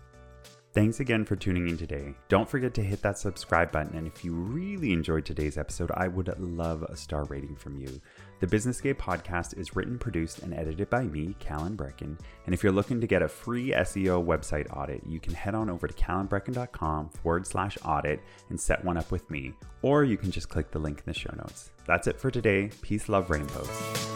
Thanks 0.74 1.00
again 1.00 1.24
for 1.24 1.36
tuning 1.36 1.70
in 1.70 1.78
today. 1.78 2.16
Don't 2.30 2.50
forget 2.50 2.74
to 2.74 2.84
hit 2.84 3.04
that 3.04 3.20
subscribe 3.20 3.72
button. 3.72 3.96
And 3.96 4.08
if 4.08 4.26
you 4.26 4.34
really 4.34 4.92
enjoyed 4.92 5.24
today's 5.24 5.56
episode, 5.56 5.92
I 5.94 6.08
would 6.08 6.34
love 6.40 6.82
a 6.82 6.98
star 6.98 7.26
rating 7.26 7.56
from 7.56 7.78
you. 7.78 8.02
The 8.40 8.48
Business 8.48 8.82
Gay 8.82 8.96
podcast 8.96 9.56
is 9.56 9.76
written, 9.76 10.00
produced, 10.00 10.40
and 10.40 10.52
edited 10.52 10.90
by 10.90 11.04
me, 11.04 11.36
Calan 11.40 11.78
Breckon. 11.78 12.20
And 12.46 12.56
if 12.56 12.64
you're 12.64 12.72
looking 12.72 13.00
to 13.02 13.06
get 13.06 13.22
a 13.22 13.28
free 13.28 13.70
SEO 13.70 14.26
website 14.26 14.76
audit, 14.76 15.04
you 15.06 15.20
can 15.20 15.36
head 15.36 15.54
on 15.54 15.70
over 15.70 15.88
to 15.88 15.94
calanbreckon.com 15.94 17.10
forward 17.10 17.46
slash 17.46 17.78
audit 17.86 18.20
and 18.50 18.60
set 18.60 18.84
one 18.84 18.98
up 18.98 19.12
with 19.12 19.30
me. 19.30 19.54
Or 19.84 20.04
you 20.04 20.18
can 20.18 20.32
just 20.32 20.50
click 20.50 20.72
the 20.72 20.80
link 20.80 20.98
in 20.98 21.06
the 21.06 21.14
show 21.14 21.34
notes. 21.38 21.70
That's 21.86 22.08
it 22.08 22.20
for 22.20 22.32
today. 22.32 22.72
Peace, 22.82 23.10
love, 23.10 23.30
rainbows. 23.30 24.13